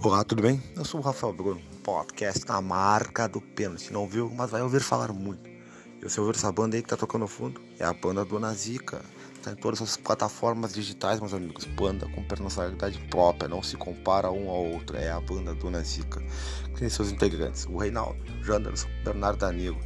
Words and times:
Olá, 0.00 0.22
tudo 0.22 0.42
bem? 0.42 0.62
Eu 0.76 0.84
sou 0.84 1.00
o 1.00 1.02
Rafael 1.02 1.32
Bruno, 1.32 1.60
podcast 1.82 2.46
na 2.46 2.62
marca 2.62 3.28
do 3.28 3.40
pênalti. 3.40 3.92
Não 3.92 4.06
viu, 4.06 4.30
mas 4.32 4.48
vai 4.48 4.62
ouvir 4.62 4.80
falar 4.80 5.12
muito. 5.12 5.50
E 5.50 6.04
você 6.04 6.20
ouvir 6.20 6.36
essa 6.36 6.52
banda 6.52 6.76
aí 6.76 6.82
que 6.82 6.88
tá 6.88 6.96
tocando 6.96 7.22
no 7.22 7.26
fundo? 7.26 7.60
É 7.80 7.84
a 7.84 7.92
banda 7.92 8.24
Dona 8.24 8.54
Zica. 8.54 9.02
Está 9.34 9.50
em 9.50 9.56
todas 9.56 9.82
as 9.82 9.96
plataformas 9.96 10.72
digitais, 10.72 11.18
meus 11.18 11.34
amigos. 11.34 11.64
Banda 11.64 12.08
com 12.10 12.22
personalidade 12.22 12.96
própria, 13.10 13.48
não 13.48 13.60
se 13.60 13.76
compara 13.76 14.30
um 14.30 14.48
ao 14.48 14.66
outro. 14.66 14.96
É 14.96 15.10
a 15.10 15.20
banda 15.20 15.52
Dona 15.52 15.82
Zica. 15.82 16.22
Tem 16.78 16.88
seus 16.88 17.10
integrantes: 17.10 17.66
o 17.66 17.76
Reinaldo, 17.76 18.22
Janderson, 18.44 18.88
Bernardo 19.04 19.40
Danilo. 19.40 19.80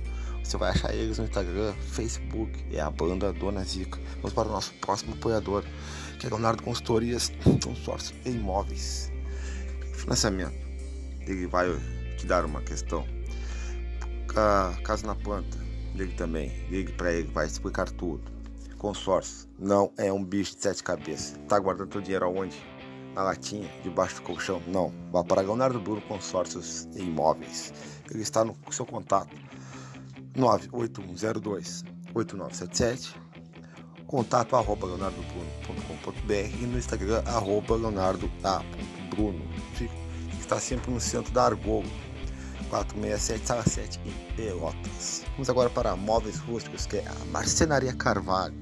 Você 0.44 0.58
vai 0.58 0.72
achar 0.72 0.94
eles 0.94 1.16
no 1.16 1.24
Instagram, 1.24 1.72
Facebook. 1.88 2.62
É 2.70 2.82
a 2.82 2.90
banda 2.90 3.32
Dona 3.32 3.64
Zica. 3.64 3.98
Vamos 4.16 4.34
para 4.34 4.46
o 4.46 4.52
nosso 4.52 4.74
próximo 4.74 5.14
apoiador, 5.14 5.64
que 6.20 6.26
é 6.26 6.29
Leonardo 6.29 6.62
Consultorias, 6.62 7.32
consórcio 7.64 8.14
e 8.26 8.29
imóveis 8.29 9.11
financiamento. 10.03 10.54
Ele 11.26 11.46
vai 11.46 11.68
te 12.17 12.26
dar 12.26 12.45
uma 12.45 12.61
questão. 12.63 13.07
Caso 14.82 15.07
na 15.07 15.14
planta, 15.14 15.59
ligue 15.95 16.14
também. 16.14 16.49
Ligue 16.68 16.93
para 16.93 17.13
ele, 17.13 17.29
vai 17.29 17.46
explicar 17.46 17.90
tudo. 17.90 18.23
Consórcio 18.79 19.49
não 19.59 19.93
é 19.96 20.12
um 20.12 20.25
bicho 20.25 20.57
de 20.57 20.62
sete 20.62 20.82
cabeças. 20.82 21.39
Tá 21.49 21.59
guardando 21.59 21.93
seu 21.93 22.00
dinheiro 22.00 22.25
aonde? 22.25 22.57
Na 23.14 23.23
latinha, 23.23 23.71
debaixo 23.82 24.17
do 24.17 24.23
colchão? 24.23 24.61
Não. 24.67 24.93
Vá 25.12 25.23
para 25.23 25.43
Leonardo 25.43 25.79
Bruno 25.79 26.00
Consórcios 26.03 26.89
e 26.95 27.03
Imóveis. 27.03 27.73
Ele 28.11 28.23
está 28.23 28.45
no 28.45 28.57
seu 28.71 28.87
contato. 28.87 29.37
98102 30.34 31.84
8977 32.14 33.23
contato 34.12 34.56
arroba 34.56 34.87
leonardobruno.com.br 34.87 36.62
e 36.62 36.67
no 36.67 36.77
Instagram 36.77 37.23
arroba 37.25 37.77
leonardo.bruno 37.77 39.41
que 39.75 39.89
está 40.52 40.61
sempre 40.61 40.91
no 40.91 41.00
centro 41.00 41.33
da 41.33 41.44
Argolo 41.44 41.88
467 42.69 43.47
sala 43.47 43.62
7 43.62 44.00
em 44.05 44.36
Pelotas. 44.36 45.25
Vamos 45.33 45.48
agora 45.48 45.70
para 45.70 45.97
móveis 45.97 46.39
rústicos 46.41 46.84
que 46.84 46.98
é 46.98 47.06
a 47.06 47.25
Marcenaria 47.27 47.94
Carvalho. 47.94 48.55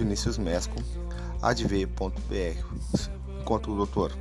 viniciusmesco.adv.br 1.42 3.18
enquanto 3.40 3.72
o 3.72 3.76
doutor 3.76 4.12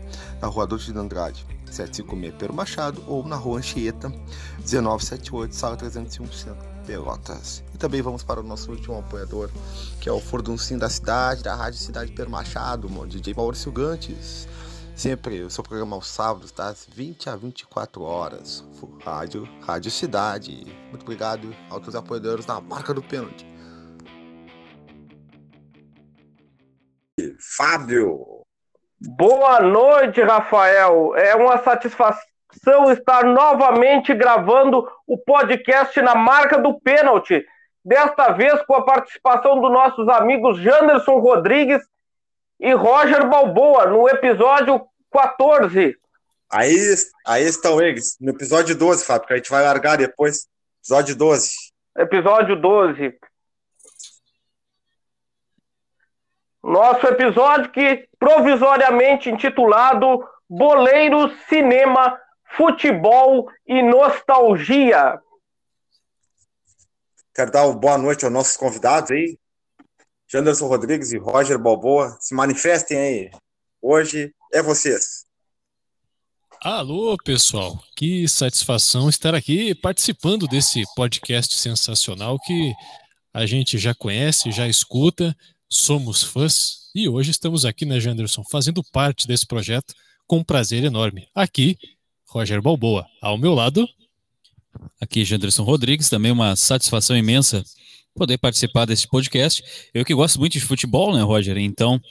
na 0.41 0.47
rua 0.47 0.67
Doutor 0.67 0.85
de 0.85 0.97
Andrade 0.97 1.45
756 1.65 2.35
Pedro 2.37 2.53
Machado 2.53 3.03
ou 3.07 3.27
na 3.27 3.35
rua 3.35 3.59
Anchieta 3.59 4.09
1978 4.09 5.53
sala 5.53 5.75
301 5.75 6.27
Pelotas. 6.85 7.61
E 7.73 7.77
também 7.77 8.01
vamos 8.01 8.23
para 8.23 8.39
o 8.39 8.43
nosso 8.43 8.71
último 8.71 8.97
apoiador, 8.97 9.49
que 9.99 10.07
é 10.07 10.11
o 10.11 10.21
Forduncinho 10.21 10.79
da 10.79 10.89
cidade, 10.89 11.43
da 11.43 11.53
Rádio 11.53 11.79
Cidade 11.79 12.13
Pedro 12.13 12.31
Machado, 12.31 12.87
DJ 13.05 13.33
Maurício 13.33 13.69
Gantes. 13.73 14.47
Sempre 14.95 15.43
o 15.43 15.49
seu 15.49 15.63
programa 15.63 15.97
aos 15.97 16.07
sábados, 16.07 16.51
das 16.51 16.87
20 16.95 17.29
a 17.29 17.35
24 17.35 18.01
horas. 18.01 18.63
Rádio, 19.03 19.47
Rádio 19.61 19.91
Cidade. 19.91 20.65
Muito 20.89 21.03
obrigado 21.03 21.53
aos 21.69 21.93
apoiadores 21.93 22.45
na 22.45 22.61
marca 22.61 22.93
do 22.93 23.03
pênalti. 23.03 23.45
Fábio. 27.57 28.43
Boa 29.01 29.59
noite, 29.59 30.21
Rafael. 30.21 31.15
É 31.15 31.35
uma 31.35 31.57
satisfação 31.63 32.21
estar 32.91 33.25
novamente 33.25 34.13
gravando 34.13 34.87
o 35.07 35.17
podcast 35.17 35.99
na 36.03 36.13
marca 36.13 36.59
do 36.59 36.79
pênalti. 36.79 37.43
Desta 37.83 38.31
vez 38.33 38.61
com 38.67 38.75
a 38.75 38.85
participação 38.85 39.59
dos 39.59 39.71
nossos 39.71 40.07
amigos 40.07 40.59
Janderson 40.59 41.17
Rodrigues 41.17 41.81
e 42.59 42.71
Roger 42.73 43.27
Balboa 43.27 43.87
no 43.87 44.07
episódio 44.07 44.85
14. 45.11 45.97
Aí, 46.51 46.75
aí 47.25 47.43
estão 47.43 47.81
eles, 47.81 48.17
no 48.21 48.29
episódio 48.29 48.77
12, 48.77 49.03
Fábio, 49.03 49.27
que 49.27 49.33
a 49.33 49.37
gente 49.37 49.49
vai 49.49 49.63
largar 49.63 49.97
depois. 49.97 50.47
Episódio 50.83 51.15
12. 51.15 51.55
Episódio 51.97 52.55
12. 52.55 53.17
Nosso 56.67 57.07
episódio 57.07 57.71
que 57.71 58.09
provisoriamente 58.19 59.29
intitulado 59.29 60.21
Boleiro, 60.49 61.33
Cinema, 61.47 62.19
Futebol 62.57 63.49
e 63.65 63.81
Nostalgia. 63.81 65.17
Quero 67.33 67.51
dar 67.51 67.67
uma 67.67 67.73
boa 67.73 67.97
noite 67.97 68.25
aos 68.25 68.33
nossos 68.33 68.57
convidados 68.57 69.11
aí, 69.11 69.39
Janderson 70.27 70.67
Rodrigues 70.67 71.13
e 71.13 71.17
Roger 71.17 71.57
Balboa. 71.57 72.17
Se 72.19 72.35
manifestem 72.35 72.97
aí. 72.97 73.31
Hoje 73.81 74.35
é 74.53 74.61
vocês. 74.61 75.25
Alô, 76.61 77.15
pessoal. 77.23 77.81
Que 77.95 78.27
satisfação 78.27 79.07
estar 79.07 79.33
aqui 79.33 79.73
participando 79.73 80.45
desse 80.49 80.83
podcast 80.97 81.55
sensacional 81.55 82.37
que 82.37 82.73
a 83.33 83.45
gente 83.45 83.77
já 83.77 83.95
conhece, 83.95 84.51
já 84.51 84.67
escuta, 84.67 85.33
somos 85.69 86.23
fãs 86.23 86.89
e 86.95 87.07
hoje 87.07 87.31
estamos 87.31 87.65
aqui, 87.65 87.85
né, 87.85 87.99
Janderson, 87.99 88.43
fazendo 88.43 88.83
parte 88.83 89.27
desse 89.27 89.45
projeto 89.45 89.93
com 90.25 90.39
um 90.39 90.43
prazer 90.43 90.83
enorme. 90.83 91.27
Aqui, 91.33 91.77
Roger 92.27 92.61
Balboa. 92.61 93.05
Ao 93.21 93.37
meu 93.37 93.53
lado. 93.53 93.87
Aqui, 94.99 95.23
Janderson 95.23 95.63
Rodrigues, 95.63 96.09
também 96.09 96.31
uma 96.31 96.55
satisfação 96.55 97.17
imensa 97.17 97.63
poder 98.13 98.37
participar 98.37 98.85
desse 98.85 99.07
podcast. 99.07 99.63
Eu 99.93 100.03
que 100.03 100.13
gosto 100.13 100.39
muito 100.39 100.53
de 100.53 100.61
futebol, 100.61 101.15
né, 101.15 101.21
Roger? 101.21 101.57
Então, 101.57 102.01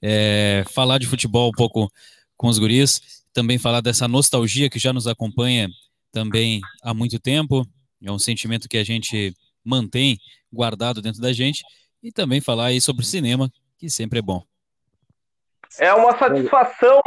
é, 0.00 0.64
falar 0.70 0.98
de 0.98 1.06
futebol 1.06 1.48
um 1.48 1.52
pouco 1.52 1.90
com 2.36 2.48
os 2.48 2.58
guris, 2.58 3.00
também 3.32 3.58
falar 3.58 3.80
dessa 3.80 4.08
nostalgia 4.08 4.70
que 4.70 4.78
já 4.78 4.92
nos 4.92 5.06
acompanha 5.06 5.68
também 6.12 6.60
há 6.82 6.94
muito 6.94 7.18
tempo, 7.18 7.66
é 8.02 8.10
um 8.10 8.18
sentimento 8.18 8.68
que 8.68 8.78
a 8.78 8.84
gente 8.84 9.34
mantém 9.64 10.18
guardado 10.52 11.02
dentro 11.02 11.20
da 11.20 11.32
gente, 11.32 11.62
e 12.02 12.10
também 12.10 12.40
falar 12.40 12.66
aí 12.66 12.80
sobre 12.80 13.04
cinema, 13.04 13.50
que 13.78 13.88
sempre 13.90 14.18
é 14.18 14.22
bom. 14.22 14.42
É 15.78 15.92
uma 15.94 16.18
satisfação 16.18 17.00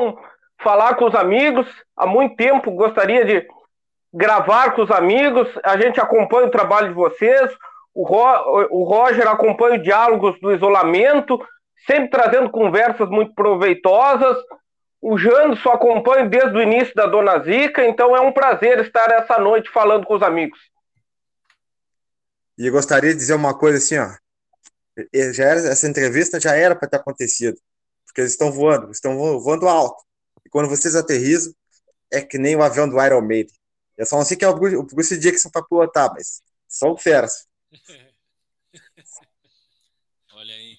falar 0.61 0.95
com 0.95 1.05
os 1.05 1.15
amigos. 1.15 1.67
Há 1.95 2.07
muito 2.07 2.35
tempo 2.35 2.71
gostaria 2.71 3.25
de 3.25 3.47
gravar 4.13 4.71
com 4.71 4.83
os 4.83 4.91
amigos. 4.91 5.47
A 5.63 5.77
gente 5.77 5.99
acompanha 5.99 6.47
o 6.47 6.51
trabalho 6.51 6.89
de 6.89 6.93
vocês. 6.93 7.51
O, 7.93 8.03
Ro, 8.03 8.67
o 8.71 8.83
Roger 8.83 9.27
acompanha 9.27 9.75
o 9.75 9.83
Diálogos 9.83 10.39
do 10.39 10.51
Isolamento, 10.51 11.39
sempre 11.85 12.09
trazendo 12.09 12.49
conversas 12.49 13.09
muito 13.09 13.33
proveitosas. 13.33 14.37
O 15.01 15.17
Jando 15.17 15.57
só 15.57 15.73
acompanha 15.73 16.25
desde 16.25 16.57
o 16.57 16.61
início 16.61 16.95
da 16.95 17.05
Dona 17.05 17.37
Zica, 17.39 17.85
então 17.85 18.15
é 18.15 18.21
um 18.21 18.31
prazer 18.31 18.79
estar 18.79 19.11
essa 19.11 19.37
noite 19.37 19.69
falando 19.69 20.05
com 20.05 20.15
os 20.15 20.23
amigos. 20.23 20.57
E 22.57 22.69
gostaria 22.69 23.11
de 23.11 23.17
dizer 23.17 23.33
uma 23.33 23.57
coisa 23.57 23.79
assim, 23.79 23.97
ó. 23.97 24.22
Já 25.33 25.45
era, 25.45 25.59
essa 25.69 25.87
entrevista 25.87 26.39
já 26.39 26.55
era 26.55 26.75
para 26.75 26.87
ter 26.87 26.97
acontecido, 26.97 27.57
porque 28.05 28.21
eles 28.21 28.31
estão 28.31 28.51
voando, 28.51 28.91
estão 28.91 29.17
voando 29.39 29.67
alto. 29.67 30.03
E 30.45 30.49
quando 30.49 30.69
vocês 30.69 30.95
aterrizam, 30.95 31.53
é 32.11 32.21
que 32.21 32.37
nem 32.37 32.55
o 32.55 32.61
avião 32.61 32.87
do 32.87 33.03
Iron 33.03 33.21
Maiden. 33.21 33.53
Eu 33.97 34.05
só 34.05 34.17
não 34.17 34.25
sei 34.25 34.37
que 34.37 34.45
é 34.45 34.47
o 34.47 34.55
Bruce, 34.55 34.75
o 34.75 34.83
Bruce 34.83 35.17
Dixon 35.17 35.49
para 35.49 35.63
pilotar, 35.63 36.11
mas 36.13 36.41
são 36.67 36.95
feras. 36.97 37.47
Olha 40.33 40.53
aí. 40.53 40.77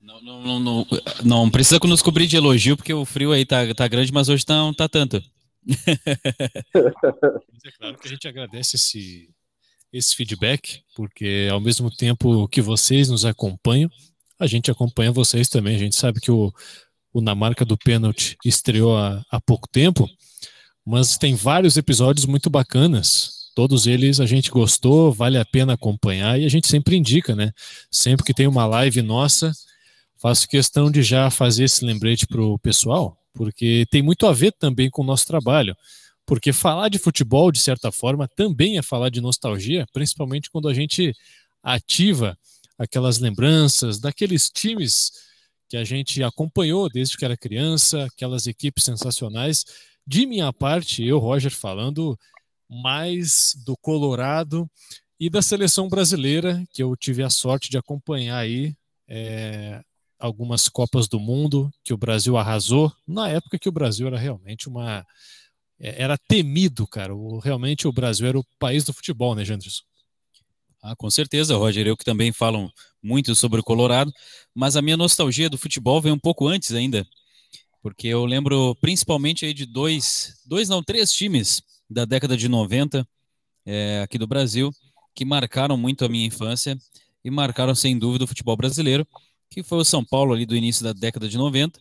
Não, 0.00 0.20
não, 0.22 0.42
não, 0.42 0.60
não, 0.60 0.86
não 1.22 1.50
precisa 1.50 1.78
nos 1.84 2.02
cobrir 2.02 2.26
de 2.26 2.36
elogio, 2.36 2.76
porque 2.76 2.92
o 2.92 3.04
frio 3.04 3.32
aí 3.32 3.44
tá, 3.44 3.74
tá 3.74 3.86
grande, 3.86 4.12
mas 4.12 4.28
hoje 4.28 4.44
tá, 4.44 4.54
não 4.54 4.74
tá 4.74 4.88
tanto. 4.88 5.22
é 6.74 7.70
claro 7.78 7.98
que 7.98 8.08
a 8.08 8.10
gente 8.10 8.26
agradece 8.26 8.76
esse, 8.76 9.30
esse 9.92 10.14
feedback, 10.14 10.82
porque 10.94 11.48
ao 11.50 11.60
mesmo 11.60 11.90
tempo 11.90 12.46
que 12.48 12.62
vocês 12.62 13.08
nos 13.08 13.24
acompanham, 13.24 13.90
a 14.38 14.46
gente 14.46 14.70
acompanha 14.70 15.12
vocês 15.12 15.48
também. 15.48 15.76
A 15.76 15.78
gente 15.78 15.96
sabe 15.96 16.20
que 16.20 16.30
o, 16.30 16.52
o 17.12 17.20
Na 17.20 17.34
Marca 17.34 17.64
do 17.64 17.76
Pênalti 17.76 18.36
estreou 18.44 18.96
há, 18.96 19.22
há 19.30 19.40
pouco 19.40 19.68
tempo, 19.68 20.08
mas 20.86 21.18
tem 21.18 21.34
vários 21.34 21.76
episódios 21.76 22.24
muito 22.24 22.48
bacanas. 22.48 23.50
Todos 23.54 23.86
eles 23.86 24.20
a 24.20 24.26
gente 24.26 24.50
gostou, 24.50 25.12
vale 25.12 25.36
a 25.36 25.44
pena 25.44 25.74
acompanhar 25.74 26.40
e 26.40 26.46
a 26.46 26.48
gente 26.48 26.68
sempre 26.68 26.96
indica, 26.96 27.34
né? 27.34 27.52
Sempre 27.90 28.24
que 28.24 28.32
tem 28.32 28.46
uma 28.46 28.64
live 28.64 29.02
nossa, 29.02 29.52
faço 30.16 30.48
questão 30.48 30.90
de 30.90 31.02
já 31.02 31.30
fazer 31.30 31.64
esse 31.64 31.84
lembrete 31.84 32.26
para 32.26 32.40
o 32.40 32.58
pessoal, 32.58 33.18
porque 33.34 33.86
tem 33.90 34.02
muito 34.02 34.26
a 34.26 34.32
ver 34.32 34.52
também 34.52 34.88
com 34.88 35.02
o 35.02 35.04
nosso 35.04 35.26
trabalho. 35.26 35.76
Porque 36.30 36.52
falar 36.52 36.88
de 36.88 36.96
futebol, 36.96 37.50
de 37.50 37.58
certa 37.58 37.90
forma, 37.90 38.28
também 38.28 38.78
é 38.78 38.82
falar 38.82 39.08
de 39.08 39.20
nostalgia, 39.20 39.84
principalmente 39.92 40.48
quando 40.48 40.68
a 40.68 40.72
gente 40.72 41.12
ativa 41.60 42.38
aquelas 42.78 43.18
lembranças 43.18 43.98
daqueles 43.98 44.48
times 44.48 45.10
que 45.68 45.76
a 45.76 45.82
gente 45.82 46.22
acompanhou 46.22 46.88
desde 46.88 47.16
que 47.16 47.24
era 47.24 47.36
criança, 47.36 48.04
aquelas 48.04 48.46
equipes 48.46 48.84
sensacionais. 48.84 49.64
De 50.06 50.24
minha 50.24 50.52
parte, 50.52 51.04
eu, 51.04 51.18
Roger, 51.18 51.50
falando 51.50 52.16
mais 52.68 53.56
do 53.66 53.76
Colorado 53.76 54.70
e 55.18 55.28
da 55.28 55.42
seleção 55.42 55.88
brasileira, 55.88 56.62
que 56.72 56.80
eu 56.80 56.94
tive 56.94 57.24
a 57.24 57.28
sorte 57.28 57.68
de 57.68 57.76
acompanhar 57.76 58.38
aí 58.38 58.72
é, 59.08 59.82
algumas 60.16 60.68
Copas 60.68 61.08
do 61.08 61.18
Mundo 61.18 61.72
que 61.82 61.92
o 61.92 61.98
Brasil 61.98 62.36
arrasou, 62.36 62.92
na 63.04 63.28
época 63.28 63.58
que 63.58 63.68
o 63.68 63.72
Brasil 63.72 64.06
era 64.06 64.16
realmente 64.16 64.68
uma 64.68 65.04
era 65.80 66.18
temido, 66.18 66.86
cara. 66.86 67.14
O, 67.14 67.38
realmente 67.38 67.88
o 67.88 67.92
Brasil 67.92 68.28
era 68.28 68.38
o 68.38 68.44
país 68.58 68.84
do 68.84 68.92
futebol, 68.92 69.34
né, 69.34 69.44
Janderson? 69.44 69.82
Ah, 70.82 70.94
com 70.94 71.10
certeza, 71.10 71.56
Roger. 71.56 71.86
Eu 71.86 71.96
que 71.96 72.04
também 72.04 72.32
falam 72.32 72.70
muito 73.02 73.34
sobre 73.34 73.60
o 73.60 73.64
Colorado, 73.64 74.12
mas 74.54 74.76
a 74.76 74.82
minha 74.82 74.96
nostalgia 74.96 75.48
do 75.48 75.58
futebol 75.58 76.00
vem 76.00 76.12
um 76.12 76.18
pouco 76.18 76.46
antes 76.46 76.72
ainda, 76.72 77.06
porque 77.82 78.08
eu 78.08 78.24
lembro 78.24 78.74
principalmente 78.76 79.44
aí 79.44 79.54
de 79.54 79.66
dois, 79.66 80.40
dois 80.46 80.68
não, 80.68 80.82
três 80.82 81.12
times 81.12 81.62
da 81.88 82.04
década 82.04 82.36
de 82.36 82.48
90 82.48 83.06
é, 83.66 84.00
aqui 84.02 84.18
do 84.18 84.26
Brasil 84.26 84.70
que 85.14 85.24
marcaram 85.24 85.76
muito 85.76 86.04
a 86.04 86.08
minha 86.08 86.26
infância 86.26 86.78
e 87.24 87.30
marcaram 87.30 87.74
sem 87.74 87.98
dúvida 87.98 88.24
o 88.24 88.26
futebol 88.26 88.56
brasileiro, 88.56 89.06
que 89.50 89.62
foi 89.62 89.78
o 89.78 89.84
São 89.84 90.04
Paulo 90.04 90.32
ali 90.32 90.46
do 90.46 90.56
início 90.56 90.84
da 90.84 90.92
década 90.92 91.28
de 91.28 91.36
90, 91.36 91.78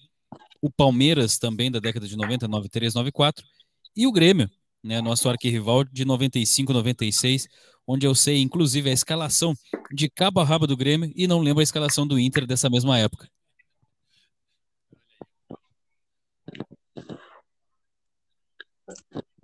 o 0.61 0.69
Palmeiras 0.69 1.37
também 1.37 1.71
da 1.71 1.79
década 1.79 2.07
de 2.07 2.17
90, 2.17 2.47
93, 2.47 2.93
94 2.93 3.45
e 3.95 4.07
o 4.07 4.11
Grêmio, 4.11 4.49
né, 4.83 5.01
nosso 5.01 5.29
arquirrival 5.29 5.83
de 5.83 6.05
95, 6.05 6.71
96, 6.73 7.47
onde 7.87 8.05
eu 8.05 8.13
sei, 8.13 8.41
inclusive, 8.41 8.89
a 8.89 8.93
escalação 8.93 9.53
de 9.91 10.09
cabo 10.09 10.39
a 10.39 10.43
rabo 10.43 10.67
do 10.67 10.77
Grêmio 10.77 11.11
e 11.15 11.27
não 11.27 11.39
lembro 11.39 11.59
a 11.59 11.63
escalação 11.63 12.07
do 12.07 12.19
Inter 12.19 12.45
dessa 12.45 12.69
mesma 12.69 12.97
época. 12.97 13.27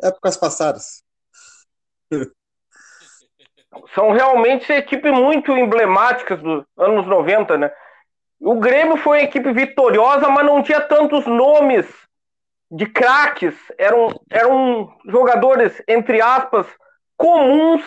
Épocas 0.01 0.38
passadas. 0.38 1.03
São 3.94 4.12
realmente 4.12 4.71
equipes 4.71 5.12
muito 5.12 5.51
emblemáticas 5.51 6.42
dos 6.42 6.63
anos 6.77 7.06
90, 7.07 7.57
né? 7.57 7.71
O 8.39 8.59
Grêmio 8.59 8.95
foi 8.97 9.19
uma 9.19 9.24
equipe 9.24 9.51
vitoriosa, 9.51 10.30
mas 10.30 10.45
não 10.45 10.63
tinha 10.63 10.80
tantos 10.80 11.25
nomes 11.25 11.86
de 12.72 12.86
craques, 12.86 13.56
eram, 13.78 14.20
eram 14.30 14.92
jogadores, 15.08 15.82
entre 15.88 16.22
aspas, 16.22 16.68
comuns 17.16 17.84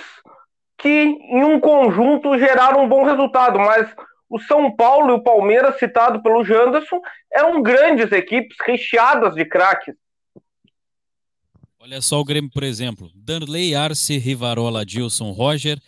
que 0.79 0.89
em 0.89 1.45
um 1.45 1.59
conjunto 1.59 2.39
geraram 2.39 2.85
um 2.85 2.89
bom 2.89 3.05
resultado, 3.05 3.59
mas 3.59 3.93
o 4.31 4.39
São 4.39 4.75
Paulo 4.75 5.11
e 5.11 5.15
o 5.15 5.23
Palmeiras, 5.23 5.79
citado 5.79 6.23
pelo 6.23 6.45
Janderson, 6.45 7.01
eram 7.33 7.63
grandes 7.63 8.13
equipes 8.13 8.57
recheadas 8.65 9.35
de 9.35 9.45
craques. 9.45 9.95
Olha 11.81 12.01
só 12.03 12.21
o 12.21 12.25
Grêmio, 12.25 12.51
por 12.51 12.63
exemplo. 12.63 13.11
Danley, 13.15 13.75
Arce, 13.75 14.19
Rivarola, 14.19 14.85
Dilson, 14.85 15.31
Roger, 15.33 15.81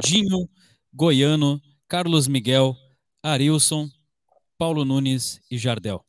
Dinho, 0.00 0.48
Goiano, 0.92 1.60
Carlos 1.88 2.28
Miguel, 2.28 2.76
Arilson, 3.22 3.88
Paulo 4.58 4.84
Nunes 4.84 5.40
e 5.50 5.56
Jardel. 5.56 6.04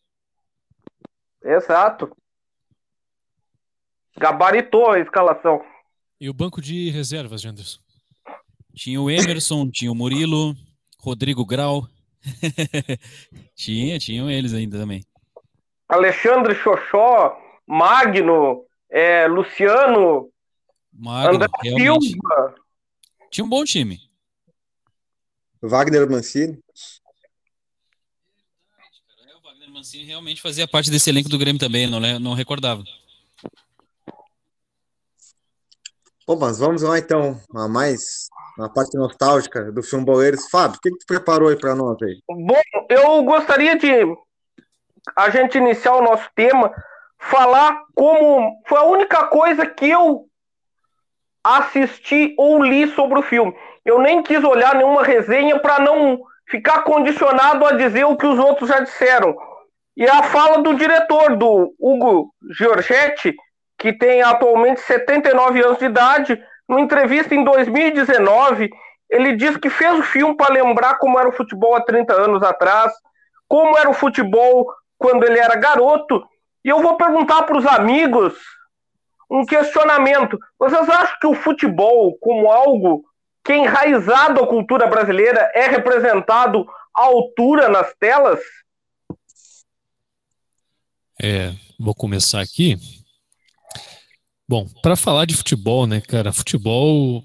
Exato. 1.44 2.16
Gabaritou 4.18 4.92
a 4.92 5.00
escalação. 5.00 5.64
E 6.20 6.30
o 6.30 6.34
banco 6.34 6.62
de 6.62 6.90
reservas, 6.90 7.42
Janderson? 7.42 7.80
Tinha 8.76 9.02
o 9.02 9.10
Emerson, 9.10 9.70
tinha 9.70 9.92
o 9.92 9.96
Murilo, 9.96 10.56
Rodrigo 11.00 11.46
Grau. 11.46 11.88
tinha, 13.56 13.98
tinham 13.98 14.30
eles 14.30 14.54
ainda 14.54 14.78
também. 14.78 15.04
Alexandre 15.90 16.56
Xoxó, 16.56 17.38
Magno, 17.68 18.66
é, 18.90 19.28
Luciano, 19.28 20.32
Magno, 20.94 21.36
André 21.36 21.48
Silva. 21.64 22.56
Tinha 23.30 23.46
um 23.46 23.50
bom 23.50 23.64
time. 23.64 23.98
Wagner 25.62 26.10
Mancini. 26.10 26.60
Mancini 29.82 30.06
realmente 30.06 30.44
fazia 30.44 30.68
parte 30.68 30.92
desse 30.92 31.10
elenco 31.10 31.28
do 31.28 31.40
Grêmio 31.40 31.60
também, 31.60 31.90
não, 31.90 32.00
não 32.20 32.34
recordava. 32.36 32.84
Bom, 36.28 36.38
mas 36.38 36.60
vamos 36.60 36.84
lá 36.84 37.00
então, 37.00 37.42
a 37.56 37.68
mais 37.68 38.28
a 38.60 38.70
parte 38.70 38.96
nostálgica 38.96 39.72
do 39.72 39.82
filme 39.82 40.06
Boleiros. 40.06 40.48
Fábio, 40.52 40.78
o 40.78 40.82
que, 40.82 40.92
que 40.92 41.00
tu 41.00 41.06
preparou 41.08 41.50
aí 41.50 41.56
para 41.56 41.74
nós 41.74 41.98
aí? 42.04 42.22
Bom, 42.30 42.62
eu 42.90 43.24
gostaria 43.24 43.76
de 43.76 43.90
a 45.16 45.32
gente 45.32 45.58
iniciar 45.58 45.96
o 45.96 46.04
nosso 46.04 46.30
tema, 46.36 46.72
falar 47.18 47.82
como 47.96 48.62
foi 48.68 48.78
a 48.78 48.84
única 48.84 49.26
coisa 49.30 49.66
que 49.66 49.90
eu 49.90 50.28
assisti 51.44 52.36
ou 52.38 52.64
li 52.64 52.88
sobre 52.94 53.18
o 53.18 53.24
filme. 53.24 53.52
Eu 53.84 54.00
nem 54.00 54.22
quis 54.22 54.44
olhar 54.44 54.76
nenhuma 54.76 55.04
resenha 55.04 55.60
para 55.60 55.80
não 55.80 56.22
ficar 56.46 56.84
condicionado 56.84 57.66
a 57.66 57.72
dizer 57.72 58.06
o 58.06 58.16
que 58.16 58.28
os 58.28 58.38
outros 58.38 58.70
já 58.70 58.80
disseram. 58.82 59.36
E 60.02 60.10
a 60.10 60.24
fala 60.24 60.64
do 60.64 60.74
diretor, 60.74 61.38
do 61.38 61.76
Hugo 61.80 62.34
Giorgetti, 62.58 63.36
que 63.78 63.94
tem 63.94 64.24
atualmente 64.24 64.82
79 64.82 65.64
anos 65.64 65.78
de 65.78 65.86
idade, 65.86 66.44
numa 66.68 66.82
entrevista 66.82 67.36
em 67.36 67.44
2019, 67.44 68.72
ele 69.08 69.36
disse 69.36 69.60
que 69.60 69.70
fez 69.70 70.00
o 70.00 70.02
filme 70.02 70.36
para 70.36 70.56
lembrar 70.56 70.96
como 70.96 71.20
era 71.20 71.30
o 71.30 71.32
futebol 71.32 71.76
há 71.76 71.82
30 71.82 72.16
anos 72.16 72.42
atrás, 72.42 72.92
como 73.48 73.78
era 73.78 73.92
o 73.92 73.94
futebol 73.94 74.66
quando 74.98 75.24
ele 75.24 75.38
era 75.38 75.56
garoto. 75.56 76.24
E 76.66 76.70
eu 76.70 76.82
vou 76.82 76.98
perguntar 76.98 77.44
para 77.44 77.60
os 77.60 77.68
amigos 77.68 78.34
um 79.30 79.46
questionamento. 79.46 80.36
Vocês 80.58 80.90
acham 80.90 81.16
que 81.22 81.28
o 81.28 81.36
futebol, 81.36 82.18
como 82.20 82.52
algo 82.52 83.04
que 83.44 83.54
é 83.54 83.58
enraizado 83.58 84.44
à 84.44 84.48
cultura 84.48 84.88
brasileira, 84.88 85.52
é 85.54 85.68
representado 85.68 86.66
à 86.98 87.04
altura 87.04 87.70
nas 87.70 87.94
telas? 88.00 88.40
É, 91.24 91.54
vou 91.78 91.94
começar 91.94 92.42
aqui. 92.42 92.80
Bom, 94.50 94.68
para 94.82 94.96
falar 94.96 95.26
de 95.26 95.36
futebol, 95.36 95.86
né, 95.86 96.02
cara? 96.02 96.34
Futebol 96.34 97.24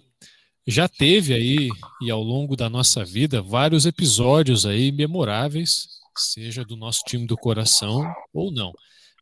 já 0.66 0.86
teve 0.86 1.32
aí, 1.32 1.70
e 2.02 2.10
ao 2.10 2.22
longo 2.22 2.54
da 2.54 2.68
nossa 2.68 3.02
vida, 3.06 3.40
vários 3.40 3.86
episódios 3.86 4.66
aí 4.66 4.92
memoráveis, 4.92 5.88
seja 6.14 6.62
do 6.62 6.76
nosso 6.76 7.00
time 7.06 7.26
do 7.26 7.38
coração 7.38 8.04
ou 8.34 8.52
não. 8.52 8.70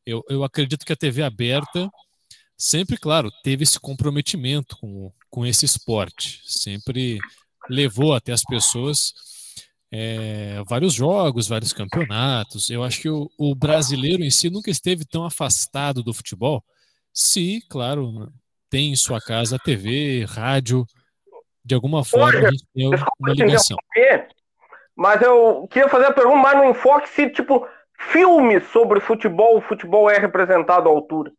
Eu, 0.04 0.25
eu 0.28 0.43
acredito 0.43 0.85
que 0.85 0.93
a 0.93 0.97
TV 0.97 1.23
aberta 1.23 1.88
sempre, 2.59 2.97
claro, 2.97 3.31
teve 3.45 3.62
esse 3.62 3.78
comprometimento 3.78 4.76
com, 4.78 5.12
com 5.31 5.47
esse 5.47 5.64
esporte, 5.64 6.40
sempre 6.45 7.21
levou 7.71 8.12
até 8.12 8.33
as 8.33 8.43
pessoas 8.43 9.12
é, 9.96 10.60
vários 10.66 10.92
jogos, 10.92 11.46
vários 11.46 11.72
campeonatos. 11.72 12.68
Eu 12.68 12.82
acho 12.82 13.00
que 13.00 13.08
o, 13.08 13.30
o, 13.38 13.54
brasileiro 13.54 14.24
em 14.24 14.30
si 14.30 14.50
nunca 14.50 14.68
esteve 14.68 15.04
tão 15.04 15.24
afastado 15.24 16.02
do 16.02 16.12
futebol. 16.12 16.64
Se, 17.12 17.62
claro, 17.70 18.28
tem 18.68 18.90
em 18.90 18.96
sua 18.96 19.20
casa 19.20 19.56
TV, 19.56 20.24
rádio, 20.24 20.84
de 21.64 21.76
alguma 21.76 22.04
forma 22.04 22.40
a 22.40 22.50
gente 22.50 22.66
tem 22.74 22.88
uma 22.88 23.32
ligação. 23.32 23.76
Mas 24.96 25.22
eu 25.22 25.68
queria 25.70 25.88
fazer 25.88 26.06
a 26.06 26.12
pergunta 26.12 26.38
mais 26.38 26.58
no 26.58 26.70
enfoque 26.70 27.08
se, 27.10 27.30
tipo, 27.30 27.64
filmes 27.96 28.64
sobre 28.72 28.98
futebol, 28.98 29.58
o 29.58 29.62
futebol 29.62 30.10
é 30.10 30.18
representado 30.18 30.88
à 30.88 30.92
altura. 30.92 31.30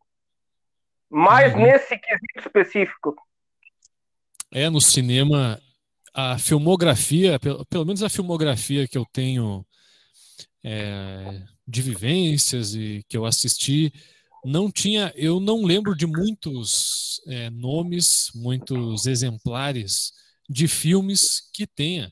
Mais 1.10 1.52
uhum. 1.52 1.60
nesse 1.60 1.98
quesito 1.98 2.38
específico. 2.38 3.14
É, 4.50 4.70
no 4.70 4.80
cinema 4.80 5.60
a 6.16 6.38
filmografia, 6.38 7.38
pelo, 7.38 7.66
pelo 7.66 7.84
menos 7.84 8.02
a 8.02 8.08
filmografia 8.08 8.88
que 8.88 8.96
eu 8.96 9.04
tenho 9.12 9.66
é, 10.64 11.42
de 11.68 11.82
vivências 11.82 12.74
e 12.74 13.04
que 13.06 13.18
eu 13.18 13.26
assisti, 13.26 13.92
não 14.42 14.70
tinha, 14.70 15.12
eu 15.14 15.38
não 15.38 15.62
lembro 15.62 15.94
de 15.94 16.06
muitos 16.06 17.20
é, 17.26 17.50
nomes, 17.50 18.30
muitos 18.34 19.04
exemplares 19.04 20.10
de 20.48 20.66
filmes 20.66 21.50
que 21.52 21.66
tenha 21.66 22.10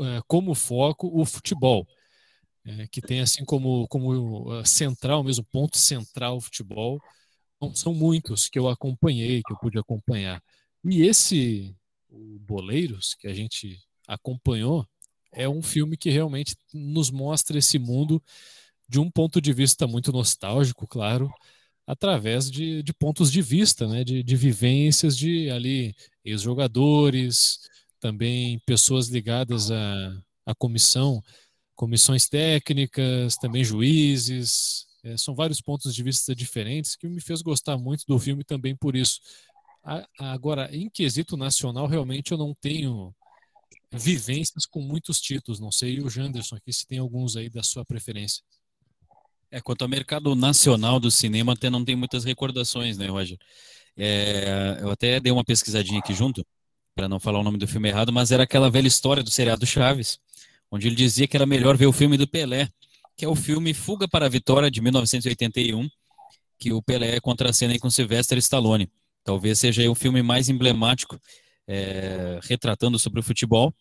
é, 0.00 0.22
como 0.28 0.54
foco 0.54 1.10
o 1.12 1.26
futebol, 1.26 1.84
é, 2.64 2.86
que 2.86 3.00
tem 3.00 3.20
assim 3.22 3.44
como, 3.44 3.88
como 3.88 4.64
central, 4.64 5.24
mesmo 5.24 5.44
ponto 5.50 5.76
central 5.78 6.36
o 6.36 6.40
futebol. 6.40 7.00
são 7.74 7.92
muitos 7.92 8.46
que 8.46 8.58
eu 8.58 8.68
acompanhei, 8.68 9.42
que 9.44 9.52
eu 9.52 9.58
pude 9.58 9.78
acompanhar. 9.80 10.40
E 10.84 11.02
esse, 11.02 11.74
o 12.08 12.38
Boleiros, 12.40 13.14
que 13.14 13.26
a 13.26 13.34
gente 13.34 13.80
acompanhou, 14.06 14.86
é 15.32 15.48
um 15.48 15.62
filme 15.62 15.96
que 15.96 16.10
realmente 16.10 16.56
nos 16.72 17.10
mostra 17.10 17.58
esse 17.58 17.78
mundo 17.78 18.22
de 18.88 18.98
um 18.98 19.10
ponto 19.10 19.40
de 19.40 19.52
vista 19.52 19.86
muito 19.86 20.12
nostálgico, 20.12 20.86
claro, 20.86 21.30
através 21.86 22.50
de, 22.50 22.82
de 22.82 22.92
pontos 22.92 23.30
de 23.30 23.42
vista, 23.42 23.86
né, 23.86 24.02
de, 24.02 24.22
de 24.22 24.36
vivências 24.36 25.16
de 25.16 25.50
ali 25.50 25.94
ex-jogadores, 26.24 27.60
também 28.00 28.58
pessoas 28.60 29.08
ligadas 29.08 29.70
à, 29.70 30.22
à 30.46 30.54
comissão, 30.54 31.22
comissões 31.74 32.28
técnicas, 32.28 33.36
também 33.36 33.64
juízes. 33.64 34.86
É, 35.04 35.16
são 35.16 35.34
vários 35.34 35.60
pontos 35.60 35.94
de 35.94 36.02
vista 36.02 36.34
diferentes 36.34 36.96
que 36.96 37.08
me 37.08 37.20
fez 37.20 37.42
gostar 37.42 37.76
muito 37.76 38.04
do 38.06 38.18
filme 38.18 38.42
também 38.42 38.74
por 38.74 38.96
isso. 38.96 39.20
Agora, 40.18 40.68
em 40.74 40.90
quesito 40.90 41.36
nacional, 41.36 41.86
realmente 41.86 42.32
eu 42.32 42.38
não 42.38 42.52
tenho 42.60 43.14
vivências 43.92 44.66
com 44.66 44.80
muitos 44.80 45.20
títulos. 45.20 45.60
Não 45.60 45.70
sei 45.70 46.00
o 46.00 46.10
Janderson 46.10 46.56
aqui 46.56 46.72
se 46.72 46.86
tem 46.86 46.98
alguns 46.98 47.36
aí 47.36 47.48
da 47.48 47.62
sua 47.62 47.84
preferência. 47.84 48.42
É, 49.50 49.60
quanto 49.60 49.82
ao 49.82 49.88
mercado 49.88 50.34
nacional 50.34 50.98
do 50.98 51.10
cinema, 51.10 51.52
até 51.52 51.70
não 51.70 51.84
tem 51.84 51.94
muitas 51.94 52.24
recordações, 52.24 52.98
né, 52.98 53.06
Roger? 53.06 53.38
É, 53.96 54.78
eu 54.80 54.90
até 54.90 55.20
dei 55.20 55.32
uma 55.32 55.44
pesquisadinha 55.44 56.00
aqui 56.00 56.12
junto, 56.12 56.44
para 56.94 57.08
não 57.08 57.20
falar 57.20 57.38
o 57.38 57.44
nome 57.44 57.56
do 57.56 57.68
filme 57.68 57.88
errado, 57.88 58.12
mas 58.12 58.32
era 58.32 58.42
aquela 58.42 58.68
velha 58.68 58.88
história 58.88 59.22
do 59.22 59.30
seriado 59.30 59.64
Chaves, 59.64 60.18
onde 60.70 60.88
ele 60.88 60.96
dizia 60.96 61.28
que 61.28 61.36
era 61.36 61.46
melhor 61.46 61.76
ver 61.76 61.86
o 61.86 61.92
filme 61.92 62.16
do 62.16 62.26
Pelé, 62.26 62.68
que 63.16 63.24
é 63.24 63.28
o 63.28 63.36
filme 63.36 63.72
Fuga 63.72 64.08
para 64.08 64.26
a 64.26 64.28
Vitória, 64.28 64.70
de 64.70 64.80
1981, 64.80 65.88
que 66.58 66.72
o 66.72 66.82
Pelé 66.82 67.20
contracena 67.20 67.78
com 67.78 67.88
Sylvester 67.88 68.36
Stallone. 68.38 68.90
Talvez 69.26 69.58
seja 69.58 69.90
o 69.90 69.94
filme 69.94 70.22
mais 70.22 70.48
emblemático 70.48 71.20
é, 71.66 72.38
retratando 72.44 72.96
sobre 72.96 73.18
o 73.18 73.24
futebol, 73.24 73.74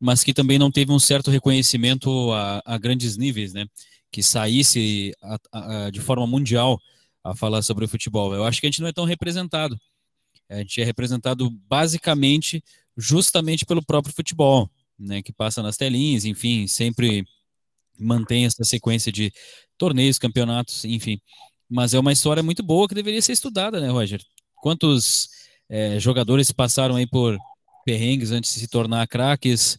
mas 0.00 0.24
que 0.24 0.34
também 0.34 0.58
não 0.58 0.68
teve 0.68 0.90
um 0.90 0.98
certo 0.98 1.30
reconhecimento 1.30 2.32
a, 2.32 2.60
a 2.64 2.76
grandes 2.76 3.16
níveis, 3.16 3.52
né? 3.52 3.66
que 4.10 4.20
saísse 4.20 5.12
a, 5.22 5.38
a, 5.52 5.90
de 5.90 6.00
forma 6.00 6.26
mundial 6.26 6.80
a 7.22 7.36
falar 7.36 7.62
sobre 7.62 7.84
o 7.84 7.88
futebol. 7.88 8.34
Eu 8.34 8.44
acho 8.44 8.60
que 8.60 8.66
a 8.66 8.70
gente 8.70 8.80
não 8.80 8.88
é 8.88 8.92
tão 8.92 9.04
representado. 9.04 9.78
A 10.48 10.56
gente 10.56 10.80
é 10.80 10.84
representado 10.84 11.48
basicamente 11.68 12.64
justamente 12.96 13.64
pelo 13.64 13.84
próprio 13.84 14.12
futebol, 14.12 14.68
né, 14.98 15.22
que 15.22 15.32
passa 15.32 15.62
nas 15.62 15.76
telinhas, 15.76 16.24
enfim, 16.24 16.66
sempre 16.66 17.24
mantém 17.96 18.44
essa 18.44 18.64
sequência 18.64 19.12
de 19.12 19.32
torneios, 19.78 20.18
campeonatos, 20.18 20.84
enfim. 20.84 21.20
Mas 21.68 21.94
é 21.94 22.00
uma 22.00 22.12
história 22.12 22.42
muito 22.42 22.64
boa 22.64 22.88
que 22.88 22.94
deveria 22.96 23.22
ser 23.22 23.32
estudada, 23.32 23.80
né, 23.80 23.88
Roger? 23.88 24.20
Quantos 24.62 25.28
é, 25.68 25.98
jogadores 25.98 26.52
passaram 26.52 26.96
aí 26.96 27.06
por 27.06 27.36
perrengues 27.84 28.30
antes 28.30 28.54
de 28.54 28.60
se 28.60 28.68
tornar 28.68 29.06
craques? 29.08 29.78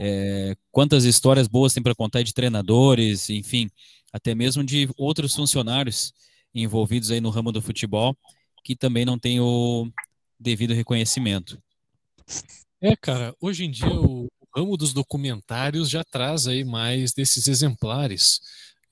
É, 0.00 0.56
quantas 0.70 1.04
histórias 1.04 1.46
boas 1.46 1.74
tem 1.74 1.82
para 1.82 1.94
contar 1.94 2.22
de 2.22 2.32
treinadores, 2.32 3.28
enfim, 3.28 3.68
até 4.12 4.34
mesmo 4.34 4.64
de 4.64 4.88
outros 4.96 5.34
funcionários 5.34 6.12
envolvidos 6.54 7.10
aí 7.10 7.20
no 7.20 7.30
ramo 7.30 7.52
do 7.52 7.60
futebol 7.62 8.16
que 8.62 8.76
também 8.76 9.04
não 9.04 9.18
tem 9.18 9.40
o 9.40 9.90
devido 10.38 10.74
reconhecimento. 10.74 11.60
É, 12.80 12.96
cara, 12.96 13.34
hoje 13.40 13.64
em 13.64 13.70
dia 13.70 13.92
o 13.92 14.28
ramo 14.54 14.76
dos 14.76 14.92
documentários 14.92 15.88
já 15.88 16.02
traz 16.04 16.46
aí 16.46 16.64
mais 16.64 17.12
desses 17.12 17.46
exemplares, 17.46 18.40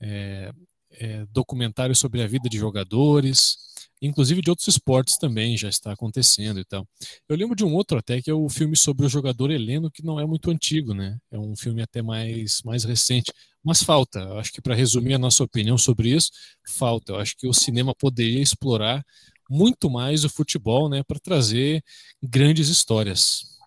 é, 0.01 0.51
é, 0.91 1.25
documentários 1.31 1.99
sobre 1.99 2.21
a 2.21 2.27
vida 2.27 2.49
de 2.49 2.57
jogadores, 2.57 3.57
inclusive 4.01 4.41
de 4.41 4.49
outros 4.49 4.67
esportes 4.67 5.17
também 5.17 5.57
já 5.57 5.69
está 5.69 5.91
acontecendo 5.91 6.59
e 6.59 6.65
tal. 6.65 6.85
Eu 7.27 7.35
lembro 7.35 7.55
de 7.55 7.65
um 7.65 7.73
outro 7.73 7.97
até 7.97 8.21
que 8.21 8.29
é 8.29 8.33
o 8.33 8.49
filme 8.49 8.75
sobre 8.75 9.05
o 9.05 9.09
jogador 9.09 9.51
Heleno, 9.51 9.91
que 9.91 10.05
não 10.05 10.19
é 10.19 10.25
muito 10.25 10.49
antigo, 10.49 10.93
né? 10.93 11.17
É 11.31 11.37
um 11.37 11.55
filme 11.55 11.81
até 11.81 12.01
mais, 12.01 12.61
mais 12.63 12.83
recente. 12.83 13.31
Mas 13.63 13.83
falta, 13.83 14.33
acho 14.35 14.53
que 14.53 14.61
para 14.61 14.73
resumir 14.73 15.13
a 15.13 15.19
nossa 15.19 15.43
opinião 15.43 15.77
sobre 15.77 16.09
isso, 16.09 16.31
falta. 16.65 17.13
Eu 17.13 17.19
acho 17.19 17.35
que 17.37 17.47
o 17.47 17.53
cinema 17.53 17.93
poderia 17.93 18.41
explorar 18.41 19.03
muito 19.49 19.89
mais 19.89 20.23
o 20.23 20.29
futebol, 20.29 20.87
né, 20.89 21.01
para 21.05 21.19
trazer 21.19 21.81
grandes 22.21 22.69
histórias. 22.69 23.57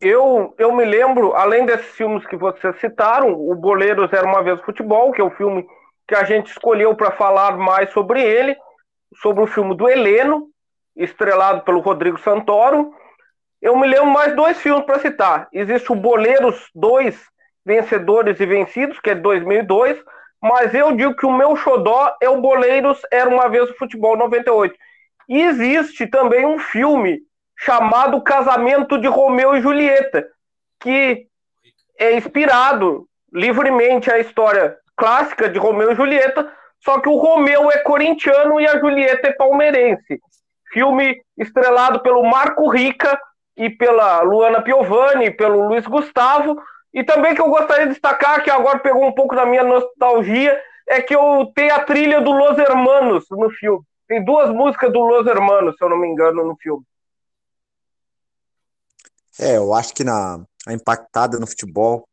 Eu, 0.00 0.54
eu 0.58 0.76
me 0.76 0.84
lembro, 0.84 1.32
além 1.34 1.64
desses 1.64 1.90
filmes 1.92 2.26
que 2.26 2.36
vocês 2.36 2.78
citaram, 2.80 3.32
o 3.32 3.54
Boleiros 3.54 4.12
era 4.12 4.26
uma 4.26 4.42
vez 4.42 4.60
futebol, 4.60 5.10
que 5.10 5.20
é 5.20 5.24
o 5.24 5.30
filme 5.30 5.66
que 6.06 6.14
a 6.14 6.22
gente 6.22 6.50
escolheu 6.50 6.94
para 6.94 7.12
falar 7.12 7.56
mais 7.56 7.90
sobre 7.92 8.22
ele 8.22 8.54
sobre 9.20 9.42
o 9.42 9.46
filme 9.46 9.76
do 9.76 9.88
Heleno, 9.88 10.48
estrelado 10.94 11.62
pelo 11.62 11.80
Rodrigo 11.80 12.18
Santoro. 12.18 12.92
Eu 13.60 13.76
me 13.76 13.86
lembro 13.86 14.06
mais 14.06 14.34
dois 14.34 14.58
filmes 14.58 14.84
para 14.84 14.98
citar. 14.98 15.48
Existe 15.52 15.92
o 15.92 15.96
Boleiros 15.96 16.70
2, 16.74 17.18
Vencedores 17.64 18.38
e 18.40 18.46
Vencidos, 18.46 19.00
que 19.00 19.10
é 19.10 19.14
de 19.14 19.20
2002, 19.20 20.02
mas 20.40 20.74
eu 20.74 20.92
digo 20.92 21.16
que 21.16 21.26
o 21.26 21.32
meu 21.32 21.56
xodó 21.56 22.14
é 22.20 22.28
o 22.28 22.40
Boleiros 22.40 23.00
Era 23.10 23.28
Uma 23.28 23.48
Vez 23.48 23.70
o 23.70 23.76
Futebol 23.76 24.16
98. 24.16 24.74
E 25.28 25.42
existe 25.42 26.06
também 26.06 26.46
um 26.46 26.58
filme 26.58 27.20
chamado 27.58 28.22
Casamento 28.22 28.98
de 28.98 29.08
Romeu 29.08 29.56
e 29.56 29.60
Julieta, 29.60 30.28
que 30.78 31.26
é 31.98 32.14
inspirado 32.14 33.08
livremente 33.32 34.10
a 34.10 34.18
história 34.18 34.76
clássica 34.96 35.48
de 35.48 35.58
Romeu 35.58 35.92
e 35.92 35.94
Julieta, 35.94 36.52
só 36.80 37.00
que 37.00 37.08
o 37.08 37.16
Romeu 37.16 37.70
é 37.70 37.78
corintiano 37.78 38.60
e 38.60 38.66
a 38.66 38.78
Julieta 38.78 39.28
é 39.28 39.32
palmeirense. 39.32 40.20
Filme 40.72 41.22
estrelado 41.36 42.00
pelo 42.00 42.22
Marco 42.22 42.68
Rica 42.68 43.18
e 43.56 43.70
pela 43.70 44.20
Luana 44.22 44.62
Piovani, 44.62 45.30
pelo 45.30 45.68
Luiz 45.68 45.86
Gustavo. 45.86 46.56
E 46.92 47.02
também 47.04 47.34
que 47.34 47.40
eu 47.40 47.48
gostaria 47.48 47.86
de 47.86 47.92
destacar, 47.92 48.42
que 48.42 48.50
agora 48.50 48.78
pegou 48.78 49.06
um 49.06 49.14
pouco 49.14 49.34
da 49.34 49.44
minha 49.44 49.64
nostalgia, 49.64 50.58
é 50.88 51.02
que 51.02 51.14
eu 51.14 51.50
tenho 51.54 51.74
a 51.74 51.80
trilha 51.80 52.20
do 52.20 52.32
Los 52.32 52.58
Hermanos 52.58 53.24
no 53.30 53.50
filme. 53.50 53.82
Tem 54.06 54.24
duas 54.24 54.50
músicas 54.50 54.92
do 54.92 55.00
Los 55.00 55.26
Hermanos, 55.26 55.74
se 55.76 55.84
eu 55.84 55.88
não 55.88 55.98
me 55.98 56.06
engano, 56.08 56.44
no 56.44 56.56
filme. 56.56 56.84
É, 59.38 59.56
eu 59.56 59.74
acho 59.74 59.92
que 59.92 60.04
na 60.04 60.40
a 60.66 60.72
impactada 60.72 61.38
no 61.38 61.46
futebol 61.46 62.08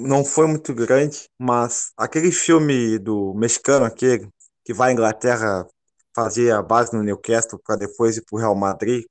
não 0.00 0.24
foi 0.24 0.46
muito 0.46 0.74
grande, 0.74 1.28
mas 1.38 1.92
aquele 1.96 2.32
filme 2.32 2.98
do 2.98 3.34
mexicano, 3.34 3.84
aquele 3.84 4.28
que 4.64 4.72
vai 4.72 4.90
à 4.90 4.92
Inglaterra 4.92 5.66
fazer 6.14 6.52
a 6.52 6.62
base 6.62 6.94
no 6.94 7.02
Newcastle 7.02 7.60
para 7.64 7.76
depois 7.76 8.16
ir 8.16 8.24
para 8.24 8.36
o 8.36 8.40
Real 8.40 8.54
Madrid, 8.56 9.04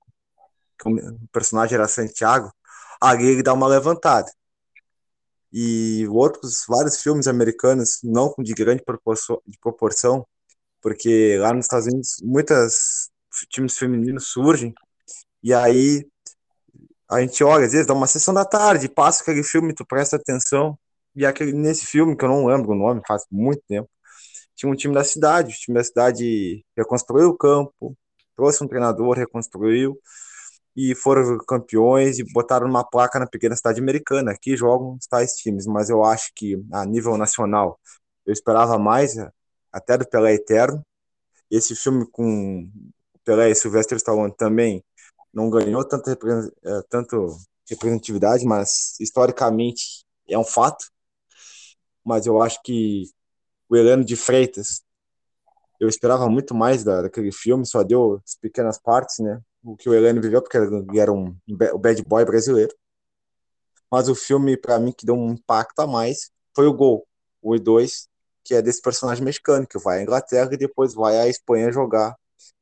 que 0.80 0.90
o 0.90 1.28
personagem 1.32 1.76
era 1.76 1.88
Santiago, 1.88 2.52
ali 3.02 3.26
ele 3.28 3.44
dá 3.44 3.54
uma 3.54 3.68
levantada. 3.68 4.32
E 5.52 6.08
outros, 6.10 6.64
vários 6.68 7.02
filmes 7.02 7.28
americanos, 7.28 8.00
não 8.04 8.34
de 8.38 8.54
grande 8.54 8.84
proporção, 8.84 10.28
porque 10.82 11.38
lá 11.40 11.54
nos 11.54 11.66
Estados 11.66 11.88
Unidos 11.88 12.18
muitos 12.24 13.10
times 13.50 13.78
femininos 13.78 14.28
surgem, 14.28 14.74
e 15.42 15.54
aí 15.54 16.08
a 17.10 17.22
gente 17.22 17.44
olha, 17.44 17.66
às 17.66 17.72
vezes 17.72 17.88
dá 17.88 17.94
uma 17.94 18.08
sessão 18.08 18.34
da 18.34 18.46
tarde, 18.46 18.90
passa 18.90 19.24
aquele 19.24 19.44
filme, 19.44 19.74
tu 19.74 19.86
presta 19.86 20.16
atenção, 20.18 20.78
e 21.16 21.26
aquele, 21.26 21.54
nesse 21.54 21.86
filme, 21.86 22.16
que 22.16 22.24
eu 22.24 22.30
não 22.30 22.46
lembro 22.46 22.72
o 22.72 22.76
nome, 22.76 23.02
faz 23.08 23.26
muito 23.32 23.62
tempo, 23.68 23.90
tinha 24.56 24.72
um 24.72 24.76
time 24.76 24.94
da 24.94 25.04
cidade, 25.04 25.54
o 25.54 25.58
time 25.58 25.78
da 25.78 25.84
cidade 25.84 26.66
reconstruiu 26.78 27.30
o 27.30 27.38
campo, 27.38 27.96
trouxe 28.36 28.64
um 28.64 28.68
treinador, 28.68 29.18
reconstruiu, 29.18 29.98
e 30.76 30.96
foram 30.96 31.38
campeões 31.40 32.20
e 32.20 32.24
botaram 32.34 32.68
uma 32.68 32.84
placa 32.84 33.20
na 33.20 33.28
pequena 33.28 33.56
cidade 33.56 33.82
americana. 33.82 34.32
Aqui 34.32 34.56
jogam 34.56 34.98
tais 35.10 35.34
times, 35.34 35.66
mas 35.66 35.90
eu 35.90 36.04
acho 36.06 36.32
que 36.36 36.58
a 36.72 36.86
nível 36.86 37.18
nacional 37.18 37.80
eu 38.26 38.32
esperava 38.32 38.78
mais, 38.78 39.16
até 39.72 39.98
do 39.98 40.08
Pelé 40.08 40.36
Eterno. 40.36 40.82
Esse 41.52 41.76
filme 41.76 42.06
com 42.12 42.70
Pelé 43.26 43.50
e 43.50 43.56
Sylvester 43.56 43.98
Stallone 43.98 44.34
também 44.38 44.84
não 45.34 45.50
ganhou 45.50 45.84
tanta 45.84 46.12
é, 46.12 46.82
tanto 46.90 47.38
representatividade, 47.70 48.46
mas 48.46 49.00
historicamente 49.00 50.06
é 50.28 50.38
um 50.38 50.44
fato. 50.44 50.86
Mas 52.04 52.26
eu 52.26 52.42
acho 52.42 52.62
que 52.64 53.04
o 53.70 53.76
Heleno 53.76 54.04
de 54.04 54.16
Freitas, 54.16 54.82
eu 55.80 55.88
esperava 55.88 56.28
muito 56.30 56.56
mais 56.56 56.84
da, 56.84 57.04
daquele 57.04 57.32
filme, 57.32 57.66
só 57.66 57.84
deu 57.84 58.22
as 58.26 58.36
pequenas 58.36 58.80
partes, 58.80 59.20
né? 59.20 59.40
O 59.64 59.78
que 59.78 59.90
o 59.90 59.94
Heleno 59.94 60.22
viveu, 60.22 60.42
porque 60.42 60.58
ele 60.58 61.00
era 61.00 61.12
um, 61.12 61.36
o 61.74 61.78
bad 61.78 62.04
boy 62.04 62.26
brasileiro. 62.26 62.74
Mas 63.92 64.08
o 64.08 64.16
filme, 64.16 64.58
para 64.58 64.80
mim, 64.80 64.92
que 64.92 65.06
deu 65.06 65.16
um 65.16 65.34
impacto 65.34 65.80
a 65.80 65.88
mais 65.88 66.32
foi 66.56 66.68
o 66.68 66.74
Gol, 66.74 67.08
o 67.42 67.54
I2, 67.54 68.08
que 68.44 68.56
é 68.56 68.62
desse 68.62 68.82
personagem 68.82 69.24
mexicano, 69.24 69.68
que 69.68 69.78
vai 69.78 70.00
à 70.00 70.04
Inglaterra 70.04 70.50
e 70.54 70.58
depois 70.58 70.94
vai 70.94 71.18
à 71.18 71.28
Espanha 71.28 71.72
jogar 71.72 72.16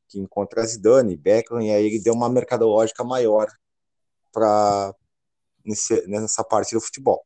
que 0.08 0.20
encontra 0.20 0.66
Zidane, 0.66 1.18
Beckham, 1.18 1.62
e 1.62 1.72
aí 1.72 1.86
ele 1.86 2.02
deu 2.02 2.14
uma 2.14 2.30
mercadológica 2.30 3.04
maior 3.04 3.48
para 4.32 4.94
nessa 6.08 6.44
parte 6.44 6.74
do 6.74 6.82
futebol. 6.82 7.24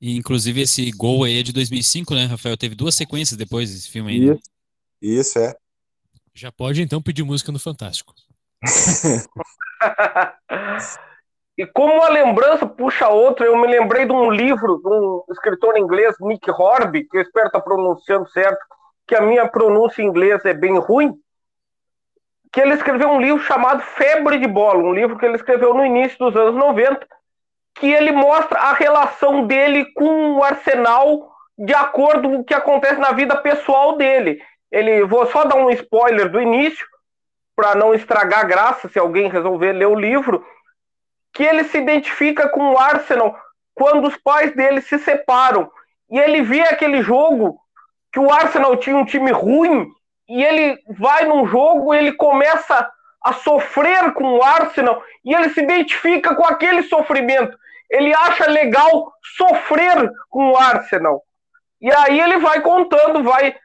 E 0.00 0.16
inclusive 0.16 0.62
esse 0.62 0.90
gol 0.92 1.24
aí 1.24 1.40
é 1.40 1.42
de 1.42 1.52
2005, 1.52 2.14
né, 2.14 2.24
Rafael? 2.24 2.56
Teve 2.56 2.74
duas 2.74 2.94
sequências 2.94 3.36
depois 3.36 3.70
desse 3.70 3.90
filme 3.90 4.12
aí. 4.12 4.26
Né? 4.26 4.32
Isso, 4.32 4.40
isso 5.02 5.38
é. 5.38 5.54
Já 6.32 6.50
pode 6.50 6.80
então 6.80 7.02
pedir 7.02 7.22
música 7.22 7.52
no 7.52 7.58
Fantástico. 7.58 8.14
e 11.58 11.66
como 11.66 11.92
uma 11.94 12.08
lembrança 12.08 12.66
puxa 12.66 13.08
outra, 13.08 13.44
eu 13.46 13.58
me 13.58 13.66
lembrei 13.66 14.06
de 14.06 14.12
um 14.12 14.30
livro 14.30 14.78
de 14.78 14.88
um 14.88 15.22
escritor 15.30 15.76
inglês, 15.76 16.14
Nick 16.20 16.50
Horby, 16.50 17.04
que 17.04 17.18
eu 17.18 17.22
espero 17.22 17.48
estar 17.48 17.60
pronunciando 17.60 18.26
certo, 18.30 18.64
que 19.06 19.14
a 19.14 19.20
minha 19.20 19.46
pronúncia 19.48 20.02
em 20.02 20.06
inglês 20.06 20.42
é 20.44 20.54
bem 20.54 20.78
ruim, 20.78 21.12
que 22.52 22.60
ele 22.60 22.74
escreveu 22.74 23.08
um 23.10 23.20
livro 23.20 23.42
chamado 23.42 23.80
Febre 23.80 24.38
de 24.38 24.46
Bola, 24.46 24.82
um 24.82 24.92
livro 24.92 25.16
que 25.16 25.24
ele 25.24 25.36
escreveu 25.36 25.72
no 25.72 25.84
início 25.84 26.18
dos 26.18 26.36
anos 26.36 26.54
90, 26.56 27.06
que 27.74 27.90
ele 27.90 28.12
mostra 28.12 28.58
a 28.58 28.72
relação 28.72 29.46
dele 29.46 29.84
com 29.92 30.36
o 30.36 30.42
Arsenal 30.42 31.30
de 31.56 31.74
acordo 31.74 32.28
com 32.28 32.36
o 32.36 32.44
que 32.44 32.54
acontece 32.54 32.98
na 33.00 33.12
vida 33.12 33.36
pessoal 33.36 33.96
dele. 33.96 34.42
Ele, 34.70 35.04
vou 35.04 35.26
só 35.26 35.44
dar 35.44 35.56
um 35.56 35.70
spoiler 35.70 36.28
do 36.28 36.40
início, 36.40 36.86
para 37.54 37.74
não 37.74 37.92
estragar 37.92 38.40
a 38.40 38.44
graça 38.44 38.88
se 38.88 38.98
alguém 38.98 39.28
resolver 39.28 39.72
ler 39.72 39.86
o 39.86 39.94
livro, 39.94 40.42
que 41.34 41.44
ele 41.44 41.62
se 41.64 41.76
identifica 41.76 42.48
com 42.48 42.72
o 42.72 42.78
Arsenal 42.78 43.36
quando 43.74 44.08
os 44.08 44.16
pais 44.16 44.54
dele 44.56 44.80
se 44.80 44.98
separam. 44.98 45.70
E 46.10 46.18
ele 46.18 46.40
vê 46.40 46.62
aquele 46.62 47.02
jogo 47.02 47.60
que 48.10 48.18
o 48.18 48.32
Arsenal 48.32 48.76
tinha 48.76 48.96
um 48.96 49.04
time 49.04 49.30
ruim 49.30 49.86
e 50.30 50.44
ele 50.44 50.78
vai 50.88 51.26
num 51.26 51.44
jogo 51.44 51.92
ele 51.92 52.12
começa 52.12 52.88
a 53.20 53.32
sofrer 53.32 54.12
com 54.14 54.38
o 54.38 54.42
Arsenal 54.42 55.02
e 55.24 55.34
ele 55.34 55.50
se 55.50 55.60
identifica 55.60 56.36
com 56.36 56.44
aquele 56.44 56.84
sofrimento. 56.84 57.58
Ele 57.90 58.14
acha 58.14 58.48
legal 58.48 59.12
sofrer 59.36 60.08
com 60.28 60.52
o 60.52 60.56
Arsenal. 60.56 61.22
E 61.80 61.92
aí 61.92 62.20
ele 62.20 62.38
vai 62.38 62.60
contando, 62.60 63.24
vai 63.24 63.56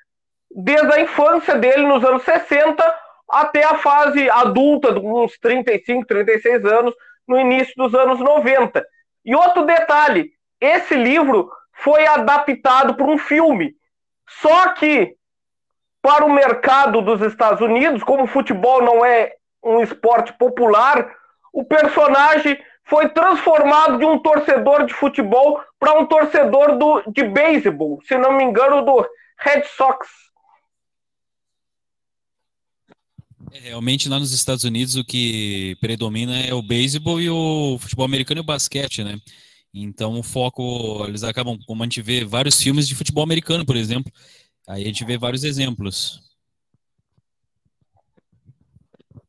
desde 0.49 0.91
a 0.91 1.01
infância 1.01 1.55
dele 1.55 1.85
nos 1.85 2.03
anos 2.03 2.23
60 2.23 2.83
até 3.29 3.63
a 3.63 3.77
fase 3.77 4.27
adulta, 4.29 4.91
uns 4.97 5.37
35, 5.37 6.05
36 6.07 6.65
anos, 6.65 6.95
no 7.27 7.39
início 7.39 7.73
dos 7.77 7.93
anos 7.93 8.19
90. 8.19 8.83
E 9.23 9.35
outro 9.35 9.65
detalhe, 9.65 10.31
esse 10.59 10.95
livro 10.95 11.49
foi 11.73 12.07
adaptado 12.07 12.95
para 12.95 13.05
um 13.05 13.17
filme. 13.17 13.75
Só 14.27 14.69
que 14.73 15.15
para 16.05 16.23
o 16.23 16.31
mercado 16.31 17.01
dos 17.01 17.19
Estados 17.21 17.61
Unidos, 17.61 18.03
como 18.03 18.25
o 18.25 18.27
futebol 18.27 18.79
não 18.79 19.03
é 19.03 19.33
um 19.63 19.81
esporte 19.81 20.31
popular, 20.33 21.11
o 21.51 21.63
personagem 21.63 22.55
foi 22.83 23.09
transformado 23.09 23.97
de 23.97 24.05
um 24.05 24.19
torcedor 24.19 24.85
de 24.85 24.93
futebol 24.93 25.59
para 25.79 25.99
um 25.99 26.05
torcedor 26.05 26.77
do, 26.77 27.01
de 27.11 27.23
beisebol, 27.23 27.99
se 28.07 28.15
não 28.19 28.37
me 28.37 28.43
engano, 28.43 28.85
do 28.85 29.03
Red 29.39 29.63
Sox. 29.75 30.07
É, 33.51 33.69
realmente 33.69 34.07
lá 34.07 34.19
nos 34.19 34.31
Estados 34.31 34.63
Unidos 34.63 34.95
o 34.95 35.03
que 35.03 35.75
predomina 35.81 36.39
é 36.39 36.53
o 36.53 36.61
beisebol 36.61 37.19
e 37.19 37.31
o 37.31 37.79
futebol 37.79 38.05
americano 38.05 38.41
e 38.41 38.43
o 38.43 38.45
basquete, 38.45 39.03
né? 39.03 39.17
Então 39.73 40.19
o 40.19 40.23
foco, 40.23 41.03
eles 41.07 41.23
acabam, 41.23 41.57
como 41.65 41.81
a 41.81 41.85
gente 41.87 42.03
vê 42.03 42.23
vários 42.23 42.61
filmes 42.61 42.87
de 42.87 42.93
futebol 42.93 43.23
americano, 43.23 43.65
por 43.65 43.75
exemplo, 43.75 44.11
Aí 44.67 44.81
a 44.81 44.85
gente 44.85 45.05
vê 45.05 45.17
vários 45.17 45.43
exemplos. 45.43 46.21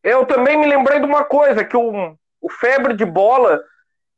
Eu 0.02 0.24
também 0.24 0.56
me 0.56 0.66
lembrei 0.66 1.00
de 1.00 1.06
uma 1.06 1.24
coisa, 1.24 1.64
que 1.64 1.76
o, 1.76 2.16
o 2.40 2.50
Febre 2.50 2.94
de 2.94 3.04
Bola, 3.04 3.60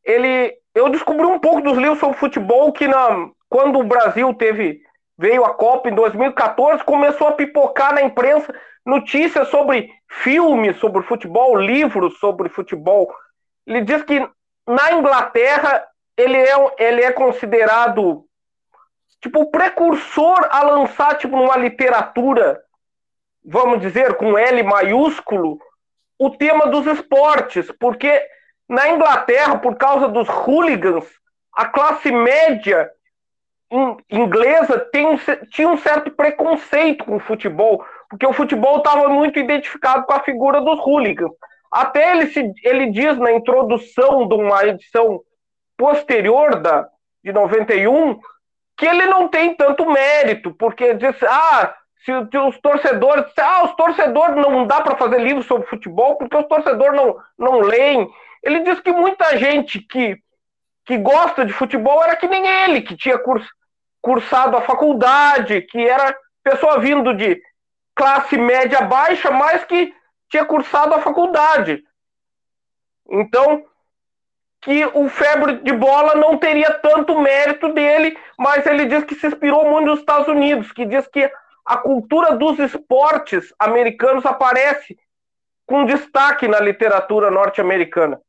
ele, 0.04 0.54
eu 0.74 0.90
descobri 0.90 1.24
um 1.24 1.38
pouco 1.38 1.62
dos 1.62 1.76
livros 1.78 1.98
sobre 1.98 2.18
futebol 2.18 2.72
que 2.72 2.86
na, 2.86 3.30
quando 3.48 3.78
o 3.78 3.84
Brasil 3.84 4.32
teve 4.34 4.82
veio 5.16 5.44
a 5.44 5.54
Copa 5.54 5.88
em 5.88 5.94
2014, 5.94 6.84
começou 6.84 7.28
a 7.28 7.32
pipocar 7.32 7.92
na 7.92 8.02
imprensa 8.02 8.54
notícias 8.86 9.48
sobre 9.48 9.90
filmes 10.08 10.78
sobre 10.78 11.02
futebol, 11.02 11.56
livros 11.56 12.18
sobre 12.18 12.48
futebol. 12.48 13.12
Ele 13.66 13.82
diz 13.82 14.02
que 14.02 14.20
na 14.66 14.92
Inglaterra 14.92 15.84
ele 16.16 16.36
é, 16.36 16.74
ele 16.78 17.02
é 17.02 17.12
considerado 17.12 18.27
tipo, 19.20 19.40
o 19.40 19.50
precursor 19.50 20.46
a 20.50 20.62
lançar, 20.62 21.16
tipo, 21.16 21.36
numa 21.36 21.56
literatura, 21.56 22.60
vamos 23.44 23.80
dizer, 23.80 24.14
com 24.14 24.38
L 24.38 24.62
maiúsculo, 24.62 25.58
o 26.18 26.30
tema 26.30 26.66
dos 26.66 26.86
esportes, 26.86 27.70
porque 27.78 28.20
na 28.68 28.88
Inglaterra, 28.90 29.58
por 29.58 29.76
causa 29.76 30.08
dos 30.08 30.28
hooligans, 30.28 31.06
a 31.52 31.64
classe 31.66 32.10
média 32.10 32.90
inglesa 34.10 34.78
tem, 34.92 35.18
tinha 35.50 35.68
um 35.68 35.76
certo 35.76 36.10
preconceito 36.10 37.04
com 37.04 37.16
o 37.16 37.20
futebol, 37.20 37.84
porque 38.08 38.26
o 38.26 38.32
futebol 38.32 38.78
estava 38.78 39.08
muito 39.08 39.38
identificado 39.38 40.04
com 40.04 40.12
a 40.12 40.22
figura 40.22 40.60
dos 40.60 40.78
hooligans. 40.80 41.32
Até 41.70 42.12
ele, 42.12 42.26
se, 42.28 42.52
ele 42.64 42.90
diz 42.90 43.18
na 43.18 43.32
introdução 43.32 44.26
de 44.26 44.34
uma 44.34 44.64
edição 44.64 45.20
posterior 45.76 46.60
da, 46.60 46.88
de 47.22 47.32
91 47.32 48.18
que 48.78 48.86
ele 48.86 49.06
não 49.06 49.26
tem 49.26 49.54
tanto 49.54 49.84
mérito, 49.90 50.52
porque 50.54 50.94
diz, 50.94 51.20
ah, 51.24 51.74
se 52.04 52.12
os 52.12 52.58
torcedores, 52.60 53.26
ah, 53.36 53.64
os 53.64 53.74
torcedores 53.74 54.36
não 54.36 54.66
dá 54.66 54.80
para 54.80 54.96
fazer 54.96 55.18
livro 55.18 55.42
sobre 55.42 55.66
futebol 55.66 56.14
porque 56.14 56.36
os 56.36 56.46
torcedores 56.46 56.96
não, 56.96 57.16
não 57.36 57.58
leem. 57.58 58.08
Ele 58.40 58.60
diz 58.60 58.78
que 58.78 58.92
muita 58.92 59.36
gente 59.36 59.80
que, 59.80 60.16
que 60.86 60.96
gosta 60.96 61.44
de 61.44 61.52
futebol 61.52 62.02
era 62.04 62.14
que 62.14 62.28
nem 62.28 62.46
ele, 62.46 62.80
que 62.80 62.96
tinha 62.96 63.18
curs, 63.18 63.44
cursado 64.00 64.56
a 64.56 64.62
faculdade, 64.62 65.60
que 65.62 65.86
era 65.86 66.16
pessoa 66.44 66.78
vindo 66.78 67.12
de 67.14 67.42
classe 67.96 68.38
média 68.38 68.82
baixa, 68.82 69.28
mas 69.32 69.64
que 69.64 69.92
tinha 70.30 70.44
cursado 70.44 70.94
a 70.94 71.02
faculdade. 71.02 71.82
Então, 73.10 73.64
que 74.60 74.84
o 74.86 75.08
febre 75.08 75.58
de 75.62 75.72
bola 75.72 76.14
não 76.14 76.36
teria 76.36 76.72
tanto 76.74 77.20
mérito 77.20 77.72
dele, 77.72 78.18
mas 78.36 78.66
ele 78.66 78.86
diz 78.86 79.04
que 79.04 79.14
se 79.14 79.26
inspirou 79.26 79.68
muito 79.70 79.86
nos 79.86 80.00
Estados 80.00 80.28
Unidos, 80.28 80.72
que 80.72 80.84
diz 80.84 81.06
que 81.06 81.30
a 81.64 81.76
cultura 81.76 82.36
dos 82.36 82.58
esportes 82.58 83.52
americanos 83.58 84.24
aparece 84.26 84.98
com 85.66 85.84
destaque 85.84 86.48
na 86.48 86.58
literatura 86.58 87.30
norte-americana. 87.30 88.20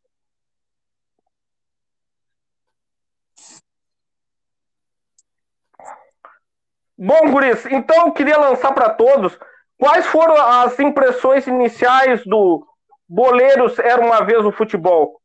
Bom, 6.97 7.31
Guris, 7.31 7.65
então 7.67 8.07
eu 8.07 8.11
queria 8.11 8.37
lançar 8.37 8.73
para 8.73 8.89
todos 8.89 9.39
quais 9.77 10.05
foram 10.07 10.35
as 10.35 10.77
impressões 10.79 11.47
iniciais 11.47 12.25
do 12.25 12.67
Boleiros 13.07 13.79
Era 13.79 14.01
Uma 14.01 14.21
Vez 14.21 14.43
o 14.43 14.51
Futebol. 14.51 15.18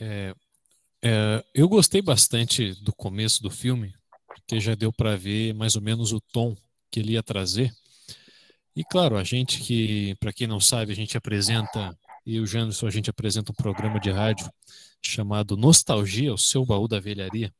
É, 0.00 0.34
é, 1.02 1.44
eu 1.54 1.68
gostei 1.68 2.00
bastante 2.00 2.72
do 2.82 2.92
começo 2.92 3.42
do 3.42 3.50
filme, 3.50 3.94
porque 4.26 4.58
já 4.58 4.74
deu 4.74 4.92
para 4.92 5.16
ver 5.16 5.54
mais 5.54 5.76
ou 5.76 5.82
menos 5.82 6.12
o 6.12 6.20
tom 6.20 6.56
que 6.90 7.00
ele 7.00 7.12
ia 7.12 7.22
trazer. 7.22 7.74
E 8.74 8.82
claro, 8.82 9.16
a 9.16 9.22
gente 9.22 9.60
que, 9.60 10.14
para 10.16 10.32
quem 10.32 10.46
não 10.46 10.58
sabe, 10.58 10.92
a 10.92 10.96
gente 10.96 11.16
apresenta, 11.16 11.96
e 12.26 12.40
o 12.40 12.46
Janderson, 12.46 12.86
a 12.86 12.90
gente 12.90 13.10
apresenta 13.10 13.52
um 13.52 13.54
programa 13.54 14.00
de 14.00 14.10
rádio 14.10 14.50
chamado 15.02 15.56
Nostalgia, 15.56 16.32
o 16.32 16.38
seu 16.38 16.64
baú 16.64 16.88
da 16.88 16.98
velharia, 16.98 17.52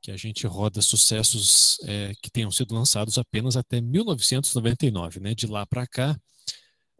que 0.00 0.10
a 0.10 0.16
gente 0.16 0.46
roda 0.46 0.82
sucessos 0.82 1.78
é, 1.84 2.12
que 2.20 2.30
tenham 2.30 2.50
sido 2.50 2.74
lançados 2.74 3.16
apenas 3.16 3.56
até 3.56 3.80
1999, 3.80 5.18
né? 5.18 5.34
De 5.34 5.46
lá 5.46 5.64
para 5.64 5.86
cá, 5.86 6.20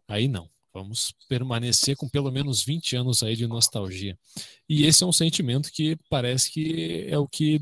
aí 0.07 0.27
não. 0.27 0.49
Vamos 0.75 1.13
permanecer 1.29 1.95
com 1.95 2.09
pelo 2.09 2.29
menos 2.29 2.61
20 2.61 2.97
anos 2.97 3.23
aí 3.23 3.33
de 3.33 3.47
nostalgia. 3.47 4.19
E 4.67 4.85
esse 4.85 5.05
é 5.05 5.07
um 5.07 5.13
sentimento 5.13 5.71
que 5.71 5.97
parece 6.09 6.51
que 6.51 7.07
é 7.07 7.17
o 7.17 7.25
que 7.25 7.61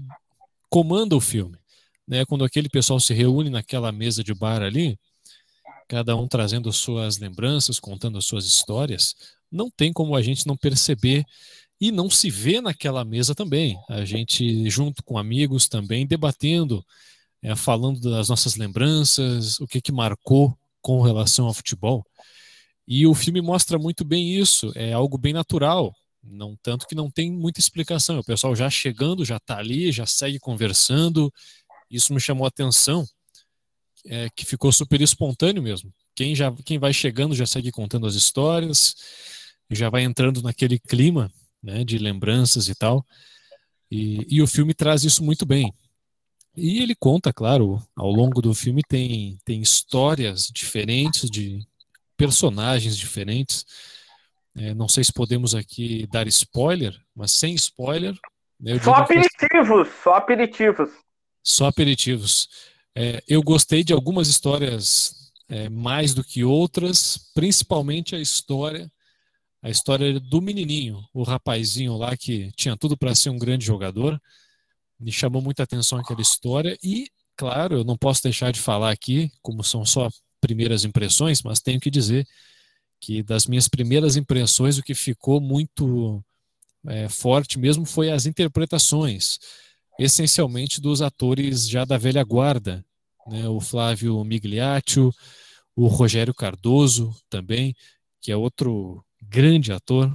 comanda 0.67 1.15
o 1.15 1.21
filme. 1.21 1.56
Né? 2.08 2.26
Quando 2.26 2.43
aquele 2.43 2.67
pessoal 2.67 2.99
se 2.99 3.13
reúne 3.13 3.52
naquela 3.52 3.91
mesa 3.91 4.23
de 4.23 4.34
bar 4.34 4.63
ali, 4.63 4.97
cada 5.88 6.15
um 6.15 6.28
trazendo 6.28 6.73
suas 6.73 7.19
lembranças, 7.19 7.80
contando 7.80 8.17
as 8.17 8.26
suas 8.26 8.47
histórias, 8.47 9.13
não 9.52 9.69
tem 9.69 9.93
como 9.93 10.15
a 10.15 10.21
gente 10.23 10.47
não 10.47 10.58
perceber 10.58 11.23
e 11.80 11.91
não 11.91 12.10
se 12.10 12.32
ver 12.32 12.62
naquela 12.62 13.06
mesa 13.06 13.36
também. 13.36 13.78
A 13.88 14.04
gente, 14.06 14.67
junto 14.71 15.04
com 15.04 15.19
amigos 15.19 15.67
também, 15.67 16.08
debatendo, 16.08 16.84
é, 17.43 17.56
falando 17.56 18.10
das 18.10 18.30
nossas 18.30 18.56
lembranças, 18.56 19.60
o 19.60 19.67
que, 19.67 19.80
que 19.80 19.91
marcou 19.91 20.58
com 20.82 20.99
relação 21.04 21.45
ao 21.45 21.54
futebol. 21.54 22.04
E 22.88 23.08
o 23.08 23.13
filme 23.13 23.41
mostra 23.41 23.80
muito 23.80 24.04
bem 24.04 24.36
isso, 24.36 24.72
é 24.76 24.91
algo 24.93 25.17
bem 25.17 25.34
natural, 25.34 25.96
não 26.24 26.56
tanto 26.62 26.88
que 26.88 26.96
não 26.96 27.10
tem 27.10 27.32
muita 27.32 27.60
explicação. 27.60 28.19
O 28.19 28.24
pessoal 28.24 28.56
já 28.56 28.69
chegando, 28.69 29.26
já 29.26 29.38
está 29.38 29.58
ali, 29.58 29.91
já 29.91 30.06
segue 30.06 30.39
conversando. 30.39 31.34
Isso 31.89 32.13
me 32.13 32.19
chamou 32.19 32.46
a 32.46 32.48
atenção, 32.48 33.06
é, 34.06 34.30
que 34.36 34.46
ficou 34.46 34.72
super 34.72 35.02
espontâneo 35.02 35.62
mesmo. 35.62 35.93
Quem 36.15 36.36
já 36.36 36.52
quem 36.65 36.78
vai 36.78 36.93
chegando 36.93 37.36
já 37.36 37.46
segue 37.46 37.72
contando 37.72 38.06
as 38.06 38.15
histórias, 38.15 38.96
já 39.69 39.89
vai 39.89 40.04
entrando 40.04 40.41
naquele 40.41 40.80
clima 40.80 41.32
né, 41.62 41.84
de 41.84 41.98
lembranças 41.98 42.67
e 42.67 42.76
tal. 42.76 43.06
E, 43.89 44.26
e 44.30 44.41
o 44.41 44.48
filme 44.48 44.74
traz 44.74 45.04
isso 45.04 45.24
muito 45.24 45.46
bem. 45.46 45.74
E 46.56 46.82
ele 46.82 46.93
conta, 46.93 47.34
claro, 47.34 47.82
ao 47.96 48.12
longo 48.12 48.41
do 48.41 48.54
filme 48.54 48.82
tem, 48.88 49.39
tem 49.43 49.62
histórias 49.62 50.50
diferentes 50.54 51.30
de 51.30 51.65
personagens 52.25 52.97
diferentes. 52.97 53.65
É, 54.55 54.73
não 54.73 54.88
sei 54.88 55.03
se 55.03 55.12
podemos 55.12 55.55
aqui 55.55 56.07
dar 56.12 56.27
spoiler, 56.27 56.95
mas 57.15 57.33
sem 57.33 57.53
spoiler. 57.55 58.13
Né, 58.59 58.79
só 58.79 58.93
aperitivos, 58.93 59.88
que... 59.89 60.03
só 60.03 60.15
aperitivos. 60.15 60.89
Só 61.43 61.65
aperitivos. 61.67 62.47
É, 62.95 63.21
eu 63.27 63.41
gostei 63.41 63.83
de 63.83 63.91
algumas 63.91 64.27
histórias 64.27 65.31
é, 65.49 65.67
mais 65.69 66.13
do 66.13 66.23
que 66.23 66.43
outras, 66.43 67.31
principalmente 67.33 68.15
a 68.15 68.19
história 68.19 68.89
a 69.63 69.69
história 69.69 70.19
do 70.19 70.41
menininho, 70.41 71.01
o 71.13 71.23
rapazinho 71.23 71.95
lá 71.95 72.17
que 72.17 72.51
tinha 72.51 72.75
tudo 72.75 72.97
para 72.97 73.15
ser 73.15 73.29
um 73.29 73.38
grande 73.38 73.65
jogador. 73.65 74.21
Me 74.99 75.09
chamou 75.09 75.41
muita 75.41 75.63
atenção 75.63 75.97
aquela 75.97 76.21
história 76.21 76.77
e, 76.83 77.07
claro, 77.38 77.77
eu 77.77 77.83
não 77.86 77.97
posso 77.97 78.21
deixar 78.21 78.51
de 78.51 78.59
falar 78.59 78.91
aqui, 78.91 79.31
como 79.41 79.63
são 79.63 79.86
só 79.86 80.09
primeiras 80.43 80.84
impressões, 80.84 81.41
mas 81.41 81.62
tenho 81.62 81.79
que 81.79 81.89
dizer 81.89 82.27
que 82.99 83.23
das 83.23 83.47
minhas 83.47 83.67
primeiras 83.67 84.15
impressões 84.15 84.77
o 84.77 84.84
que 84.84 84.93
ficou 84.93 85.39
muito 85.39 86.23
é, 86.86 87.08
forte 87.08 87.58
mesmo 87.58 87.86
foi 87.86 88.12
as 88.12 88.25
interpretações, 88.25 89.39
essencialmente 89.97 90.82
dos 90.82 91.01
atores 91.01 91.67
já 91.67 91.86
da 91.86 91.97
velha 91.97 92.23
guarda, 92.23 92.86
né? 93.27 93.47
O 93.47 93.60
Flávio 93.62 94.23
Migliaccio, 94.23 95.13
o 95.75 95.88
Rogério 95.88 96.34
Cardoso 96.34 97.15
também, 97.29 97.75
que 98.21 98.32
é 98.32 98.36
outro 98.36 99.03
grande 99.21 99.71
ator, 99.71 100.13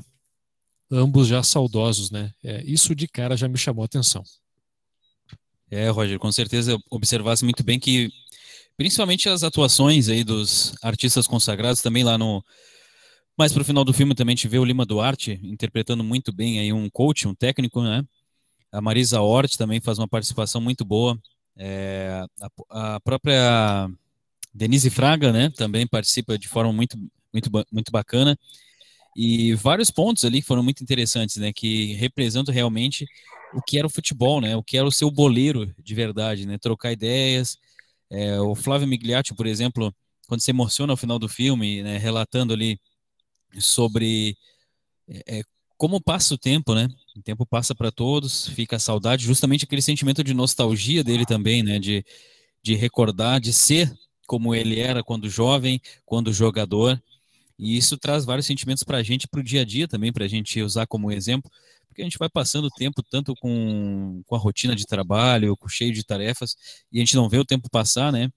ambos 0.91 1.29
já 1.29 1.43
saudosos, 1.43 2.11
né? 2.11 2.33
É, 2.43 2.63
isso 2.65 2.95
de 2.95 3.09
cara 3.09 3.37
já 3.37 3.49
me 3.49 3.59
chamou 3.59 3.83
a 3.83 3.87
atenção. 3.87 4.23
É, 5.71 5.89
Roger, 5.91 6.19
com 6.19 6.33
certeza 6.33 6.79
observasse 6.91 7.45
muito 7.45 7.63
bem 7.63 7.79
que, 7.79 8.11
principalmente 8.79 9.29
as 9.29 9.43
atuações 9.43 10.09
aí 10.09 10.25
dos 10.25 10.75
artistas 10.81 11.27
consagrados, 11.27 11.83
também 11.83 12.05
lá 12.05 12.17
no. 12.17 12.43
Mais 13.37 13.53
pro 13.53 13.65
final 13.65 13.85
do 13.85 13.93
filme 13.93 14.15
também 14.15 14.35
te 14.35 14.49
vê 14.49 14.59
o 14.59 14.65
Lima 14.65 14.87
Duarte 14.87 15.39
interpretando 15.43 16.03
muito 16.03 16.33
bem 16.33 16.59
aí 16.59 16.73
um 16.73 16.89
coach, 16.89 17.29
um 17.29 17.35
técnico, 17.35 17.83
né? 17.83 18.03
A 18.73 18.81
Marisa 18.81 19.21
Hort 19.21 19.57
também 19.57 19.81
faz 19.81 19.99
uma 19.99 20.09
participação 20.09 20.61
muito 20.61 20.85
boa. 20.85 21.19
É, 21.57 22.25
a, 22.41 22.95
a, 22.95 23.01
própria 23.01 23.89
Denise 24.55 24.91
Fraga, 24.91 25.33
né? 25.33 25.51
Também 25.51 25.87
participa 25.87 26.39
de 26.39 26.49
forma 26.49 26.73
muito, 26.73 26.97
muito, 27.33 27.51
muito 27.71 27.93
bacana 27.93 28.39
e 29.21 29.53
vários 29.55 29.91
pontos 29.91 30.25
ali 30.25 30.41
que 30.41 30.47
foram 30.47 30.63
muito 30.63 30.81
interessantes, 30.81 31.39
né, 31.39 31.53
que 31.53 31.95
representam 31.95 32.55
realmente 32.55 33.05
o 33.53 33.61
que 33.61 33.77
era 33.77 33.87
o 33.87 33.91
futebol, 33.91 34.41
né, 34.41 34.55
o 34.55 34.63
que 34.63 34.79
era 34.79 34.87
o 34.87 34.93
seu 34.93 35.11
boleiro 35.11 35.75
de 35.83 35.93
verdade, 35.93 36.47
né, 36.47 36.57
trocar 36.57 36.93
ideias. 36.93 37.59
É, 38.11 38.41
o 38.41 38.55
Flávio 38.55 38.89
Migliaccio, 38.89 39.37
por 39.37 39.47
exemplo, 39.47 39.95
quando 40.27 40.41
se 40.41 40.51
emociona 40.51 40.93
ao 40.93 40.97
final 40.97 41.19
do 41.19 41.29
filme, 41.29 41.83
né, 41.83 41.99
relatando 41.99 42.53
ali 42.53 42.81
sobre 43.59 44.37
é, 45.09 45.39
é 45.39 45.43
como 45.79 46.01
passa 46.01 46.35
o 46.35 46.39
tempo, 46.39 46.75
né? 46.75 46.89
O 47.17 47.23
tempo 47.23 47.47
passa 47.47 47.73
para 47.73 47.93
todos, 47.93 48.49
fica 48.49 48.77
a 48.77 48.81
saudade, 48.81 49.25
justamente 49.25 49.65
aquele 49.65 49.81
sentimento 49.81 50.25
de 50.25 50.35
nostalgia 50.35 51.05
dele 51.05 51.25
também, 51.25 51.63
né? 51.63 51.79
De, 51.79 52.05
de 52.63 52.75
recordar, 52.75 53.41
de 53.41 53.53
ser 53.53 53.93
como 54.27 54.55
ele 54.55 54.81
era 54.81 55.05
quando 55.05 55.31
jovem, 55.31 55.81
quando 56.05 56.33
jogador. 56.33 57.01
E 57.57 57.77
isso 57.77 57.97
traz 57.97 58.25
vários 58.25 58.47
sentimentos 58.47 58.83
para 58.83 58.99
a 58.99 59.03
gente, 59.05 59.29
para 59.29 59.41
o 59.41 59.43
dia 59.43 59.63
a 59.63 59.65
dia 59.65 59.87
também, 59.87 60.13
para 60.13 60.25
a 60.25 60.29
gente 60.29 60.61
usar 60.61 60.87
como 60.87 61.13
exemplo, 61.13 61.51
porque 61.99 62.03
a 62.03 62.05
gente 62.05 62.19
vai 62.19 62.29
passando 62.29 62.67
o 62.67 62.71
tempo 62.71 63.03
tanto 63.03 63.35
com, 63.35 64.23
com 64.25 64.37
a 64.37 64.39
rotina 64.39 64.77
de 64.77 64.87
trabalho, 64.87 65.57
com 65.57 65.69
cheio 65.69 65.93
de 65.93 66.05
tarefas, 66.05 66.57
e 66.93 66.99
a 66.99 67.01
gente 67.01 67.17
não 67.17 67.29
vê 67.29 67.39
o 67.39 67.45
tempo 67.45 67.69
passar, 67.69 68.13
né? 68.13 68.31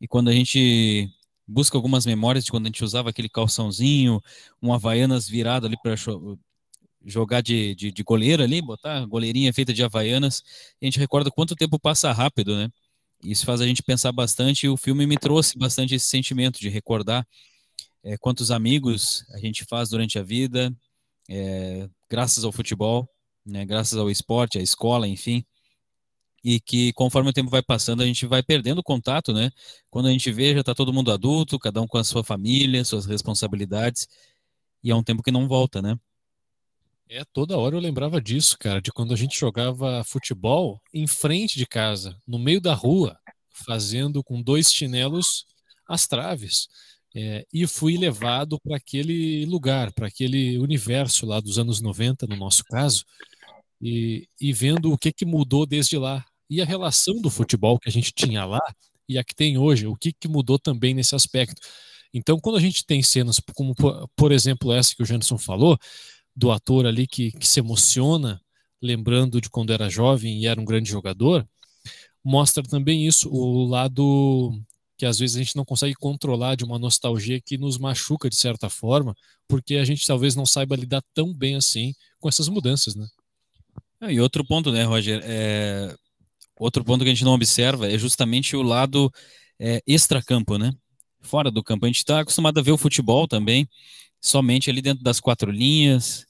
E 0.00 0.06
quando 0.06 0.28
a 0.28 0.32
gente 0.32 1.10
busca 1.46 1.76
algumas 1.76 2.06
memórias 2.06 2.44
de 2.44 2.52
quando 2.52 2.66
a 2.66 2.68
gente 2.68 2.84
usava 2.84 3.10
aquele 3.10 3.28
calçãozinho, 3.28 4.22
um 4.62 4.72
Havaianas 4.72 5.28
virado 5.28 5.66
ali 5.66 5.76
para 5.82 5.96
jogar 7.04 7.40
de, 7.40 7.74
de, 7.74 7.90
de 7.90 8.02
goleiro 8.04 8.44
ali, 8.44 8.62
botar 8.62 9.04
goleirinha 9.06 9.52
feita 9.52 9.72
de 9.72 9.82
Havaianas, 9.82 10.44
a 10.80 10.84
gente 10.84 10.98
recorda 10.98 11.32
quanto 11.32 11.56
tempo 11.56 11.80
passa 11.80 12.12
rápido, 12.12 12.56
né? 12.56 12.70
Isso 13.24 13.44
faz 13.44 13.60
a 13.60 13.66
gente 13.66 13.82
pensar 13.82 14.12
bastante 14.12 14.66
e 14.66 14.68
o 14.68 14.76
filme 14.76 15.04
me 15.04 15.18
trouxe 15.18 15.58
bastante 15.58 15.96
esse 15.96 16.06
sentimento 16.06 16.60
de 16.60 16.68
recordar 16.68 17.26
é, 18.04 18.16
quantos 18.16 18.52
amigos 18.52 19.24
a 19.34 19.38
gente 19.38 19.64
faz 19.64 19.88
durante 19.88 20.16
a 20.16 20.22
vida, 20.22 20.72
é, 21.28 21.88
graças 22.10 22.44
ao 22.44 22.52
futebol, 22.52 23.08
né, 23.46 23.64
graças 23.64 23.98
ao 23.98 24.10
esporte, 24.10 24.58
à 24.58 24.62
escola, 24.62 25.06
enfim, 25.06 25.44
e 26.42 26.58
que 26.60 26.92
conforme 26.94 27.30
o 27.30 27.32
tempo 27.32 27.50
vai 27.50 27.62
passando, 27.62 28.02
a 28.02 28.06
gente 28.06 28.26
vai 28.26 28.42
perdendo 28.42 28.82
contato, 28.82 29.32
né? 29.32 29.50
Quando 29.90 30.08
a 30.08 30.10
gente 30.10 30.32
vê, 30.32 30.54
já 30.54 30.60
está 30.60 30.74
todo 30.74 30.92
mundo 30.92 31.12
adulto, 31.12 31.58
cada 31.58 31.80
um 31.82 31.86
com 31.86 31.98
a 31.98 32.04
sua 32.04 32.24
família, 32.24 32.84
suas 32.84 33.06
responsabilidades, 33.06 34.08
e 34.82 34.90
é 34.90 34.94
um 34.94 35.02
tempo 35.02 35.22
que 35.22 35.30
não 35.30 35.46
volta, 35.46 35.82
né? 35.82 35.98
É, 37.08 37.24
toda 37.32 37.58
hora 37.58 37.74
eu 37.74 37.80
lembrava 37.80 38.20
disso, 38.20 38.56
cara, 38.58 38.80
de 38.80 38.92
quando 38.92 39.12
a 39.12 39.16
gente 39.16 39.38
jogava 39.38 40.02
futebol 40.04 40.80
em 40.94 41.06
frente 41.06 41.58
de 41.58 41.66
casa, 41.66 42.16
no 42.26 42.38
meio 42.38 42.60
da 42.60 42.72
rua, 42.72 43.18
fazendo 43.50 44.22
com 44.22 44.40
dois 44.40 44.72
chinelos 44.72 45.44
as 45.88 46.06
traves. 46.06 46.68
É, 47.14 47.44
e 47.52 47.66
fui 47.66 47.96
levado 47.96 48.58
para 48.60 48.76
aquele 48.76 49.44
lugar, 49.46 49.92
para 49.92 50.06
aquele 50.06 50.58
universo 50.58 51.26
lá 51.26 51.40
dos 51.40 51.58
anos 51.58 51.80
90, 51.80 52.26
no 52.26 52.36
nosso 52.36 52.64
caso, 52.64 53.04
e, 53.80 54.28
e 54.40 54.52
vendo 54.52 54.92
o 54.92 54.98
que, 54.98 55.12
que 55.12 55.24
mudou 55.24 55.66
desde 55.66 55.98
lá. 55.98 56.24
E 56.48 56.60
a 56.60 56.64
relação 56.64 57.20
do 57.20 57.30
futebol 57.30 57.78
que 57.78 57.88
a 57.88 57.92
gente 57.92 58.12
tinha 58.12 58.44
lá 58.44 58.60
e 59.08 59.18
a 59.18 59.24
que 59.24 59.34
tem 59.34 59.58
hoje, 59.58 59.86
o 59.86 59.96
que, 59.96 60.12
que 60.12 60.28
mudou 60.28 60.58
também 60.58 60.94
nesse 60.94 61.14
aspecto. 61.14 61.60
Então, 62.14 62.38
quando 62.40 62.56
a 62.58 62.60
gente 62.60 62.84
tem 62.84 63.02
cenas 63.02 63.40
como, 63.54 63.74
por 64.16 64.32
exemplo, 64.32 64.72
essa 64.72 64.94
que 64.94 65.02
o 65.02 65.06
Janderson 65.06 65.38
falou, 65.38 65.78
do 66.34 66.50
ator 66.50 66.86
ali 66.86 67.06
que, 67.06 67.32
que 67.32 67.46
se 67.46 67.60
emociona, 67.60 68.40
lembrando 68.82 69.40
de 69.40 69.50
quando 69.50 69.72
era 69.72 69.90
jovem 69.90 70.40
e 70.40 70.46
era 70.46 70.60
um 70.60 70.64
grande 70.64 70.90
jogador, 70.90 71.46
mostra 72.24 72.62
também 72.62 73.06
isso, 73.06 73.28
o 73.30 73.64
lado 73.66 74.52
que 75.00 75.06
às 75.06 75.18
vezes 75.18 75.34
a 75.34 75.38
gente 75.38 75.56
não 75.56 75.64
consegue 75.64 75.94
controlar 75.94 76.56
de 76.56 76.62
uma 76.62 76.78
nostalgia 76.78 77.40
que 77.40 77.56
nos 77.56 77.78
machuca 77.78 78.28
de 78.28 78.36
certa 78.36 78.68
forma, 78.68 79.16
porque 79.48 79.76
a 79.76 79.84
gente 79.84 80.06
talvez 80.06 80.36
não 80.36 80.44
saiba 80.44 80.76
lidar 80.76 81.02
tão 81.14 81.32
bem 81.32 81.56
assim 81.56 81.94
com 82.18 82.28
essas 82.28 82.50
mudanças, 82.50 82.94
né? 82.94 83.08
É, 84.02 84.12
e 84.12 84.20
outro 84.20 84.44
ponto, 84.44 84.70
né, 84.70 84.84
Roger? 84.84 85.22
É... 85.24 85.96
Outro 86.58 86.84
ponto 86.84 87.02
que 87.02 87.08
a 87.08 87.14
gente 87.14 87.24
não 87.24 87.32
observa 87.32 87.90
é 87.90 87.96
justamente 87.96 88.54
o 88.54 88.60
lado 88.60 89.10
é, 89.58 89.82
extra-campo, 89.86 90.58
né? 90.58 90.70
Fora 91.22 91.50
do 91.50 91.64
campo. 91.64 91.86
A 91.86 91.88
gente 91.88 91.96
está 91.96 92.20
acostumado 92.20 92.58
a 92.58 92.62
ver 92.62 92.72
o 92.72 92.76
futebol 92.76 93.26
também, 93.26 93.66
somente 94.20 94.68
ali 94.68 94.82
dentro 94.82 95.02
das 95.02 95.18
quatro 95.18 95.50
linhas. 95.50 96.26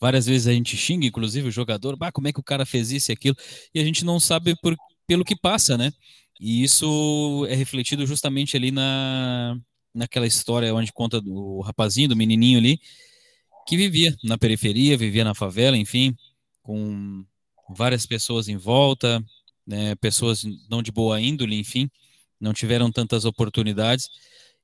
Várias 0.00 0.26
vezes 0.26 0.46
a 0.46 0.52
gente 0.52 0.76
xinga, 0.76 1.06
inclusive, 1.06 1.48
o 1.48 1.50
jogador, 1.50 1.96
bah, 1.96 2.12
como 2.12 2.28
é 2.28 2.32
que 2.32 2.38
o 2.38 2.44
cara 2.44 2.64
fez 2.64 2.92
isso 2.92 3.10
e 3.10 3.14
aquilo, 3.14 3.36
e 3.74 3.80
a 3.80 3.84
gente 3.84 4.04
não 4.04 4.20
sabe 4.20 4.54
por, 4.62 4.76
pelo 5.08 5.24
que 5.24 5.34
passa, 5.34 5.76
né? 5.76 5.92
E 6.44 6.64
isso 6.64 7.46
é 7.48 7.54
refletido 7.54 8.04
justamente 8.04 8.56
ali 8.56 8.72
na, 8.72 9.56
naquela 9.94 10.26
história 10.26 10.74
onde 10.74 10.92
conta 10.92 11.20
do 11.20 11.60
rapazinho, 11.60 12.08
do 12.08 12.16
menininho 12.16 12.58
ali, 12.58 12.80
que 13.64 13.76
vivia 13.76 14.12
na 14.24 14.36
periferia, 14.36 14.96
vivia 14.96 15.22
na 15.22 15.36
favela, 15.36 15.76
enfim, 15.76 16.16
com 16.60 17.24
várias 17.68 18.04
pessoas 18.06 18.48
em 18.48 18.56
volta, 18.56 19.24
né, 19.64 19.94
pessoas 19.94 20.42
não 20.68 20.82
de 20.82 20.90
boa 20.90 21.20
índole, 21.20 21.56
enfim, 21.56 21.88
não 22.40 22.52
tiveram 22.52 22.90
tantas 22.90 23.24
oportunidades 23.24 24.08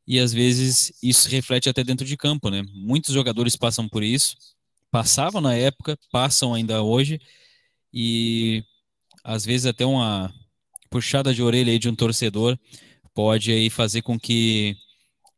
e 0.05 0.19
às 0.19 0.33
vezes 0.33 0.93
isso 1.01 1.29
reflete 1.29 1.69
até 1.69 1.85
dentro 1.85 2.05
de 2.05 2.17
campo, 2.17 2.51
né? 2.51 2.65
Muitos 2.75 3.15
jogadores 3.15 3.55
passam 3.55 3.89
por 3.89 4.03
isso, 4.03 4.37
passavam 4.91 5.41
na 5.41 5.55
época, 5.55 5.97
passam 6.11 6.55
ainda 6.55 6.83
hoje 6.83 7.21
e 7.95 8.65
às 9.23 9.45
vezes 9.45 9.67
até 9.67 9.87
uma 9.87 10.35
puxada 10.91 11.33
de 11.33 11.43
orelha 11.43 11.73
aí 11.73 11.79
de 11.79 11.89
um 11.89 11.95
torcedor 11.95 12.59
pode 13.15 13.51
aí 13.51 13.69
fazer 13.69 14.03
com 14.03 14.19
que 14.19 14.77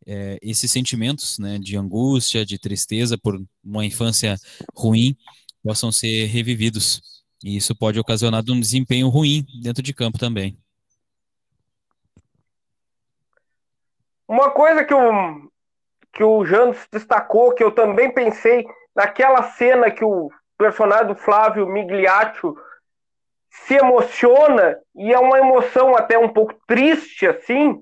é, 0.07 0.39
esses 0.43 0.71
sentimentos 0.71 1.39
né, 1.39 1.59
de 1.59 1.77
angústia, 1.77 2.45
de 2.45 2.59
tristeza 2.59 3.17
por 3.17 3.41
uma 3.65 3.85
infância 3.85 4.37
ruim 4.75 5.17
possam 5.63 5.93
ser 5.93 6.27
revividos. 6.27 7.01
E 7.43 7.57
isso 7.57 7.75
pode 7.75 7.99
ocasionar 7.99 8.43
um 8.49 8.61
desempenho 8.61 9.09
ruim 9.09 9.47
dentro 9.63 9.83
de 9.83 9.95
campo 9.95 10.19
também. 10.19 10.59
Uma 14.29 14.51
coisa 14.51 14.85
que 14.85 14.95
o, 14.95 15.51
que 16.13 16.23
o 16.23 16.45
Jantos 16.45 16.87
destacou, 16.93 17.55
que 17.55 17.65
eu 17.65 17.73
também 17.73 18.13
pensei 18.13 18.65
naquela 18.95 19.43
cena 19.43 19.91
que 19.91 20.05
o 20.05 20.31
personagem 20.59 21.09
do 21.09 21.15
Flávio 21.15 21.67
Migliaccio 21.67 22.57
se 23.51 23.75
emociona, 23.75 24.79
e 24.95 25.13
é 25.13 25.19
uma 25.19 25.39
emoção 25.39 25.97
até 25.97 26.17
um 26.19 26.29
pouco 26.29 26.55
triste, 26.67 27.27
assim, 27.27 27.81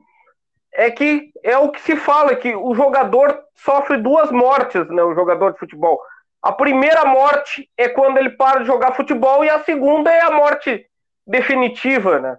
é 0.72 0.90
que 0.90 1.30
é 1.42 1.58
o 1.58 1.70
que 1.70 1.80
se 1.80 1.96
fala, 1.96 2.34
que 2.34 2.54
o 2.54 2.74
jogador 2.74 3.38
sofre 3.54 3.98
duas 3.98 4.30
mortes, 4.30 4.88
né, 4.88 5.02
o 5.02 5.14
jogador 5.14 5.52
de 5.52 5.58
futebol. 5.58 6.00
A 6.40 6.52
primeira 6.52 7.04
morte 7.04 7.68
é 7.76 7.88
quando 7.88 8.16
ele 8.16 8.30
para 8.30 8.60
de 8.60 8.66
jogar 8.66 8.94
futebol, 8.94 9.44
e 9.44 9.50
a 9.50 9.62
segunda 9.64 10.10
é 10.10 10.22
a 10.22 10.30
morte 10.30 10.88
definitiva, 11.26 12.18
né? 12.18 12.38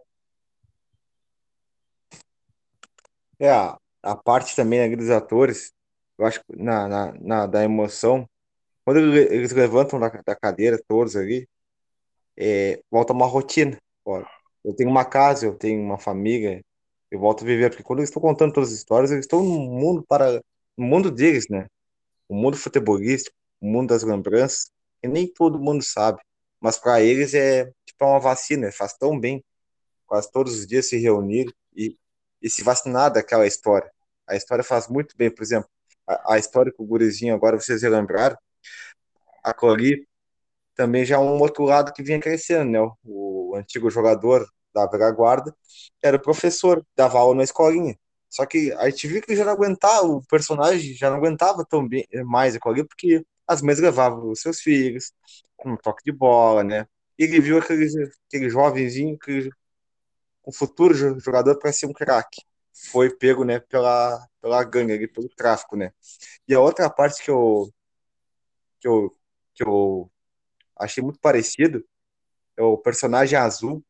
É, 3.39 3.51
a 4.03 4.15
parte 4.15 4.55
também 4.55 4.89
né, 4.89 4.95
dos 4.95 5.09
atores, 5.09 5.73
eu 6.17 6.25
acho, 6.25 6.41
na, 6.49 6.87
na, 6.87 7.13
na, 7.19 7.45
da 7.45 7.63
emoção, 7.63 8.27
quando 8.83 8.99
eles 8.99 9.51
levantam 9.51 9.99
da, 9.99 10.09
da 10.09 10.35
cadeira 10.35 10.79
todos 10.87 11.15
ali, 11.15 11.47
é, 12.39 12.81
volta 12.89 13.13
uma 13.13 13.25
rotina. 13.25 13.77
Eu 14.63 14.73
tenho 14.75 14.89
uma 14.89 15.05
casa, 15.05 15.45
eu 15.45 15.55
tenho 15.55 15.81
uma 15.81 15.97
família, 15.99 16.63
eu 17.11 17.19
volto 17.19 17.43
a 17.43 17.47
viver, 17.47 17.69
porque 17.69 17.83
quando 17.83 17.99
eles 17.99 18.09
estão 18.09 18.21
contando 18.21 18.53
todas 18.53 18.69
as 18.71 18.77
histórias, 18.77 19.11
eles 19.11 19.25
estão 19.25 19.43
no 19.43 19.59
mundo 19.59 20.03
para, 20.07 20.41
no 20.77 20.85
mundo 20.85 21.11
deles, 21.11 21.47
né? 21.49 21.67
O 22.27 22.35
mundo 22.35 22.57
futebolístico, 22.57 23.35
o 23.61 23.67
mundo 23.67 23.89
das 23.89 24.03
lembranças, 24.03 24.71
e 25.03 25.07
nem 25.07 25.27
todo 25.27 25.59
mundo 25.59 25.83
sabe. 25.83 26.21
Mas 26.61 26.77
para 26.77 27.01
eles 27.01 27.33
é 27.33 27.65
tipo 27.85 28.05
uma 28.05 28.19
vacina, 28.19 28.71
faz 28.71 28.93
tão 28.93 29.19
bem, 29.19 29.43
quase 30.07 30.31
todos 30.31 30.59
os 30.59 30.67
dias 30.67 30.87
se 30.87 30.97
reunir 30.97 31.53
e, 31.75 31.97
e 32.41 32.49
se 32.49 32.63
vacinar 32.63 33.11
daquela 33.11 33.47
história. 33.47 33.91
A 34.27 34.35
história 34.35 34.63
faz 34.63 34.87
muito 34.87 35.15
bem, 35.17 35.31
por 35.33 35.43
exemplo, 35.43 35.69
a, 36.07 36.35
a 36.35 36.39
história 36.39 36.71
que 36.71 36.81
o 36.81 36.85
gurizinho 36.85 37.33
agora 37.35 37.59
vocês 37.59 37.81
relembraram, 37.81 38.37
a 39.43 39.53
Cori 39.53 40.08
também 40.79 41.05
já 41.05 41.15
é 41.15 41.19
um 41.19 41.39
outro 41.41 41.63
lado 41.65 41.93
que 41.93 42.03
vinha 42.03 42.19
crescendo, 42.19 42.71
né? 42.71 42.79
O, 43.03 43.51
o 43.53 43.55
antigo 43.55 43.89
jogador 43.89 44.47
da 44.73 44.85
velha 44.87 45.11
guarda 45.11 45.55
era 46.01 46.17
o 46.17 46.21
professor, 46.21 46.85
dava 46.95 47.19
aula 47.19 47.35
na 47.35 47.43
escolinha. 47.43 47.97
Só 48.29 48.45
que 48.45 48.71
a 48.73 48.89
gente 48.89 49.07
viu 49.07 49.21
que 49.21 49.35
já 49.35 49.43
não 49.45 49.53
aguentava, 49.53 50.05
o 50.07 50.21
personagem 50.27 50.93
já 50.95 51.09
não 51.09 51.17
aguentava 51.17 51.65
tão 51.65 51.87
bem 51.87 52.07
mais 52.25 52.55
a 52.55 52.59
Cori, 52.59 52.83
porque 52.85 53.25
as 53.47 53.61
mães 53.61 53.79
levavam 53.79 54.29
os 54.31 54.39
seus 54.41 54.59
filhos, 54.61 55.11
um 55.65 55.75
toque 55.77 56.03
de 56.05 56.11
bola, 56.11 56.63
né? 56.63 56.87
E 57.17 57.23
ele 57.23 57.39
viu 57.41 57.57
aquele, 57.59 57.87
aquele 58.27 58.49
jovenzinho, 58.49 59.15
aquele, 59.21 59.49
um 60.47 60.51
futuro 60.51 60.93
jo- 60.95 61.19
jogador 61.19 61.57
para 61.59 61.71
ser 61.73 61.85
um 61.87 61.93
craque. 61.93 62.41
Foi 62.91 63.09
pego, 63.15 63.43
né, 63.43 63.59
pela, 63.59 64.25
pela 64.41 64.63
gangue 64.63 64.93
ali, 64.93 65.07
pelo 65.07 65.29
tráfico, 65.29 65.75
né? 65.77 65.91
E 66.47 66.55
a 66.55 66.61
outra 66.61 66.89
parte 66.89 67.23
que 67.23 67.31
eu, 67.31 67.71
que 68.79 68.87
eu, 68.87 69.17
que 69.53 69.63
eu 69.63 70.11
achei 70.79 71.03
muito 71.03 71.19
parecido 71.19 71.83
é 72.57 72.61
o 72.63 72.77
personagem 72.77 73.37
azul, 73.37 73.83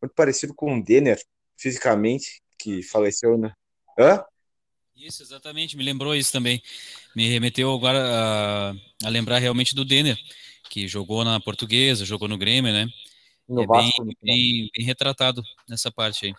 muito 0.00 0.14
parecido 0.14 0.52
com 0.54 0.76
o 0.78 0.82
Denner, 0.82 1.18
fisicamente, 1.56 2.42
que 2.58 2.82
faleceu, 2.82 3.38
né? 3.38 3.54
Hã? 3.98 4.22
Isso, 4.96 5.22
exatamente, 5.22 5.76
me 5.76 5.82
lembrou 5.84 6.14
isso 6.14 6.30
também. 6.32 6.62
Me 7.16 7.28
remeteu 7.28 7.72
agora 7.72 7.98
a, 8.02 8.70
a 9.04 9.08
lembrar 9.08 9.38
realmente 9.38 9.74
do 9.74 9.84
Denner, 9.84 10.16
que 10.70 10.86
jogou 10.86 11.24
na 11.24 11.40
Portuguesa, 11.40 12.04
jogou 12.04 12.28
no 12.28 12.38
Grêmio, 12.38 12.72
né? 12.72 12.86
No 13.48 13.62
é 13.62 13.66
bem, 13.66 13.76
Vasco. 13.82 13.92
final. 13.96 14.14
bem, 14.22 14.70
bem 14.76 14.86
retratado 14.86 15.42
nessa 15.68 15.90
parte 15.90 16.26
aí. 16.26 16.34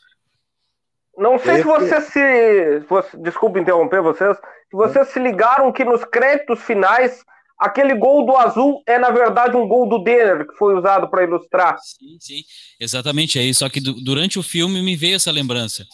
Não 1.18 1.40
sei 1.40 1.54
Esse- 1.54 1.62
se 1.62 1.68
vocês 1.68 2.04
se. 2.06 2.80
você- 2.90 3.18
desculpa 3.18 3.60
interromper 3.60 4.02
vocês. 4.02 4.36
Se 4.38 4.76
vocês 4.76 5.08
se 5.10 5.20
ligaram 5.20 5.72
que 5.72 5.86
nos 5.86 6.04
créditos 6.04 6.62
finais, 6.62 7.24
aquele 7.58 7.96
gol 7.96 8.26
do 8.26 8.36
azul 8.36 8.82
é, 8.86 8.98
na 9.00 9.10
verdade, 9.12 9.56
um 9.56 9.68
gol 9.68 9.88
do 9.88 10.04
Denner, 10.04 10.48
que 10.48 10.56
foi 10.58 10.76
usado 10.78 11.10
para 11.10 11.24
ilustrar. 11.24 11.78
Sim, 11.80 12.18
sim, 12.20 12.44
exatamente 12.80 13.40
aí. 13.40 13.54
Só 13.54 13.70
que 13.70 13.80
du- 13.80 14.02
durante 14.04 14.38
o 14.40 14.44
filme 14.44 14.82
me 14.82 14.96
veio 14.96 15.16
essa 15.16 15.32
lembrança. 15.32 15.86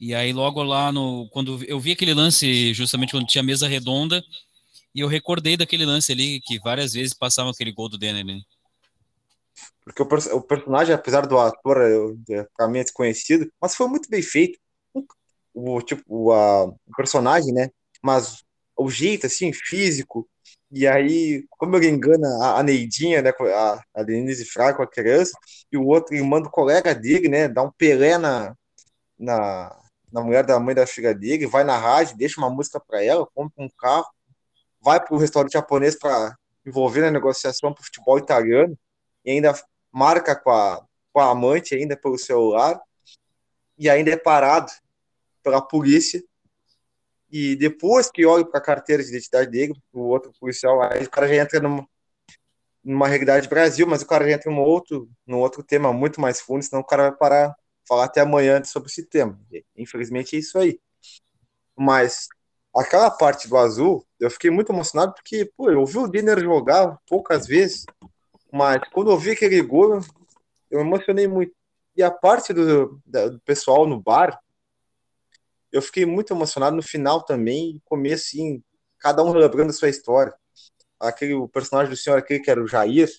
E 0.00 0.14
aí 0.14 0.32
logo 0.32 0.62
lá 0.62 0.90
no 0.90 1.28
quando 1.30 1.62
eu 1.64 1.78
vi 1.78 1.92
aquele 1.92 2.12
lance 2.14 2.74
justamente 2.74 3.12
quando 3.12 3.26
tinha 3.26 3.44
mesa 3.44 3.68
redonda 3.68 4.22
e 4.94 5.00
eu 5.00 5.06
recordei 5.08 5.56
daquele 5.56 5.84
lance 5.86 6.10
ali 6.12 6.40
que 6.40 6.58
várias 6.58 6.92
vezes 6.92 7.14
passava 7.14 7.50
aquele 7.50 7.72
gol 7.72 7.88
do 7.88 7.96
Denner. 7.98 8.24
Né? 8.24 8.40
Porque 9.84 10.02
o, 10.02 10.36
o 10.36 10.42
personagem, 10.42 10.94
apesar 10.94 11.26
do 11.26 11.38
ator 11.38 11.78
é, 12.30 12.46
pra 12.56 12.68
mim 12.68 12.78
é 12.80 12.82
desconhecido, 12.84 13.50
mas 13.60 13.74
foi 13.74 13.86
muito 13.88 14.08
bem 14.08 14.22
feito. 14.22 14.58
O, 15.54 15.80
tipo, 15.82 16.02
o, 16.06 16.32
a- 16.32 16.64
o 16.64 16.76
personagem, 16.96 17.52
né? 17.52 17.68
Mas 18.02 18.42
o 18.76 18.90
jeito, 18.90 19.26
assim, 19.26 19.52
físico. 19.52 20.28
E 20.74 20.86
aí, 20.88 21.44
como 21.50 21.76
ele 21.76 21.88
engana 21.88 22.26
a, 22.42 22.60
a 22.60 22.62
Neidinha, 22.62 23.20
né? 23.20 23.30
A, 23.54 23.82
a 23.94 24.02
Denise 24.02 24.46
Fraga 24.46 24.78
com 24.78 24.82
a 24.82 24.86
criança, 24.86 25.32
e 25.70 25.76
o 25.76 25.86
outro, 25.86 26.14
ele 26.14 26.24
manda 26.24 26.48
o 26.48 26.50
colega 26.50 26.94
dele, 26.94 27.28
né? 27.28 27.46
Dá 27.46 27.62
um 27.62 27.70
pelé 27.70 28.16
na, 28.16 28.56
na, 29.18 29.78
na 30.10 30.22
mulher 30.22 30.46
da 30.46 30.58
mãe 30.58 30.74
da 30.74 30.86
filha 30.86 31.14
dele, 31.14 31.46
vai 31.46 31.62
na 31.62 31.76
rádio, 31.76 32.16
deixa 32.16 32.40
uma 32.40 32.48
música 32.48 32.80
pra 32.80 33.04
ela, 33.04 33.26
compra 33.34 33.62
um 33.62 33.68
carro, 33.78 34.06
vai 34.80 34.98
pro 34.98 35.18
restaurante 35.18 35.52
japonês 35.52 35.98
para 35.98 36.34
envolver 36.64 37.02
na 37.02 37.10
negociação 37.10 37.74
pro 37.74 37.84
futebol 37.84 38.18
italiano, 38.18 38.76
e 39.24 39.30
ainda 39.30 39.54
marca 39.92 40.34
com 40.34 40.50
a, 40.50 40.82
com 41.12 41.20
a 41.20 41.30
amante 41.30 41.74
ainda 41.74 41.96
pelo 41.96 42.18
celular 42.18 42.80
e 43.78 43.90
ainda 43.90 44.10
é 44.10 44.16
parado 44.16 44.72
pela 45.42 45.60
polícia 45.60 46.22
e 47.32 47.56
depois 47.56 48.10
que 48.10 48.26
olha 48.26 48.44
para 48.44 48.60
a 48.60 48.62
carteira 48.62 49.02
de 49.02 49.08
identidade 49.08 49.50
dele, 49.50 49.74
o 49.90 50.02
outro 50.02 50.30
policial, 50.38 50.82
aí 50.82 51.02
o 51.02 51.10
cara 51.10 51.26
já 51.26 51.36
entra 51.36 51.60
numa, 51.60 51.88
numa 52.84 53.08
realidade 53.08 53.48
Brasil, 53.48 53.86
mas 53.86 54.02
o 54.02 54.06
cara 54.06 54.28
já 54.28 54.34
entra 54.34 54.50
num 54.50 54.60
outro, 54.60 55.08
num 55.26 55.38
outro 55.38 55.62
tema 55.62 55.92
muito 55.94 56.20
mais 56.20 56.42
fundo, 56.42 56.62
senão 56.62 56.82
o 56.82 56.86
cara 56.86 57.08
vai 57.08 57.18
parar 57.18 57.56
falar 57.88 58.04
até 58.04 58.20
amanhã 58.20 58.62
sobre 58.64 58.88
esse 58.88 59.04
tema. 59.04 59.40
Infelizmente 59.76 60.36
é 60.36 60.38
isso 60.38 60.58
aí. 60.58 60.78
Mas 61.76 62.28
aquela 62.76 63.10
parte 63.10 63.48
do 63.48 63.56
azul, 63.56 64.06
eu 64.20 64.30
fiquei 64.30 64.50
muito 64.50 64.72
emocionado 64.72 65.14
porque, 65.14 65.50
pô, 65.56 65.70
eu 65.70 65.84
vi 65.84 65.98
o 65.98 66.08
Dinner 66.08 66.38
jogar 66.38 66.98
poucas 67.08 67.46
vezes, 67.46 67.84
mas 68.52 68.80
quando 68.92 69.10
eu 69.10 69.18
vi 69.18 69.30
aquele 69.30 69.60
gol, 69.62 70.00
eu 70.70 70.80
emocionei 70.80 71.26
muito. 71.26 71.52
E 71.96 72.02
a 72.02 72.10
parte 72.10 72.52
do, 72.52 73.00
do 73.04 73.40
pessoal 73.44 73.86
no 73.86 74.00
bar, 74.00 74.38
eu 75.72 75.80
fiquei 75.80 76.04
muito 76.04 76.32
emocionado 76.32 76.76
no 76.76 76.82
final 76.82 77.22
também, 77.24 77.80
começo 77.86 78.26
assim, 78.28 78.62
cada 79.00 79.24
um 79.24 79.30
relembrando 79.32 79.70
a 79.70 79.72
sua 79.72 79.88
história. 79.88 80.34
Aquele 81.00 81.34
o 81.34 81.48
personagem 81.48 81.90
do 81.90 81.96
senhor 81.96 82.18
aquele 82.18 82.40
que 82.40 82.50
era 82.50 82.62
o 82.62 82.68
Jair, 82.68 83.10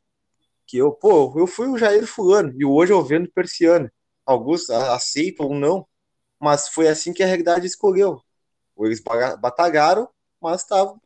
que 0.66 0.78
eu, 0.78 0.92
pô, 0.92 1.34
eu 1.38 1.48
fui 1.48 1.68
o 1.68 1.78
Jair 1.78 2.06
fulano, 2.06 2.54
e 2.56 2.64
hoje 2.64 2.94
eu 2.94 3.04
vendo 3.04 3.30
persiano. 3.32 3.92
Alguns 4.26 4.70
aceitam 4.70 5.48
ou 5.48 5.56
não, 5.56 5.86
mas 6.40 6.70
foi 6.70 6.88
assim 6.88 7.12
que 7.12 7.24
a 7.24 7.26
realidade 7.26 7.66
escolheu. 7.66 8.22
Ou 8.76 8.86
eles 8.86 9.02
batalharam, 9.40 10.08
mas 10.42 10.62
estavam, 10.62 11.02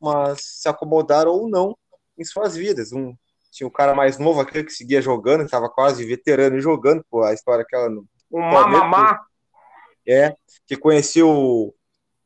mas 0.00 0.40
se 0.40 0.68
acomodaram 0.68 1.32
ou 1.32 1.48
não 1.48 1.76
em 2.16 2.24
suas 2.24 2.56
vidas. 2.56 2.92
Um, 2.92 3.14
tinha 3.50 3.66
o 3.66 3.70
cara 3.70 3.94
mais 3.94 4.18
novo, 4.18 4.40
aquele 4.40 4.64
que 4.64 4.72
seguia 4.72 5.02
jogando, 5.02 5.40
que 5.40 5.46
estava 5.46 5.68
quase 5.68 6.04
veterano 6.04 6.56
e 6.56 6.60
jogando, 6.60 7.04
pô, 7.10 7.22
a 7.22 7.34
história 7.34 7.62
aquela 7.62 7.88
no, 7.90 8.06
Um 8.30 8.40
mamamá. 8.40 9.20
É, 10.08 10.34
que 10.66 10.76
conheceu 10.76 11.28
o, 11.30 11.74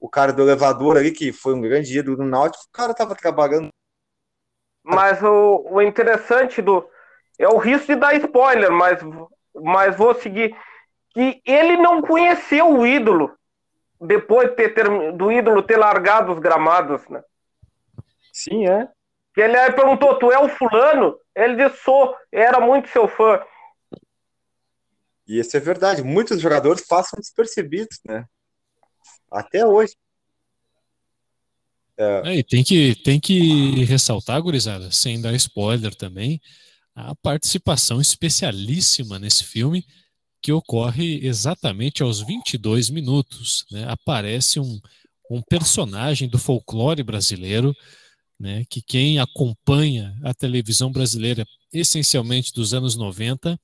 o 0.00 0.08
cara 0.08 0.32
do 0.32 0.42
elevador 0.42 0.96
ali, 0.96 1.12
que 1.12 1.32
foi 1.32 1.54
um 1.54 1.60
grande 1.60 1.98
ídolo 1.98 2.16
do 2.18 2.24
Náutico, 2.24 2.64
o 2.64 2.72
cara 2.72 2.94
tava 2.94 3.14
trabalhando. 3.14 3.68
Mas 4.84 5.22
o, 5.22 5.66
o 5.70 5.82
interessante 5.82 6.60
do. 6.62 6.88
É 7.38 7.48
o 7.48 7.58
risco 7.58 7.86
de 7.86 7.96
dar 7.96 8.14
spoiler, 8.16 8.70
mas, 8.70 9.00
mas 9.54 9.96
vou 9.96 10.14
seguir. 10.14 10.54
Que 11.10 11.40
ele 11.44 11.76
não 11.76 12.02
conheceu 12.02 12.68
o 12.70 12.86
ídolo 12.86 13.34
depois 14.00 14.50
de 14.50 14.56
ter, 14.56 14.74
ter- 14.74 15.12
do 15.12 15.32
ídolo 15.32 15.62
ter 15.62 15.76
largado 15.78 16.32
os 16.32 16.38
gramados, 16.38 17.06
né? 17.08 17.22
Sim, 18.32 18.66
é. 18.68 18.88
Que 19.34 19.40
ele 19.42 19.56
aí 19.56 19.72
perguntou: 19.72 20.18
Tu 20.18 20.30
é 20.32 20.38
o 20.38 20.48
fulano? 20.48 21.16
Ele 21.34 21.56
disse: 21.56 21.82
Sou, 21.82 22.16
era 22.32 22.60
muito 22.60 22.88
seu 22.88 23.08
fã. 23.08 23.40
E 25.30 25.38
isso 25.38 25.56
é 25.56 25.60
verdade. 25.60 26.02
Muitos 26.02 26.40
jogadores 26.40 26.84
passam 26.84 27.16
despercebidos, 27.20 28.00
né? 28.04 28.24
Até 29.30 29.64
hoje. 29.64 29.94
É, 31.96 32.38
e 32.38 32.42
tem 32.42 32.64
que, 32.64 32.96
tem 32.96 33.20
que 33.20 33.84
ressaltar, 33.84 34.42
gurizada, 34.42 34.90
sem 34.90 35.20
dar 35.20 35.32
spoiler 35.34 35.94
também, 35.94 36.40
a 36.96 37.14
participação 37.14 38.00
especialíssima 38.00 39.20
nesse 39.20 39.44
filme 39.44 39.86
que 40.42 40.50
ocorre 40.50 41.24
exatamente 41.24 42.02
aos 42.02 42.20
22 42.20 42.90
minutos. 42.90 43.64
Né? 43.70 43.84
Aparece 43.86 44.58
um, 44.58 44.80
um 45.30 45.40
personagem 45.42 46.28
do 46.28 46.38
folclore 46.40 47.04
brasileiro, 47.04 47.72
né? 48.36 48.64
que 48.68 48.82
quem 48.82 49.20
acompanha 49.20 50.12
a 50.24 50.34
televisão 50.34 50.90
brasileira 50.90 51.46
essencialmente 51.72 52.52
dos 52.52 52.74
anos 52.74 52.96
90 52.96 53.56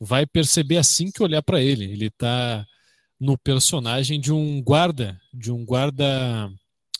vai 0.00 0.26
perceber 0.26 0.76
assim 0.78 1.10
que 1.10 1.22
olhar 1.22 1.42
para 1.42 1.60
ele. 1.60 1.84
Ele 1.84 2.06
está 2.06 2.64
no 3.18 3.36
personagem 3.36 4.20
de 4.20 4.32
um 4.32 4.62
guarda, 4.62 5.20
de 5.32 5.50
um 5.50 5.64
guarda 5.64 6.50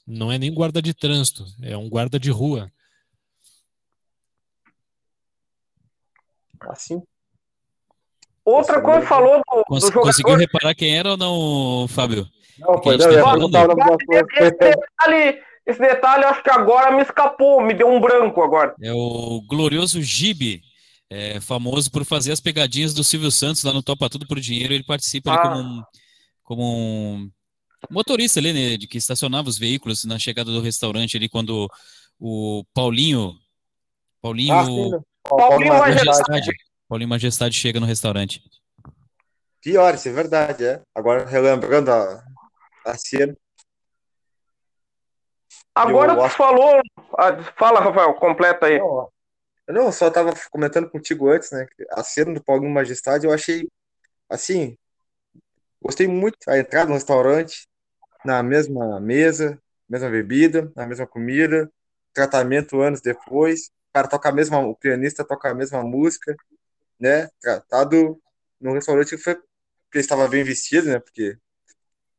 não 0.07 0.33
é 0.33 0.39
nem 0.39 0.53
guarda 0.53 0.81
de 0.81 0.95
trânsito, 0.95 1.45
é 1.63 1.77
um 1.77 1.89
guarda 1.89 2.19
de 2.19 2.31
rua. 2.31 2.71
Assim. 6.61 7.01
Outra 8.45 8.81
coisa 8.81 9.01
mesmo. 9.01 9.09
falou 9.09 9.37
do, 9.37 9.57
do 9.59 9.65
Cons- 9.65 9.83
jogador. 9.83 10.03
conseguiu 10.03 10.35
reparar 10.35 10.75
quem 10.75 10.97
era 10.97 11.11
ou 11.11 11.17
não, 11.17 11.87
Fábio? 11.89 12.27
Não, 12.59 12.83
foi, 12.83 12.97
não, 12.97 13.39
nome 13.39 13.53
da 13.53 13.65
Esse 14.41 14.51
detalhe, 14.57 15.43
esse 15.67 15.79
detalhe, 15.79 16.25
acho 16.25 16.43
que 16.43 16.51
agora 16.51 16.91
me 16.97 17.03
escapou, 17.03 17.61
me 17.61 17.75
deu 17.75 17.89
um 17.89 18.01
branco 18.01 18.43
agora. 18.43 18.75
É 18.83 18.93
o 18.93 19.43
glorioso 19.47 20.03
Gibe, 20.03 20.63
é, 21.11 21.41
famoso 21.41 21.91
por 21.91 22.05
fazer 22.05 22.33
as 22.33 22.41
pegadinhas 22.41 22.93
do 22.93 23.03
Silvio 23.03 23.31
Santos 23.31 23.63
lá 23.63 23.73
no 23.73 23.83
Topa 23.83 24.11
Tudo 24.11 24.27
por 24.27 24.39
Dinheiro. 24.41 24.75
Ele 24.75 24.85
participa 24.85 25.31
ali 25.33 25.41
Ah. 25.41 25.43
como 25.43 25.61
um, 25.61 25.83
como 26.43 26.63
um 26.63 27.31
motorista 27.91 28.41
ali, 28.41 28.53
né, 28.53 28.77
de 28.77 28.87
que 28.87 28.99
estacionava 28.99 29.49
os 29.49 29.59
veículos 29.59 30.05
na 30.05 30.19
chegada 30.19 30.51
do 30.51 30.61
restaurante 30.61 31.17
ali 31.17 31.29
quando 31.29 31.69
o 32.19 32.65
Paulinho. 32.75 33.35
Paulinho. 34.21 34.53
Ah, 34.55 34.65
né? 34.65 35.01
Paulinho 35.23 35.75
Majestade. 35.79 36.51
Paulinho 36.89 37.09
Majestade 37.09 37.55
chega 37.55 37.79
no 37.79 37.87
restaurante. 37.87 38.43
Pior, 39.61 39.95
isso 39.95 40.09
é 40.09 40.13
verdade, 40.13 40.65
é. 40.65 40.83
Agora, 40.95 41.27
relembrando 41.27 41.91
a, 41.91 42.25
a 42.87 42.97
cena. 42.97 43.37
Agora 45.75 46.15
tu 46.15 46.23
acho... 46.23 46.37
falou. 46.37 46.81
Ah, 47.17 47.43
fala, 47.57 47.81
Rafael, 47.81 48.15
completa 48.15 48.67
aí. 48.67 48.79
Não, 48.79 49.09
eu 49.69 49.75
não, 49.75 49.93
só 49.93 50.11
tava 50.11 50.35
comentando 50.51 50.91
contigo 50.91 51.29
antes, 51.31 51.51
né? 51.53 51.67
A 51.91 52.03
cena 52.03 52.35
do 52.35 52.43
Paulinho 52.43 52.73
Majestade 52.73 53.27
eu 53.27 53.33
achei 53.33 53.69
assim. 54.29 54.77
Gostei 55.81 56.09
muito 56.09 56.39
a 56.49 56.59
entrada 56.59 56.89
no 56.89 56.95
restaurante, 56.95 57.69
na 58.25 58.43
mesma 58.43 59.01
mesa, 59.01 59.61
mesma 59.89 60.11
bebida, 60.11 60.73
na 60.77 60.87
mesma 60.87 61.07
comida, 61.07 61.71
tratamento 62.15 62.81
anos 62.81 63.01
depois. 63.03 63.69
O 63.91 63.93
cara 63.95 64.09
toca 64.09 64.29
a 64.31 64.33
mesma, 64.33 64.59
o 64.61 64.77
pianista 64.77 65.25
toca 65.25 65.51
a 65.51 65.55
mesma 65.55 65.83
música, 65.83 66.37
né? 67.01 67.29
Tratado 67.41 68.21
no 68.61 68.75
restaurante 68.75 69.11
que 69.11 69.19
foi 69.19 69.39
estava 69.95 70.29
bem 70.29 70.45
vestido, 70.45 70.89
né? 70.89 71.01
Porque 71.01 71.39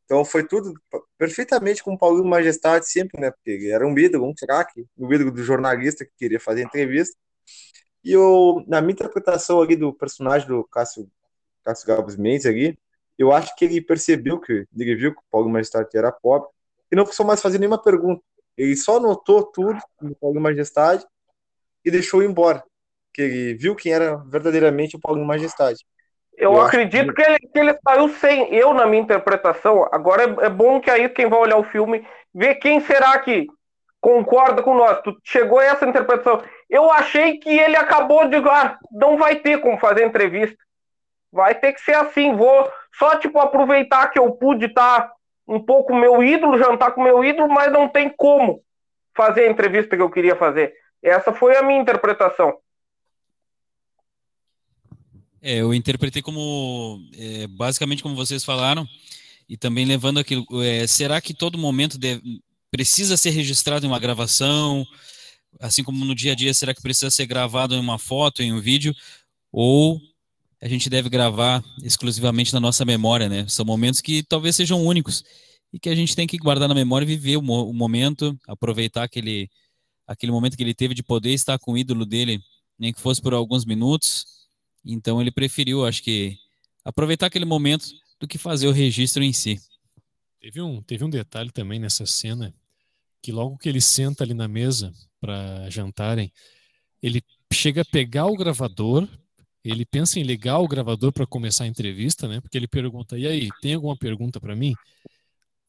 então 0.05 0.25
foi 0.25 0.47
tudo 0.47 0.73
perfeitamente 1.17 1.83
com 1.83 1.93
o 1.93 1.97
Paulinho 1.97 2.25
Majestade 2.25 2.89
sempre, 2.89 3.21
né? 3.21 3.31
Porque 3.31 3.69
era 3.71 3.87
um 3.87 3.97
ídolo, 3.97 4.27
um 4.27 4.33
craque, 4.35 4.87
um 4.97 5.13
ídolo 5.13 5.31
do 5.31 5.43
jornalista 5.43 6.05
que 6.05 6.11
queria 6.17 6.39
fazer 6.39 6.63
entrevista. 6.63 7.15
E 8.03 8.13
eu, 8.13 8.63
na 8.67 8.81
minha 8.81 8.93
interpretação 8.93 9.61
ali 9.61 9.75
do 9.75 9.93
personagem 9.93 10.47
do 10.47 10.63
Cássio, 10.63 11.09
Cássio 11.63 11.87
Gabos 11.87 12.15
Mendes 12.15 12.45
ali, 12.45 12.77
eu 13.17 13.33
acho 13.33 13.53
que 13.55 13.65
ele 13.65 13.81
percebeu 13.81 14.39
que 14.39 14.65
ele 14.75 14.95
viu 14.95 15.13
que 15.13 15.19
o 15.19 15.29
Paulo 15.29 15.49
Majestade 15.49 15.89
era 15.93 16.11
pobre 16.11 16.47
e 16.91 16.95
não 16.95 17.03
precisou 17.03 17.25
mais 17.25 17.41
fazer 17.41 17.59
nenhuma 17.59 17.81
pergunta. 17.81 18.23
Ele 18.57 18.75
só 18.75 18.97
anotou 18.97 19.43
tudo 19.43 19.79
do 20.01 20.15
Paulo 20.15 20.39
Majestade 20.39 21.05
e 21.83 21.91
deixou 21.91 22.23
embora. 22.23 22.63
Que 23.13 23.21
ele 23.21 23.53
viu 23.55 23.75
quem 23.75 23.91
era 23.91 24.15
verdadeiramente 24.15 24.95
o 24.95 24.99
Paulo 24.99 25.25
Majestade. 25.25 25.85
Eu, 26.37 26.53
eu 26.53 26.61
acredito 26.61 27.13
que... 27.13 27.21
que, 27.21 27.29
ele, 27.29 27.39
que 27.39 27.59
ele 27.59 27.77
saiu 27.83 28.09
sem 28.09 28.53
eu 28.55 28.73
na 28.73 28.87
minha 28.87 29.01
interpretação. 29.01 29.87
Agora 29.91 30.23
é, 30.23 30.45
é, 30.45 30.49
bom 30.49 30.79
que 30.79 30.89
aí 30.89 31.09
quem 31.09 31.27
vai 31.27 31.39
olhar 31.39 31.57
o 31.57 31.63
filme 31.63 32.07
vê 32.33 32.55
quem 32.55 32.79
será 32.79 33.19
que 33.19 33.47
concorda 34.01 34.61
com 34.61 34.75
nós. 34.75 35.01
Tu 35.01 35.17
chegou 35.23 35.59
a 35.59 35.65
essa 35.65 35.87
interpretação. 35.87 36.41
Eu 36.69 36.91
achei 36.91 37.37
que 37.37 37.49
ele 37.49 37.75
acabou 37.75 38.27
de 38.27 38.37
ah, 38.37 38.77
não 38.91 39.17
vai 39.17 39.35
ter 39.35 39.59
como 39.59 39.79
fazer 39.79 40.05
entrevista. 40.05 40.57
Vai 41.31 41.55
ter 41.55 41.73
que 41.73 41.81
ser 41.81 41.95
assim. 41.95 42.35
Vou 42.35 42.71
só 42.97 43.17
tipo 43.17 43.39
aproveitar 43.39 44.07
que 44.07 44.19
eu 44.19 44.31
pude 44.31 44.65
estar 44.65 45.11
um 45.47 45.59
pouco 45.59 45.95
meu 45.95 46.23
ídolo, 46.23 46.57
jantar 46.57 46.91
com 46.91 47.01
meu 47.01 47.23
ídolo, 47.23 47.49
mas 47.49 47.71
não 47.71 47.87
tem 47.87 48.09
como 48.09 48.63
fazer 49.15 49.45
a 49.45 49.51
entrevista 49.51 49.95
que 49.95 50.01
eu 50.01 50.09
queria 50.09 50.35
fazer. 50.35 50.73
Essa 51.01 51.33
foi 51.33 51.57
a 51.57 51.63
minha 51.63 51.79
interpretação. 51.79 52.57
É, 55.41 55.61
eu 55.61 55.73
interpretei 55.73 56.21
como 56.21 56.99
é, 57.17 57.47
basicamente 57.47 58.03
como 58.03 58.15
vocês 58.15 58.43
falaram 58.43 58.85
e 59.47 59.57
também 59.57 59.85
levando 59.85 60.19
aquilo. 60.19 60.45
É, 60.61 60.85
será 60.85 61.19
que 61.21 61.33
todo 61.33 61.57
momento 61.57 61.97
deve, 61.97 62.21
precisa 62.71 63.17
ser 63.17 63.31
registrado 63.31 63.85
em 63.85 63.89
uma 63.89 63.99
gravação? 63.99 64.85
Assim 65.59 65.83
como 65.83 66.05
no 66.05 66.15
dia 66.15 66.33
a 66.33 66.35
dia, 66.35 66.53
será 66.53 66.73
que 66.73 66.81
precisa 66.81 67.09
ser 67.09 67.25
gravado 67.25 67.75
em 67.75 67.79
uma 67.79 67.97
foto, 67.97 68.41
em 68.41 68.53
um 68.53 68.59
vídeo? 68.59 68.93
Ou 69.51 69.99
a 70.61 70.67
gente 70.67 70.89
deve 70.89 71.09
gravar 71.09 71.63
exclusivamente 71.83 72.53
na 72.53 72.59
nossa 72.59 72.83
memória, 72.85 73.29
né? 73.29 73.47
São 73.47 73.65
momentos 73.65 74.01
que 74.01 74.23
talvez 74.23 74.55
sejam 74.55 74.85
únicos 74.85 75.23
e 75.71 75.79
que 75.79 75.89
a 75.89 75.95
gente 75.95 76.15
tem 76.15 76.27
que 76.27 76.37
guardar 76.37 76.67
na 76.67 76.75
memória 76.75 77.05
e 77.05 77.07
viver 77.07 77.37
o, 77.37 77.41
mo 77.41 77.69
o 77.69 77.73
momento, 77.73 78.37
aproveitar 78.47 79.03
aquele, 79.03 79.49
aquele 80.07 80.31
momento 80.31 80.57
que 80.57 80.63
ele 80.63 80.73
teve 80.73 80.93
de 80.93 81.03
poder 81.03 81.31
estar 81.31 81.57
com 81.59 81.73
o 81.73 81.77
ídolo 81.77 82.05
dele, 82.05 82.41
nem 82.77 82.91
que 82.93 83.01
fosse 83.01 83.21
por 83.21 83.33
alguns 83.33 83.65
minutos. 83.65 84.25
Então 84.83 85.21
ele 85.21 85.31
preferiu, 85.31 85.85
acho 85.85 86.03
que, 86.03 86.37
aproveitar 86.83 87.27
aquele 87.27 87.45
momento 87.45 87.87
do 88.19 88.27
que 88.27 88.37
fazer 88.37 88.67
o 88.67 88.71
registro 88.71 89.23
em 89.23 89.31
si. 89.31 89.59
Teve 90.39 90.61
um, 90.61 90.81
teve 90.81 91.03
um 91.03 91.09
detalhe 91.09 91.51
também 91.51 91.79
nessa 91.79 92.05
cena, 92.05 92.53
que 93.21 93.31
logo 93.31 93.57
que 93.57 93.67
ele 93.67 93.81
senta 93.81 94.23
ali 94.23 94.33
na 94.33 94.47
mesa 94.47 94.93
para 95.19 95.69
jantarem, 95.69 96.31
ele 97.01 97.21
chega 97.51 97.81
a 97.81 97.85
pegar 97.85 98.25
o 98.27 98.37
gravador 98.37 99.07
ele 99.63 99.85
pensa 99.85 100.19
em 100.19 100.23
ligar 100.23 100.59
o 100.59 100.67
gravador 100.67 101.11
para 101.11 101.27
começar 101.27 101.65
a 101.65 101.67
entrevista, 101.67 102.27
né? 102.27 102.39
Porque 102.41 102.57
ele 102.57 102.67
pergunta: 102.67 103.17
"E 103.17 103.27
aí, 103.27 103.49
tem 103.61 103.73
alguma 103.75 103.97
pergunta 103.97 104.39
para 104.39 104.55
mim?" 104.55 104.73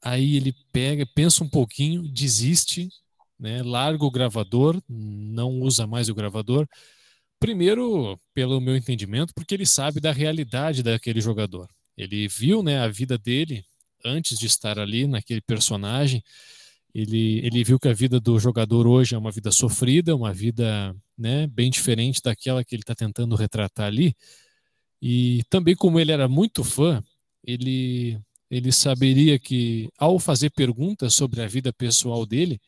Aí 0.02 0.36
ele 0.36 0.54
pega, 0.72 1.04
pensa 1.14 1.44
um 1.44 1.48
pouquinho, 1.48 2.02
desiste, 2.08 2.88
né? 3.38 3.62
Larga 3.62 4.04
o 4.04 4.10
gravador, 4.10 4.80
não 4.88 5.60
usa 5.60 5.86
mais 5.86 6.08
o 6.08 6.14
gravador. 6.14 6.66
Primeiro, 7.40 8.18
pelo 8.34 8.60
meu 8.60 8.76
entendimento, 8.76 9.34
porque 9.34 9.54
ele 9.54 9.66
sabe 9.66 10.00
da 10.00 10.12
realidade 10.12 10.82
daquele 10.82 11.20
jogador. 11.20 11.68
Ele 11.96 12.28
viu, 12.28 12.62
né, 12.62 12.78
a 12.80 12.88
vida 12.88 13.18
dele 13.18 13.64
antes 14.04 14.38
de 14.38 14.46
estar 14.46 14.78
ali 14.78 15.06
naquele 15.06 15.40
personagem 15.40 16.22
ele, 16.94 17.38
ele 17.44 17.62
viu 17.64 17.78
que 17.78 17.88
a 17.88 17.92
vida 17.92 18.20
do 18.20 18.38
jogador 18.38 18.86
hoje 18.86 19.14
é 19.14 19.18
uma 19.18 19.30
vida 19.30 19.50
sofrida, 19.52 20.14
uma 20.14 20.32
vida 20.32 20.94
né, 21.16 21.46
bem 21.46 21.70
diferente 21.70 22.20
daquela 22.22 22.64
que 22.64 22.74
ele 22.74 22.82
está 22.82 22.94
tentando 22.94 23.36
retratar 23.36 23.86
ali. 23.86 24.14
E 25.00 25.42
também, 25.48 25.74
como 25.76 26.00
ele 26.00 26.12
era 26.12 26.28
muito 26.28 26.64
fã, 26.64 27.02
ele, 27.44 28.20
ele 28.50 28.72
saberia 28.72 29.38
que, 29.38 29.88
ao 29.98 30.18
fazer 30.18 30.50
perguntas 30.50 31.14
sobre 31.14 31.40
a 31.42 31.46
vida 31.46 31.72
pessoal 31.72 32.26
dele, 32.26 32.60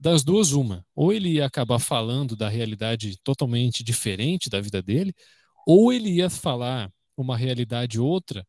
das 0.00 0.24
duas, 0.24 0.52
uma. 0.52 0.84
Ou 0.94 1.12
ele 1.12 1.34
ia 1.34 1.46
acabar 1.46 1.78
falando 1.78 2.34
da 2.36 2.48
realidade 2.48 3.18
totalmente 3.22 3.84
diferente 3.84 4.48
da 4.48 4.60
vida 4.60 4.82
dele, 4.82 5.14
ou 5.66 5.92
ele 5.92 6.10
ia 6.10 6.30
falar 6.30 6.90
uma 7.16 7.36
realidade 7.36 8.00
outra 8.00 8.46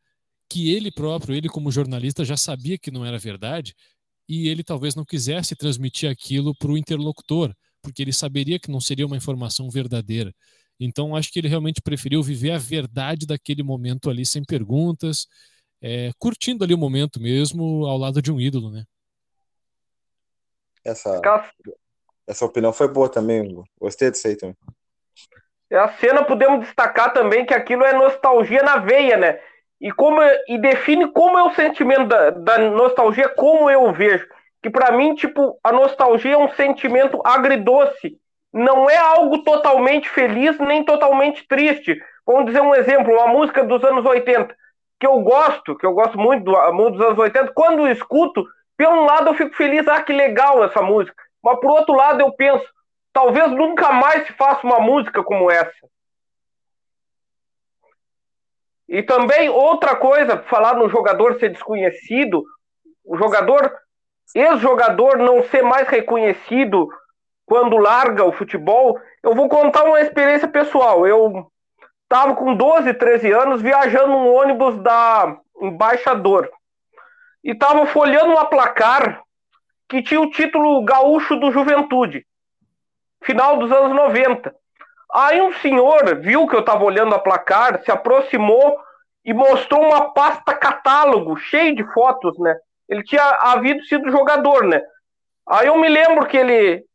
que 0.50 0.74
ele 0.74 0.92
próprio, 0.92 1.36
ele 1.36 1.48
como 1.48 1.72
jornalista, 1.72 2.26
já 2.26 2.36
sabia 2.36 2.78
que 2.78 2.90
não 2.92 3.06
era 3.06 3.18
verdade 3.18 3.76
e 4.28 4.48
ele 4.48 4.64
talvez 4.64 4.96
não 4.96 5.06
quisesse 5.06 5.56
transmitir 5.56 6.10
aquilo 6.10 6.56
para 6.56 6.72
o 6.72 6.78
interlocutor, 6.78 7.54
porque 7.82 8.02
ele 8.02 8.14
saberia 8.14 8.60
que 8.60 8.70
não 8.70 8.80
seria 8.80 9.06
uma 9.06 9.18
informação 9.18 9.70
verdadeira. 9.70 10.34
Então, 10.80 11.16
acho 11.16 11.32
que 11.32 11.40
ele 11.40 11.48
realmente 11.48 11.82
preferiu 11.82 12.22
viver 12.24 12.52
a 12.52 12.58
verdade 12.58 13.26
daquele 13.26 13.64
momento 13.64 14.10
ali, 14.10 14.26
sem 14.26 14.44
perguntas, 14.44 15.28
é, 15.82 16.12
curtindo 16.18 16.64
ali 16.64 16.74
o 16.74 16.78
momento 16.78 17.20
mesmo, 17.20 17.86
ao 17.86 17.98
lado 17.98 18.22
de 18.22 18.32
um 18.32 18.40
ídolo, 18.40 18.72
né? 18.72 18.84
Essa, 20.86 21.20
essa 22.26 22.46
opinião 22.46 22.72
foi 22.72 22.88
boa 22.88 23.10
também, 23.10 23.62
gostei 23.80 24.12
disso 24.12 24.28
aí 24.28 24.36
também. 24.36 24.56
A 25.72 25.90
cena 25.98 26.24
podemos 26.24 26.66
destacar 26.66 27.14
também 27.14 27.46
que 27.46 27.54
aquilo 27.54 27.84
é 27.84 27.94
nostalgia 27.94 28.64
na 28.64 28.78
veia, 28.78 29.18
né? 29.18 29.40
E 29.80 29.92
como 29.92 30.22
e 30.48 30.58
define 30.58 31.08
como 31.12 31.38
é 31.38 31.44
o 31.44 31.54
sentimento 31.54 32.06
da, 32.06 32.30
da 32.32 32.58
nostalgia, 32.58 33.30
como 33.30 33.70
eu 33.70 33.92
vejo. 33.94 34.28
Que 34.62 34.70
para 34.70 34.92
mim, 34.92 35.16
tipo, 35.16 35.58
a 35.64 35.72
nostalgia 35.72 36.34
é 36.34 36.38
um 36.38 36.52
sentimento 36.54 37.22
agridoce. 37.26 38.18
Não 38.52 38.90
é 38.90 38.98
algo 38.98 39.44
totalmente 39.44 40.10
feliz 40.10 40.58
nem 40.60 40.84
totalmente 40.84 41.48
triste. 41.48 41.98
Vamos 42.26 42.46
dizer 42.46 42.62
um 42.62 42.76
exemplo, 42.76 43.14
uma 43.14 43.28
música 43.28 43.64
dos 43.64 43.84
anos 43.84 44.06
80 44.06 44.54
que 45.00 45.08
eu 45.08 45.20
gosto, 45.22 45.76
que 45.78 45.86
eu 45.86 45.94
gosto 45.94 46.18
muito 46.20 46.44
do 46.44 46.52
dos 46.92 47.02
anos 47.02 47.18
80. 47.18 47.54
Quando 47.54 47.88
eu 47.88 47.92
escuto, 47.92 48.46
pelo 48.76 49.02
um 49.02 49.06
lado 49.06 49.30
eu 49.30 49.34
fico 49.34 49.56
feliz, 49.56 49.88
ah, 49.88 50.04
que 50.04 50.12
legal 50.12 50.64
essa 50.64 50.82
música. 50.82 51.16
Mas 51.42 51.60
por 51.60 51.72
outro 51.72 51.96
lado 51.96 52.20
eu 52.20 52.32
penso, 52.34 52.66
talvez 53.14 53.50
nunca 53.52 53.94
mais 53.94 54.28
se 54.28 54.34
faça 54.34 54.68
uma 54.68 54.80
música 54.80 55.24
como 55.24 55.50
essa. 55.50 55.72
E 58.90 59.04
também 59.04 59.50
outra 59.50 59.96
coisa, 59.96 60.42
falar 60.50 60.74
no 60.74 60.90
jogador 60.90 61.40
ser 61.40 61.50
desconhecido, 61.50 62.44
o 63.06 63.16
jogador, 63.16 63.72
ex-jogador 64.34 65.20
não 65.20 65.44
ser 65.44 65.62
mais 65.62 65.88
reconhecido 65.88 66.90
quando 67.46 67.78
larga 67.78 68.26
o 68.26 68.32
futebol. 68.32 69.00
Eu 69.22 69.36
vou 69.36 69.48
contar 69.48 69.84
uma 69.84 70.02
experiência 70.02 70.48
pessoal. 70.48 71.06
Eu 71.06 71.48
estava 72.04 72.36
com 72.36 72.56
12, 72.56 72.96
13 72.96 73.32
anos 73.32 73.62
viajando 73.62 74.08
num 74.08 74.34
ônibus 74.34 74.82
da 74.82 75.38
Embaixador 75.62 76.50
e 77.44 77.52
estava 77.52 77.86
folhando 77.86 78.32
uma 78.32 78.46
placar 78.46 79.22
que 79.88 80.02
tinha 80.02 80.20
o 80.20 80.32
título 80.32 80.84
Gaúcho 80.84 81.36
do 81.36 81.52
Juventude, 81.52 82.26
final 83.24 83.58
dos 83.58 83.72
anos 83.72 83.96
90. 83.96 84.56
Aí 85.14 85.42
um 85.42 85.54
senhor 85.54 86.20
viu 86.20 86.48
que 86.48 86.56
eu 86.56 86.60
estava 86.60 86.84
olhando 86.84 87.16
a 87.16 87.20
placar, 87.20 87.82
se 87.84 87.92
aproximou 87.92 88.78
e 89.26 89.34
mostrou 89.34 89.82
uma 89.84 90.14
pasta 90.14 90.54
catálogo 90.54 91.36
cheio 91.38 91.76
de 91.76 91.84
fotos, 91.94 92.38
né? 92.38 92.56
Ele 92.88 93.04
tinha 93.04 93.24
havido 93.24 93.84
sido 93.86 94.12
jogador, 94.12 94.66
né? 94.66 94.82
Aí 95.48 95.68
eu 95.68 95.78
me 95.78 95.90
lembro 95.90 96.28
que 96.28 96.38
ele 96.38 96.86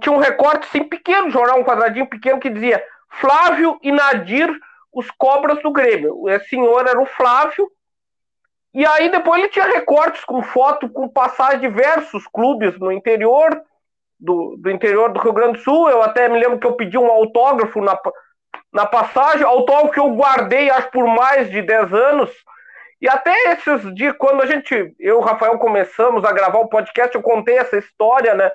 tinha 0.00 0.14
um 0.14 0.18
recorte 0.18 0.66
assim 0.66 0.84
pequeno, 0.84 1.30
jornal 1.30 1.58
um 1.58 1.64
quadradinho 1.64 2.06
pequeno 2.06 2.38
que 2.38 2.50
dizia 2.50 2.84
Flávio 3.08 3.78
e 3.82 3.90
Nadir, 3.90 4.50
os 4.92 5.10
cobras 5.10 5.62
do 5.62 5.72
Grêmio. 5.72 6.28
Esse 6.28 6.50
senhor 6.50 6.86
era 6.86 7.00
o 7.00 7.06
Flávio 7.06 7.70
E 8.74 8.84
aí 8.84 9.10
depois 9.10 9.40
ele 9.40 9.48
tinha 9.50 9.66
recortes 9.66 10.24
com 10.24 10.42
foto, 10.42 10.88
com 10.90 11.08
passagem 11.08 11.60
de 11.60 11.68
diversos 11.68 12.26
clubes 12.26 12.78
no 12.78 12.92
interior 12.92 13.48
do, 14.22 14.54
do 14.56 14.70
interior 14.70 15.12
do 15.12 15.20
Rio 15.20 15.32
Grande 15.32 15.58
do 15.58 15.64
Sul. 15.64 15.90
Eu 15.90 16.00
até 16.00 16.28
me 16.28 16.38
lembro 16.38 16.58
que 16.58 16.66
eu 16.66 16.74
pedi 16.74 16.96
um 16.96 17.10
autógrafo 17.10 17.80
na, 17.80 17.98
na 18.72 18.86
passagem, 18.86 19.44
autógrafo 19.44 19.92
que 19.92 20.00
eu 20.00 20.14
guardei 20.14 20.70
acho 20.70 20.90
por 20.92 21.06
mais 21.06 21.50
de 21.50 21.60
10 21.60 21.92
anos. 21.92 22.30
E 23.00 23.08
até 23.08 23.34
esses 23.52 23.92
dias, 23.96 24.14
quando 24.16 24.42
a 24.42 24.46
gente, 24.46 24.72
eu 24.72 24.94
e 24.98 25.12
o 25.12 25.20
Rafael 25.20 25.58
começamos 25.58 26.24
a 26.24 26.30
gravar 26.30 26.60
o 26.60 26.68
podcast, 26.68 27.12
eu 27.12 27.20
contei 27.20 27.58
essa 27.58 27.76
história, 27.76 28.32
né? 28.32 28.48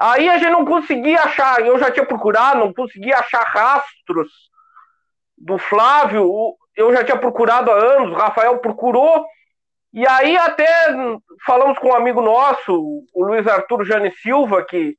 Aí 0.00 0.26
a 0.26 0.38
gente 0.38 0.50
não 0.50 0.64
conseguia 0.64 1.20
achar, 1.22 1.60
eu 1.60 1.78
já 1.78 1.90
tinha 1.90 2.06
procurado, 2.06 2.60
não 2.60 2.72
conseguia 2.72 3.18
achar 3.18 3.42
rastros 3.42 4.30
do 5.36 5.58
Flávio, 5.58 6.56
eu 6.74 6.92
já 6.94 7.04
tinha 7.04 7.18
procurado 7.18 7.70
há 7.70 7.74
anos, 7.74 8.12
o 8.12 8.14
Rafael 8.14 8.58
procurou, 8.58 9.26
e 9.92 10.06
aí 10.06 10.36
até 10.36 10.66
falamos 11.46 11.78
com 11.78 11.88
um 11.88 11.94
amigo 11.94 12.20
nosso, 12.20 13.04
o 13.14 13.24
Luiz 13.24 13.46
Arthur 13.46 13.84
Jane 13.84 14.12
Silva, 14.12 14.62
que, 14.64 14.96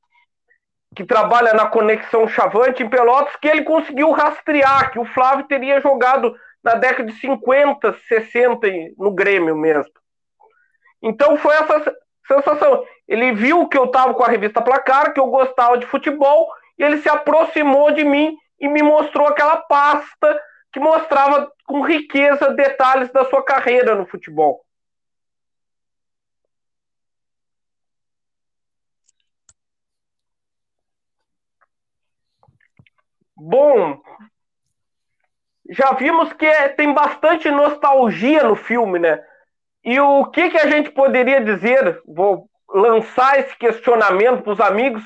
que 0.96 1.04
trabalha 1.04 1.52
na 1.54 1.66
Conexão 1.66 2.26
Chavante 2.26 2.82
em 2.82 2.88
Pelotas, 2.88 3.36
que 3.36 3.48
ele 3.48 3.62
conseguiu 3.62 4.10
rastrear 4.10 4.90
que 4.90 4.98
o 4.98 5.04
Flávio 5.04 5.46
teria 5.46 5.80
jogado 5.80 6.34
na 6.62 6.74
década 6.74 7.10
de 7.10 7.18
50, 7.18 7.92
60 8.08 8.66
no 8.98 9.12
Grêmio 9.12 9.56
mesmo. 9.56 9.92
Então 11.02 11.36
foi 11.36 11.54
essa 11.54 11.94
sensação. 12.26 12.84
Ele 13.08 13.32
viu 13.32 13.68
que 13.68 13.78
eu 13.78 13.84
estava 13.84 14.12
com 14.12 14.22
a 14.22 14.28
revista 14.28 14.60
Placar, 14.60 15.14
que 15.14 15.20
eu 15.20 15.26
gostava 15.28 15.78
de 15.78 15.86
futebol, 15.86 16.48
e 16.78 16.82
ele 16.82 16.98
se 16.98 17.08
aproximou 17.08 17.90
de 17.92 18.04
mim 18.04 18.36
e 18.58 18.68
me 18.68 18.82
mostrou 18.82 19.26
aquela 19.26 19.56
pasta 19.56 20.40
que 20.72 20.78
mostrava 20.78 21.50
com 21.64 21.80
riqueza 21.80 22.52
detalhes 22.54 23.10
da 23.10 23.24
sua 23.24 23.42
carreira 23.42 23.94
no 23.94 24.06
futebol. 24.06 24.60
Bom, 33.42 33.98
já 35.70 35.94
vimos 35.94 36.30
que 36.34 36.44
é, 36.44 36.68
tem 36.68 36.92
bastante 36.92 37.50
nostalgia 37.50 38.44
no 38.44 38.54
filme, 38.54 38.98
né? 38.98 39.18
E 39.82 39.98
o 39.98 40.26
que, 40.26 40.50
que 40.50 40.58
a 40.58 40.68
gente 40.68 40.90
poderia 40.90 41.42
dizer? 41.42 42.02
Vou 42.06 42.50
lançar 42.68 43.40
esse 43.40 43.56
questionamento 43.56 44.42
para 44.42 44.52
os 44.52 44.60
amigos. 44.60 45.02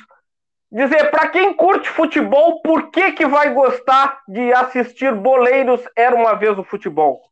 Dizer, 0.68 1.12
para 1.12 1.28
quem 1.28 1.54
curte 1.54 1.88
futebol, 1.88 2.60
por 2.60 2.90
que, 2.90 3.12
que 3.12 3.24
vai 3.24 3.54
gostar 3.54 4.20
de 4.26 4.52
assistir 4.52 5.14
Boleiros 5.14 5.80
Era 5.96 6.16
Uma 6.16 6.34
Vez 6.34 6.58
o 6.58 6.64
Futebol? 6.64 7.22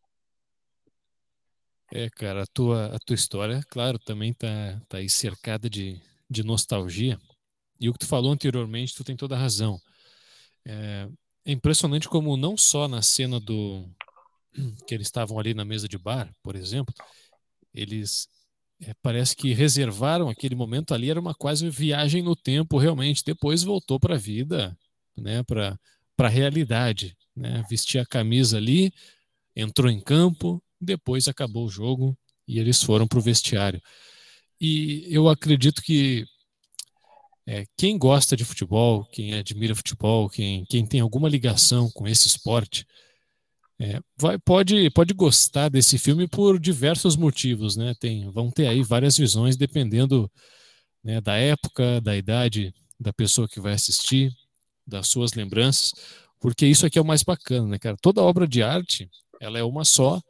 É, 1.92 2.08
cara, 2.10 2.44
a 2.44 2.46
tua, 2.46 2.94
a 2.94 2.98
tua 3.04 3.14
história, 3.14 3.60
claro, 3.68 3.98
também 3.98 4.32
tá, 4.32 4.80
tá 4.88 4.98
aí 4.98 5.10
cercada 5.10 5.68
de, 5.68 6.00
de 6.30 6.44
nostalgia. 6.44 7.18
E 7.80 7.88
o 7.88 7.92
que 7.92 7.98
tu 7.98 8.06
falou 8.06 8.30
anteriormente, 8.30 8.94
tu 8.94 9.02
tem 9.02 9.16
toda 9.16 9.34
a 9.34 9.38
razão. 9.38 9.80
É, 10.66 11.08
é 11.44 11.52
impressionante 11.52 12.08
como 12.08 12.36
não 12.36 12.56
só 12.56 12.86
na 12.86 13.02
cena 13.02 13.40
do 13.40 13.88
que 14.86 14.94
eles 14.94 15.06
estavam 15.06 15.38
ali 15.38 15.54
na 15.54 15.64
mesa 15.64 15.88
de 15.88 15.98
bar, 15.98 16.32
por 16.42 16.56
exemplo, 16.56 16.94
eles 17.74 18.28
é, 18.84 18.94
parece 19.00 19.36
que 19.36 19.52
reservaram 19.52 20.28
aquele 20.28 20.54
momento 20.54 20.92
ali, 20.92 21.10
era 21.10 21.20
uma 21.20 21.34
quase 21.34 21.68
viagem 21.70 22.22
no 22.22 22.34
tempo, 22.34 22.78
realmente. 22.78 23.24
Depois 23.24 23.62
voltou 23.62 23.98
para 24.00 24.16
a 24.16 24.18
vida, 24.18 24.76
né, 25.16 25.42
para 25.44 25.78
a 26.18 26.28
realidade. 26.28 27.16
Né? 27.34 27.64
Vestia 27.70 28.02
a 28.02 28.06
camisa 28.06 28.56
ali, 28.56 28.92
entrou 29.54 29.90
em 29.90 30.00
campo, 30.00 30.62
depois 30.80 31.28
acabou 31.28 31.66
o 31.66 31.70
jogo 31.70 32.16
e 32.46 32.58
eles 32.58 32.82
foram 32.82 33.06
para 33.06 33.18
o 33.18 33.22
vestiário. 33.22 33.80
E 34.60 35.06
eu 35.08 35.28
acredito 35.28 35.80
que 35.82 36.26
é, 37.46 37.64
quem 37.76 37.98
gosta 37.98 38.36
de 38.36 38.44
futebol, 38.44 39.04
quem 39.06 39.34
admira 39.34 39.74
futebol, 39.74 40.28
quem, 40.28 40.64
quem 40.66 40.86
tem 40.86 41.00
alguma 41.00 41.28
ligação 41.28 41.90
com 41.90 42.06
esse 42.06 42.28
esporte, 42.28 42.86
é, 43.80 44.00
vai, 44.16 44.38
pode, 44.38 44.90
pode 44.90 45.12
gostar 45.12 45.68
desse 45.68 45.98
filme 45.98 46.28
por 46.28 46.58
diversos 46.60 47.16
motivos, 47.16 47.76
né? 47.76 47.94
Tem, 47.98 48.30
vão 48.30 48.50
ter 48.50 48.68
aí 48.68 48.82
várias 48.82 49.16
visões 49.16 49.56
dependendo 49.56 50.30
né, 51.02 51.20
da 51.20 51.36
época, 51.36 52.00
da 52.00 52.16
idade 52.16 52.72
da 52.98 53.12
pessoa 53.12 53.48
que 53.48 53.60
vai 53.60 53.72
assistir, 53.72 54.32
das 54.86 55.08
suas 55.08 55.32
lembranças, 55.32 55.92
porque 56.40 56.66
isso 56.66 56.86
aqui 56.86 56.98
é 56.98 57.02
o 57.02 57.04
mais 57.04 57.22
bacana, 57.22 57.66
né, 57.66 57.78
cara? 57.78 57.96
Toda 58.00 58.22
obra 58.22 58.46
de 58.46 58.62
arte, 58.62 59.10
ela 59.40 59.58
é 59.58 59.64
uma 59.64 59.84
só, 59.84 60.20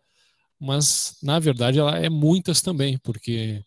mas 0.59 1.17
na 1.23 1.39
verdade 1.39 1.79
ela 1.79 1.99
é 1.99 2.09
muitas 2.09 2.63
também, 2.63 2.99
porque 2.99 3.63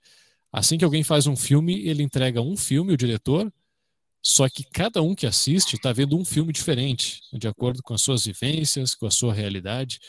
Assim 0.56 0.78
que 0.78 0.86
alguém 0.86 1.04
faz 1.04 1.28
um 1.28 1.36
filme, 1.36 1.86
ele 1.86 2.02
entrega 2.02 2.42
um 2.42 2.56
filme, 2.56 2.94
o 2.94 2.98
diretor, 2.98 3.52
só 4.24 4.48
que 4.48 4.64
cada 4.64 5.02
um 5.02 5.14
que 5.14 5.28
assiste 5.28 5.76
está 5.76 5.92
vendo 5.92 6.18
um 6.18 6.24
filme 6.24 6.54
diferente, 6.54 7.20
de 7.34 7.46
acordo 7.46 7.84
com 7.84 7.94
as 7.94 8.02
suas 8.02 8.24
vivências, 8.24 8.96
com 8.96 9.06
a 9.06 9.12
sua 9.12 9.34
realidade. 9.34 10.00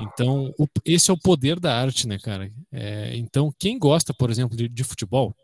Então, 0.00 0.50
o, 0.58 0.66
esse 0.86 1.10
é 1.10 1.12
o 1.12 1.18
poder 1.18 1.60
da 1.60 1.78
arte, 1.78 2.08
né, 2.08 2.18
cara? 2.18 2.50
É, 2.72 3.14
então, 3.16 3.54
quem 3.58 3.78
gosta, 3.78 4.14
por 4.14 4.30
exemplo, 4.30 4.56
de, 4.56 4.66
de 4.66 4.82
futebol 4.82 5.36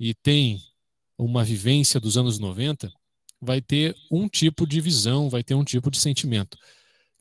e 0.00 0.14
tem 0.14 0.58
uma 1.16 1.44
vivência 1.44 2.00
dos 2.00 2.16
anos 2.16 2.40
90, 2.40 2.92
vai 3.40 3.60
ter 3.60 3.94
um 4.10 4.28
tipo 4.28 4.66
de 4.66 4.80
visão, 4.80 5.30
vai 5.30 5.44
ter 5.44 5.54
um 5.54 5.62
tipo 5.62 5.92
de 5.92 6.00
sentimento. 6.00 6.58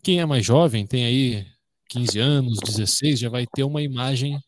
Quem 0.02 0.20
é 0.20 0.26
mais 0.26 0.44
jovem, 0.44 0.88
tem 0.88 1.06
aí 1.06 1.46
15 1.90 2.18
anos, 2.18 2.58
16, 2.58 3.20
já 3.20 3.30
vai 3.30 3.46
ter 3.46 3.64
uma 3.64 3.84
imagem 3.84 4.42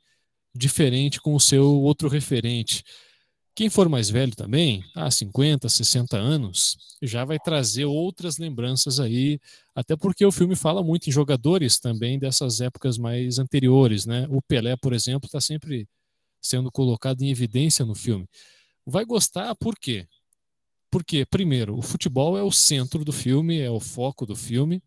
diferente 0.56 1.20
com 1.20 1.36
o 1.36 1.39
seu 1.39 1.66
outro 1.82 2.08
referente. 2.08 2.84
Quem 3.53 3.70
for 3.70 3.88
mais 3.88 4.10
velho 4.10 4.36
também, 4.36 4.84
há 4.93 5.10
50, 5.10 5.70
60 5.70 6.18
anos, 6.18 6.78
já 7.01 7.24
vai 7.24 7.39
trazer 7.39 7.86
outras 7.86 8.38
lembranças 8.38 8.99
aí, 8.99 9.39
até 9.74 9.95
porque 9.95 10.26
o 10.26 10.32
filme 10.32 10.56
fala 10.56 10.84
muito 10.84 11.08
em 11.08 11.12
jogadores 11.12 11.80
também 11.80 12.20
dessas 12.20 12.60
épocas 12.60 12.97
mais 12.97 13.39
anteriores, 13.39 14.06
né? 14.06 14.28
O 14.30 14.41
Pelé, 14.41 14.76
por 14.76 14.91
exemplo, 14.91 15.28
está 15.28 15.39
sempre 15.39 15.88
sendo 16.41 16.72
colocado 16.72 17.22
em 17.22 17.30
evidência 17.30 17.86
no 17.86 17.95
filme. 17.95 18.28
Vai 18.86 19.06
gostar 19.06 19.56
por 19.56 19.78
quê? 19.80 20.06
Porque, 20.91 21.26
primeiro, 21.26 21.78
o 21.78 21.82
futebol 21.82 22.38
é 22.38 22.43
o 22.43 22.51
centro 22.51 23.03
do 23.06 23.12
filme, 23.12 23.60
é 23.60 23.70
o 23.70 23.80
foco 23.80 24.26
do 24.26 24.36
filme. 24.36 24.82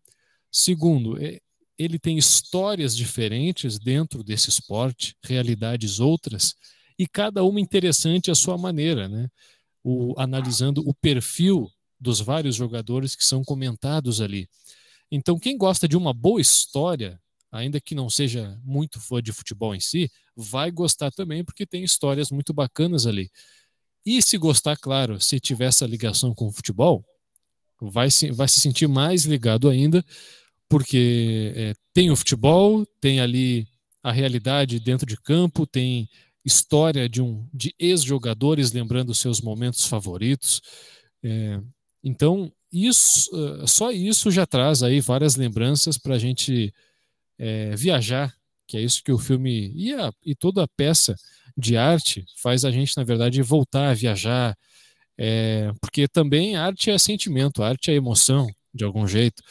Segundo, 0.51 1.21
é, 1.21 1.39
ele 1.79 1.97
tem 1.97 2.17
histórias 2.17 2.95
diferentes 2.95 3.79
dentro 3.79 4.21
desse 4.21 4.49
esporte, 4.49 5.15
realidades 5.23 6.01
outras, 6.01 6.53
e 6.97 7.07
cada 7.07 7.41
uma 7.45 7.61
interessante 7.61 8.29
à 8.29 8.35
sua 8.35 8.57
maneira, 8.57 9.07
né? 9.07 9.29
O, 9.81 10.13
analisando 10.19 10.83
o 10.85 10.93
perfil 10.93 11.71
dos 11.97 12.19
vários 12.19 12.57
jogadores 12.57 13.15
que 13.15 13.23
são 13.23 13.45
comentados 13.45 14.19
ali. 14.19 14.49
Então, 15.09 15.39
quem 15.39 15.57
gosta 15.57 15.87
de 15.87 15.95
uma 15.95 16.13
boa 16.13 16.41
história, 16.41 17.17
ainda 17.49 17.79
que 17.79 17.95
não 17.95 18.09
seja 18.09 18.59
muito 18.61 18.99
fã 18.99 19.21
de 19.21 19.31
futebol 19.31 19.73
em 19.73 19.79
si, 19.79 20.11
vai 20.35 20.69
gostar 20.69 21.11
também, 21.11 21.45
porque 21.45 21.65
tem 21.65 21.81
histórias 21.81 22.29
muito 22.29 22.53
bacanas 22.53 23.07
ali. 23.07 23.31
E 24.05 24.21
se 24.21 24.37
gostar, 24.37 24.75
claro, 24.77 25.19
se 25.21 25.39
tiver 25.39 25.67
essa 25.67 25.87
ligação 25.87 26.35
com 26.35 26.47
o 26.47 26.51
futebol, 26.51 27.05
vai 27.81 28.11
se, 28.11 28.31
vai 28.31 28.49
se 28.49 28.59
sentir 28.59 28.87
mais 28.87 29.23
ligado 29.23 29.69
ainda, 29.69 30.03
porque 30.69 31.51
é, 31.55 31.73
tem 31.93 32.11
o 32.11 32.15
futebol, 32.15 32.85
tem 33.01 33.19
ali 33.19 33.67
a 34.03 34.11
realidade 34.11 34.79
dentro 34.79 35.05
de 35.05 35.17
campo, 35.17 35.65
tem 35.65 36.07
história 36.45 37.09
de 37.09 37.21
um 37.21 37.47
de 37.53 37.73
ex-jogadores 37.77 38.71
lembrando 38.71 39.13
seus 39.13 39.41
momentos 39.41 39.85
favoritos. 39.85 40.61
É, 41.23 41.59
então 42.03 42.51
isso, 42.71 43.29
uh, 43.35 43.67
só 43.67 43.91
isso 43.91 44.29
já 44.31 44.45
traz 44.45 44.83
aí 44.83 45.01
várias 45.01 45.35
lembranças 45.35 45.97
para 45.97 46.15
a 46.15 46.19
gente 46.19 46.73
é, 47.37 47.75
viajar, 47.75 48.33
que 48.67 48.77
é 48.77 48.81
isso 48.81 49.03
que 49.03 49.11
o 49.11 49.17
filme 49.17 49.71
e, 49.75 49.93
a, 49.93 50.11
e 50.23 50.35
toda 50.35 50.63
a 50.63 50.67
peça 50.67 51.15
de 51.57 51.75
arte 51.75 52.23
faz 52.37 52.63
a 52.63 52.71
gente 52.71 52.95
na 52.95 53.03
verdade 53.03 53.41
voltar 53.41 53.89
a 53.89 53.93
viajar, 53.93 54.55
é, 55.17 55.71
porque 55.81 56.07
também 56.07 56.55
arte 56.55 56.91
é 56.91 56.97
sentimento, 56.97 57.63
arte 57.63 57.91
é 57.91 57.95
emoção 57.95 58.47
de 58.73 58.83
algum 58.83 59.07
jeito. 59.07 59.41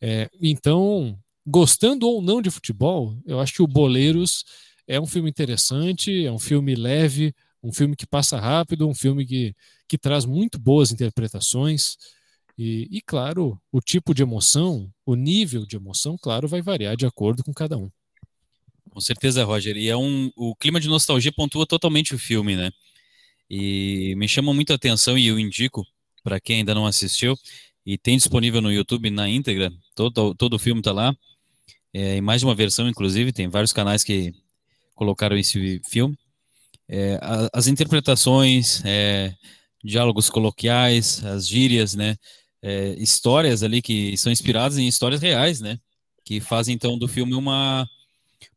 É, 0.00 0.30
então, 0.40 1.18
gostando 1.46 2.08
ou 2.08 2.22
não 2.22 2.40
de 2.40 2.50
futebol, 2.50 3.16
eu 3.26 3.40
acho 3.40 3.54
que 3.54 3.62
o 3.62 3.66
Boleiros 3.66 4.44
é 4.86 5.00
um 5.00 5.06
filme 5.06 5.28
interessante, 5.28 6.24
é 6.24 6.32
um 6.32 6.38
filme 6.38 6.74
leve, 6.74 7.34
um 7.62 7.72
filme 7.72 7.96
que 7.96 8.06
passa 8.06 8.38
rápido, 8.38 8.88
um 8.88 8.94
filme 8.94 9.26
que, 9.26 9.54
que 9.88 9.98
traz 9.98 10.24
muito 10.24 10.58
boas 10.58 10.92
interpretações. 10.92 11.96
E, 12.56 12.88
e, 12.90 13.00
claro, 13.00 13.60
o 13.70 13.80
tipo 13.80 14.14
de 14.14 14.22
emoção, 14.22 14.90
o 15.04 15.14
nível 15.14 15.66
de 15.66 15.76
emoção, 15.76 16.16
claro, 16.20 16.48
vai 16.48 16.60
variar 16.62 16.96
de 16.96 17.06
acordo 17.06 17.44
com 17.44 17.52
cada 17.52 17.76
um. 17.76 17.90
Com 18.90 19.00
certeza, 19.00 19.44
Roger. 19.44 19.76
E 19.76 19.88
é 19.88 19.96
um, 19.96 20.30
o 20.36 20.56
clima 20.56 20.80
de 20.80 20.88
nostalgia 20.88 21.32
pontua 21.32 21.66
totalmente 21.66 22.14
o 22.14 22.18
filme, 22.18 22.56
né? 22.56 22.70
E 23.50 24.14
me 24.16 24.26
chama 24.26 24.52
muito 24.52 24.72
a 24.72 24.76
atenção 24.76 25.16
e 25.16 25.26
eu 25.26 25.38
indico 25.38 25.86
para 26.22 26.40
quem 26.40 26.58
ainda 26.58 26.74
não 26.74 26.86
assistiu 26.86 27.38
e 27.88 27.96
tem 27.96 28.16
disponível 28.16 28.60
no 28.60 28.72
YouTube 28.72 29.10
na 29.10 29.28
íntegra, 29.28 29.72
todo, 29.94 30.34
todo 30.34 30.54
o 30.54 30.58
filme 30.58 30.80
está 30.80 30.92
lá, 30.92 31.14
é, 31.92 32.16
em 32.16 32.20
mais 32.20 32.40
de 32.40 32.46
uma 32.46 32.54
versão, 32.54 32.88
inclusive, 32.88 33.32
tem 33.32 33.48
vários 33.48 33.72
canais 33.72 34.04
que, 34.04 34.34
colocaram 34.98 35.38
esse 35.38 35.80
filme. 35.88 36.18
É, 36.88 37.20
as 37.52 37.68
interpretações, 37.68 38.82
é, 38.84 39.32
diálogos 39.84 40.28
coloquiais, 40.28 41.24
as 41.24 41.46
gírias, 41.46 41.94
né? 41.94 42.16
É, 42.60 42.94
histórias 42.98 43.62
ali 43.62 43.80
que 43.80 44.16
são 44.16 44.32
inspiradas 44.32 44.76
em 44.76 44.88
histórias 44.88 45.22
reais, 45.22 45.60
né? 45.60 45.78
Que 46.24 46.40
fazem 46.40 46.74
então 46.74 46.98
do 46.98 47.06
filme 47.06 47.34
uma, 47.34 47.88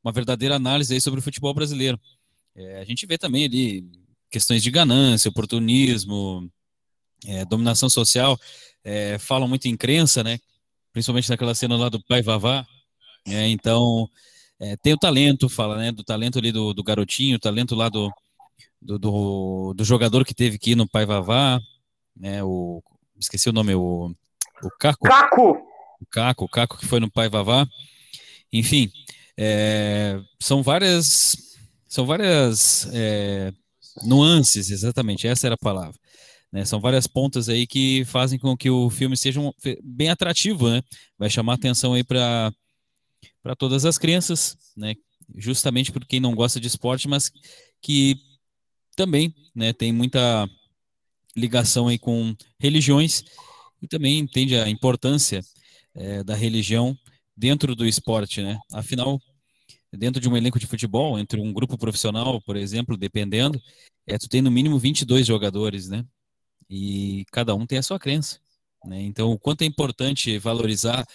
uma 0.04 0.12
verdadeira 0.12 0.56
análise 0.56 0.92
aí 0.92 1.00
sobre 1.00 1.20
o 1.20 1.24
futebol 1.24 1.54
brasileiro. 1.54 2.00
É, 2.56 2.82
a 2.82 2.86
gente 2.86 3.06
vê 3.06 3.18
também 3.20 3.46
ali 3.46 3.86
questões 4.32 4.64
de 4.64 4.72
ganância, 4.72 5.30
oportunismo, 5.30 6.50
é, 7.28 7.46
dominação 7.46 7.90
social, 7.90 8.40
é, 8.84 9.18
falam 9.20 9.48
muito 9.48 9.68
em 9.68 9.78
crença, 9.78 10.24
né? 10.24 10.40
Principalmente 10.92 11.30
naquela 11.30 11.56
cena 11.56 11.78
lá 11.78 11.90
do 11.90 12.04
pai 12.04 12.22
Vavá. 12.22 12.66
É, 13.28 13.48
então, 13.48 14.10
é, 14.60 14.76
tem 14.78 14.94
o 14.94 14.98
talento, 14.98 15.50
fala, 15.50 15.78
né? 15.78 15.92
Do 15.92 16.04
talento 16.04 16.40
ali 16.40 16.52
do, 16.52 16.74
do 16.74 16.84
garotinho, 16.84 17.38
o 17.38 17.40
talento 17.40 17.76
lá 17.76 17.90
do, 17.90 18.12
do, 18.82 19.00
do, 19.00 19.74
do, 19.76 19.84
jogador 19.84 20.26
que 20.26 20.34
teve 20.34 20.58
que 20.58 20.72
ir 20.72 20.76
no 20.76 20.88
pai 20.88 21.06
Vavá, 21.06 21.60
né? 22.16 22.44
O, 22.44 22.84
esqueci 23.20 23.50
o 23.50 23.54
nome, 23.54 23.76
o, 23.76 24.14
o 24.64 24.70
Caco. 24.80 25.08
Caco! 25.08 25.58
O 26.00 26.06
Caco, 26.10 26.46
o 26.46 26.50
Caco 26.50 26.78
que 26.78 26.88
foi 26.88 27.00
no 27.00 27.12
pai 27.12 27.30
Vavá. 27.30 27.68
Enfim, 28.52 28.92
é, 29.38 30.20
são 30.40 30.62
várias 30.62 31.36
são 31.88 32.06
várias 32.06 32.88
é, 32.94 33.52
nuances, 34.04 34.72
exatamente, 34.72 35.28
essa 35.28 35.48
era 35.48 35.56
a 35.56 35.58
palavra. 35.58 36.00
Né? 36.52 36.66
São 36.66 36.80
várias 36.80 37.08
pontas 37.08 37.48
aí 37.48 37.66
que 37.66 38.04
fazem 38.06 38.38
com 38.38 38.58
que 38.58 38.70
o 38.70 38.90
filme 38.90 39.16
seja 39.16 39.40
um, 39.40 39.52
bem 39.84 40.10
atrativo, 40.10 40.70
né? 40.70 40.82
Vai 41.18 41.30
chamar 41.30 41.54
atenção 41.54 41.94
aí 41.94 42.04
para 42.04 42.52
para 43.42 43.56
todas 43.56 43.86
as 43.86 43.98
crianças, 43.98 44.58
né? 44.76 44.94
Justamente 45.36 45.92
por 45.92 46.06
quem 46.06 46.20
não 46.20 46.36
gosta 46.36 46.60
de 46.60 46.68
esporte, 46.68 47.08
mas 47.08 47.32
que 47.82 48.18
também, 48.96 49.34
né, 49.56 49.74
tem 49.74 49.92
muita 49.92 50.48
ligação 51.36 51.88
aí 51.88 51.98
com 51.98 52.36
religiões 52.60 53.24
e 53.82 53.88
também 53.88 54.20
entende 54.20 54.56
a 54.56 54.70
importância 54.70 55.42
é, 55.96 56.24
da 56.24 56.36
religião 56.36 56.96
dentro 57.36 57.76
do 57.76 57.86
esporte, 57.86 58.42
né? 58.42 58.60
Afinal, 58.72 59.20
dentro 59.92 60.22
de 60.22 60.30
um 60.30 60.38
elenco 60.38 60.60
de 60.60 60.68
futebol, 60.68 61.18
entre 61.18 61.40
um 61.40 61.52
grupo 61.52 61.78
profissional, 61.78 62.42
por 62.42 62.56
exemplo, 62.56 62.98
dependendo, 62.98 63.60
é, 64.06 64.18
tu 64.18 64.28
tem 64.30 64.42
no 64.42 64.52
mínimo 64.52 64.78
22 64.78 65.26
jogadores, 65.26 65.88
né? 65.88 66.06
E 66.72 67.26
cada 67.34 67.54
um 67.54 67.66
tem 67.66 67.78
a 67.78 67.84
sua 67.84 68.00
crença, 68.00 68.40
né? 68.86 69.02
Então, 69.02 69.32
o 69.32 69.38
quanto 69.38 69.64
é 69.64 69.66
importante 69.66 70.38
valorizar 70.40 71.06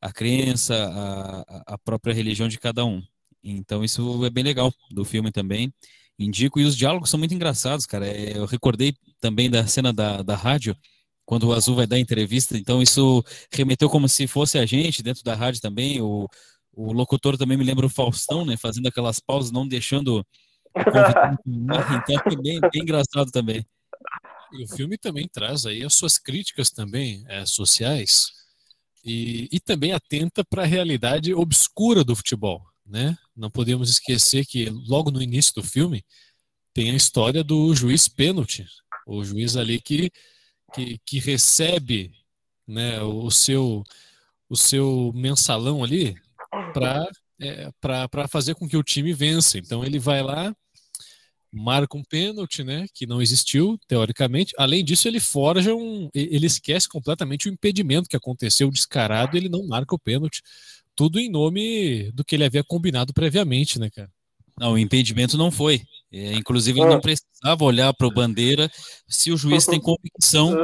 a 0.00 0.12
crença, 0.12 0.74
a, 0.76 1.74
a 1.74 1.78
própria 1.78 2.14
religião 2.14 2.48
de 2.48 2.58
cada 2.58 2.84
um. 2.84 3.02
Então, 3.42 3.84
isso 3.84 4.24
é 4.24 4.30
bem 4.30 4.44
legal 4.44 4.72
do 4.90 5.04
filme 5.04 5.32
também. 5.32 5.74
Indico, 6.18 6.60
e 6.60 6.64
os 6.64 6.76
diálogos 6.76 7.10
são 7.10 7.18
muito 7.18 7.34
engraçados, 7.34 7.86
cara. 7.86 8.06
É, 8.06 8.38
eu 8.38 8.46
recordei 8.46 8.94
também 9.20 9.50
da 9.50 9.66
cena 9.66 9.92
da, 9.92 10.22
da 10.22 10.36
rádio, 10.36 10.76
quando 11.24 11.48
o 11.48 11.52
Azul 11.52 11.76
vai 11.76 11.86
dar 11.86 11.98
entrevista, 11.98 12.56
então 12.56 12.82
isso 12.82 13.24
remeteu 13.52 13.88
como 13.88 14.08
se 14.08 14.26
fosse 14.26 14.58
a 14.58 14.66
gente 14.66 15.02
dentro 15.02 15.22
da 15.24 15.34
rádio 15.34 15.60
também, 15.60 16.00
o, 16.00 16.28
o 16.72 16.92
locutor 16.92 17.36
também 17.38 17.56
me 17.56 17.64
lembra 17.64 17.86
o 17.86 17.90
Faustão, 17.90 18.44
né? 18.44 18.56
Fazendo 18.56 18.86
aquelas 18.88 19.20
pausas, 19.20 19.50
não 19.50 19.66
deixando. 19.66 20.24
então 21.46 22.16
é 22.26 22.36
bem, 22.36 22.60
bem 22.60 22.82
engraçado 22.82 23.30
também. 23.32 23.64
E 24.52 24.64
o 24.64 24.68
filme 24.68 24.98
também 24.98 25.28
traz 25.28 25.66
aí 25.66 25.84
as 25.84 25.94
suas 25.94 26.18
críticas 26.18 26.70
também 26.70 27.24
é, 27.28 27.46
sociais 27.46 28.32
e, 29.04 29.48
e 29.50 29.60
também 29.60 29.92
atenta 29.92 30.44
para 30.44 30.62
a 30.62 30.66
realidade 30.66 31.32
obscura 31.32 32.04
do 32.04 32.16
futebol, 32.16 32.66
né? 32.84 33.16
Não 33.34 33.50
podemos 33.50 33.88
esquecer 33.88 34.44
que 34.44 34.68
logo 34.68 35.10
no 35.10 35.22
início 35.22 35.54
do 35.54 35.62
filme 35.62 36.04
tem 36.72 36.90
a 36.90 36.96
história 36.96 37.42
do 37.42 37.74
juiz 37.74 38.08
pênalti, 38.08 38.66
o 39.06 39.24
juiz 39.24 39.56
ali 39.56 39.80
que, 39.80 40.10
que, 40.74 40.98
que 41.04 41.18
recebe 41.18 42.12
né, 42.66 43.02
o 43.02 43.30
seu 43.30 43.82
o 44.48 44.56
seu 44.56 45.12
mensalão 45.14 45.84
ali 45.84 46.16
para 46.74 47.08
é, 47.40 47.70
para 47.80 48.28
fazer 48.28 48.54
com 48.54 48.68
que 48.68 48.76
o 48.76 48.82
time 48.82 49.12
vença. 49.12 49.58
Então 49.58 49.84
ele 49.84 49.98
vai 49.98 50.22
lá, 50.22 50.54
marca 51.52 51.96
um 51.96 52.02
pênalti, 52.02 52.62
né, 52.62 52.86
que 52.94 53.06
não 53.06 53.20
existiu 53.20 53.78
teoricamente. 53.88 54.54
Além 54.56 54.84
disso, 54.84 55.08
ele 55.08 55.20
forja 55.20 55.74
um, 55.74 56.08
ele 56.14 56.46
esquece 56.46 56.88
completamente 56.88 57.48
o 57.48 57.52
impedimento 57.52 58.08
que 58.08 58.16
aconteceu 58.16 58.70
descarado. 58.70 59.36
Ele 59.36 59.48
não 59.48 59.66
marca 59.66 59.94
o 59.94 59.98
pênalti, 59.98 60.42
tudo 60.94 61.18
em 61.18 61.30
nome 61.30 62.10
do 62.12 62.24
que 62.24 62.36
ele 62.36 62.44
havia 62.44 62.62
combinado 62.62 63.12
previamente, 63.12 63.78
né, 63.78 63.90
cara? 63.90 64.10
Não, 64.58 64.74
o 64.74 64.78
impedimento 64.78 65.38
não 65.38 65.50
foi. 65.50 65.82
É, 66.12 66.34
inclusive, 66.34 66.78
ele 66.78 66.88
não 66.88 66.96
é. 66.96 67.00
precisava 67.00 67.64
olhar 67.64 67.94
para 67.94 68.06
o 68.06 68.12
bandeira 68.12 68.70
se 69.08 69.32
o 69.32 69.36
juiz 69.36 69.64
tem 69.64 69.80
convicção 69.80 70.54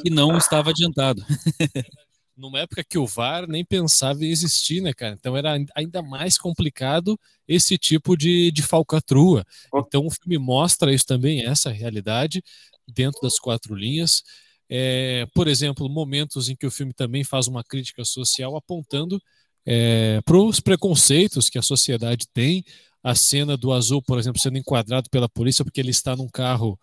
que 0.00 0.10
não 0.10 0.38
estava 0.38 0.70
adiantado. 0.70 1.24
numa 2.42 2.58
época 2.58 2.82
que 2.82 2.98
o 2.98 3.06
VAR 3.06 3.46
nem 3.46 3.64
pensava 3.64 4.24
em 4.24 4.28
existir, 4.28 4.82
né, 4.82 4.92
cara? 4.92 5.14
Então 5.18 5.36
era 5.36 5.56
ainda 5.76 6.02
mais 6.02 6.36
complicado 6.36 7.18
esse 7.46 7.78
tipo 7.78 8.16
de, 8.16 8.50
de 8.50 8.62
falcatrua. 8.62 9.44
Então 9.74 10.04
o 10.06 10.10
filme 10.10 10.36
mostra 10.38 10.92
isso 10.92 11.06
também, 11.06 11.46
essa 11.46 11.70
realidade, 11.70 12.42
dentro 12.86 13.20
das 13.22 13.38
quatro 13.38 13.76
linhas. 13.76 14.24
É, 14.68 15.24
por 15.32 15.46
exemplo, 15.46 15.88
momentos 15.88 16.48
em 16.48 16.56
que 16.56 16.66
o 16.66 16.70
filme 16.70 16.92
também 16.92 17.22
faz 17.22 17.46
uma 17.46 17.62
crítica 17.62 18.04
social 18.04 18.56
apontando 18.56 19.22
é, 19.64 20.20
para 20.24 20.36
os 20.36 20.58
preconceitos 20.58 21.48
que 21.48 21.58
a 21.58 21.62
sociedade 21.62 22.26
tem. 22.34 22.64
A 23.04 23.14
cena 23.14 23.56
do 23.56 23.72
azul, 23.72 24.00
por 24.02 24.18
exemplo, 24.18 24.40
sendo 24.40 24.58
enquadrado 24.58 25.10
pela 25.10 25.28
polícia 25.28 25.64
porque 25.64 25.80
ele 25.80 25.90
está 25.90 26.14
num 26.16 26.28
carro 26.28 26.78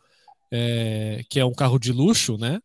é, 0.51 1.21
que 1.29 1.39
é 1.39 1.45
um 1.45 1.53
carro 1.53 1.79
de 1.79 1.91
luxo, 1.91 2.37
né? 2.37 2.59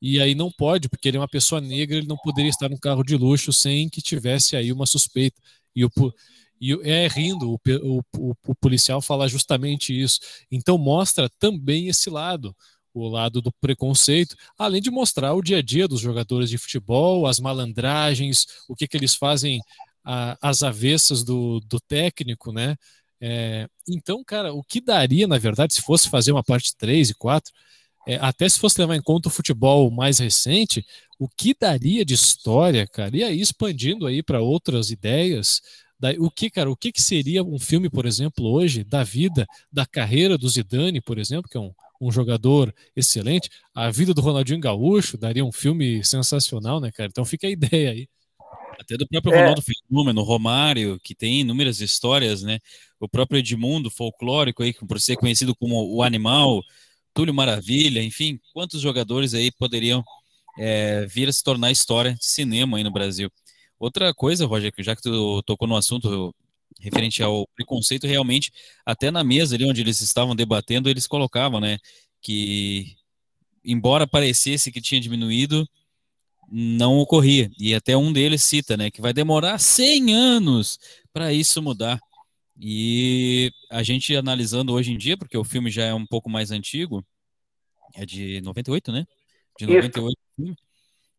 E 0.00 0.20
aí 0.20 0.34
não 0.34 0.50
pode, 0.50 0.88
porque 0.88 1.08
ele 1.08 1.16
é 1.16 1.20
uma 1.20 1.28
pessoa 1.28 1.60
negra, 1.60 1.96
ele 1.96 2.06
não 2.06 2.16
poderia 2.16 2.50
estar 2.50 2.68
num 2.68 2.76
carro 2.76 3.02
de 3.02 3.16
luxo 3.16 3.52
sem 3.52 3.88
que 3.88 4.00
tivesse 4.00 4.56
aí 4.56 4.72
uma 4.72 4.86
suspeita. 4.86 5.40
E 5.74 5.84
o, 5.84 5.90
e 6.60 6.72
é 6.82 7.06
rindo, 7.06 7.52
o, 7.52 7.60
o, 8.16 8.34
o, 8.46 8.54
policial 8.54 9.00
fala 9.00 9.28
justamente 9.28 9.98
isso. 9.98 10.20
Então 10.50 10.76
mostra 10.78 11.28
também 11.38 11.88
esse 11.88 12.10
lado, 12.10 12.54
o 12.92 13.08
lado 13.08 13.40
do 13.40 13.52
preconceito, 13.60 14.36
além 14.58 14.82
de 14.82 14.90
mostrar 14.90 15.34
o 15.34 15.42
dia 15.42 15.58
a 15.58 15.62
dia 15.62 15.86
dos 15.86 16.00
jogadores 16.00 16.50
de 16.50 16.58
futebol, 16.58 17.26
as 17.26 17.38
malandragens, 17.38 18.46
o 18.68 18.74
que, 18.74 18.88
que 18.88 18.96
eles 18.96 19.14
fazem 19.14 19.60
as 20.40 20.62
avessas 20.62 21.22
do, 21.22 21.60
do 21.60 21.78
técnico, 21.80 22.50
né? 22.50 22.76
É, 23.20 23.68
então, 23.86 24.22
cara, 24.24 24.54
o 24.54 24.62
que 24.62 24.80
daria, 24.80 25.26
na 25.26 25.38
verdade, 25.38 25.74
se 25.74 25.82
fosse 25.82 26.08
fazer 26.08 26.32
uma 26.32 26.42
parte 26.42 26.74
3 26.76 27.10
e 27.10 27.14
4, 27.14 27.52
é, 28.08 28.16
até 28.22 28.48
se 28.48 28.58
fosse 28.58 28.80
levar 28.80 28.96
em 28.96 29.02
conta 29.02 29.28
o 29.28 29.30
futebol 29.30 29.90
mais 29.90 30.18
recente, 30.18 30.82
o 31.18 31.28
que 31.28 31.54
daria 31.54 32.06
de 32.06 32.14
história, 32.14 32.86
cara? 32.86 33.14
E 33.14 33.22
aí 33.22 33.38
expandindo 33.38 34.06
aí 34.06 34.22
para 34.22 34.40
outras 34.40 34.90
ideias, 34.90 35.60
da, 36.00 36.12
o 36.18 36.30
que, 36.30 36.48
cara, 36.48 36.70
o 36.70 36.76
que, 36.76 36.90
que 36.90 37.02
seria 37.02 37.44
um 37.44 37.58
filme, 37.58 37.90
por 37.90 38.06
exemplo, 38.06 38.46
hoje, 38.46 38.82
da 38.82 39.04
vida, 39.04 39.46
da 39.70 39.84
carreira 39.84 40.38
do 40.38 40.48
Zidane, 40.48 41.02
por 41.02 41.18
exemplo, 41.18 41.50
que 41.50 41.58
é 41.58 41.60
um, 41.60 41.70
um 42.00 42.10
jogador 42.10 42.74
excelente, 42.96 43.50
a 43.74 43.90
vida 43.90 44.14
do 44.14 44.22
Ronaldinho 44.22 44.58
Gaúcho 44.60 45.18
daria 45.18 45.44
um 45.44 45.52
filme 45.52 46.02
sensacional, 46.02 46.80
né, 46.80 46.90
cara? 46.90 47.10
Então 47.10 47.26
fica 47.26 47.46
a 47.46 47.50
ideia 47.52 47.90
aí. 47.90 48.08
Até 48.80 48.96
do 48.96 49.06
próprio 49.06 49.34
é. 49.34 49.40
Ronaldo 49.40 49.60
Fenômeno, 49.60 50.22
Romário, 50.22 50.98
que 51.04 51.14
tem 51.14 51.40
inúmeras 51.40 51.82
histórias, 51.82 52.42
né? 52.42 52.58
O 52.98 53.06
próprio 53.06 53.38
Edmundo, 53.38 53.90
folclórico 53.90 54.62
aí, 54.62 54.72
por 54.72 54.98
ser 54.98 55.16
conhecido 55.16 55.54
como 55.54 55.94
o 55.94 56.02
animal, 56.02 56.62
Túlio 57.18 57.34
Maravilha, 57.34 58.00
enfim, 58.00 58.38
quantos 58.52 58.80
jogadores 58.80 59.34
aí 59.34 59.50
poderiam 59.50 60.04
é, 60.56 61.04
vir 61.06 61.28
a 61.28 61.32
se 61.32 61.42
tornar 61.42 61.72
história 61.72 62.14
de 62.14 62.24
cinema 62.24 62.76
aí 62.76 62.84
no 62.84 62.92
Brasil. 62.92 63.28
Outra 63.76 64.14
coisa, 64.14 64.46
Roger, 64.46 64.72
já 64.78 64.94
que 64.94 65.02
tu 65.02 65.42
tocou 65.42 65.66
no 65.66 65.74
assunto 65.74 66.32
referente 66.78 67.20
ao 67.20 67.44
preconceito, 67.56 68.06
realmente, 68.06 68.52
até 68.86 69.10
na 69.10 69.24
mesa 69.24 69.56
ali 69.56 69.64
onde 69.64 69.80
eles 69.80 70.00
estavam 70.00 70.36
debatendo, 70.36 70.88
eles 70.88 71.08
colocavam, 71.08 71.58
né, 71.58 71.78
que 72.22 72.94
embora 73.64 74.06
parecesse 74.06 74.70
que 74.70 74.80
tinha 74.80 75.00
diminuído, 75.00 75.68
não 76.48 76.98
ocorria. 76.98 77.50
E 77.58 77.74
até 77.74 77.96
um 77.96 78.12
deles 78.12 78.44
cita, 78.44 78.76
né, 78.76 78.92
que 78.92 79.00
vai 79.00 79.12
demorar 79.12 79.58
100 79.58 80.14
anos 80.14 80.78
para 81.12 81.32
isso 81.32 81.60
mudar. 81.60 81.98
E 82.58 83.52
a 83.70 83.82
gente 83.82 84.16
analisando 84.16 84.72
hoje 84.72 84.92
em 84.92 84.98
dia, 84.98 85.16
porque 85.16 85.38
o 85.38 85.44
filme 85.44 85.70
já 85.70 85.84
é 85.84 85.94
um 85.94 86.06
pouco 86.06 86.28
mais 86.28 86.50
antigo, 86.50 87.04
é 87.94 88.04
de 88.04 88.40
98, 88.40 88.90
né? 88.90 89.06
De 89.58 89.66
98. 89.66 90.18
Isso. 90.38 90.56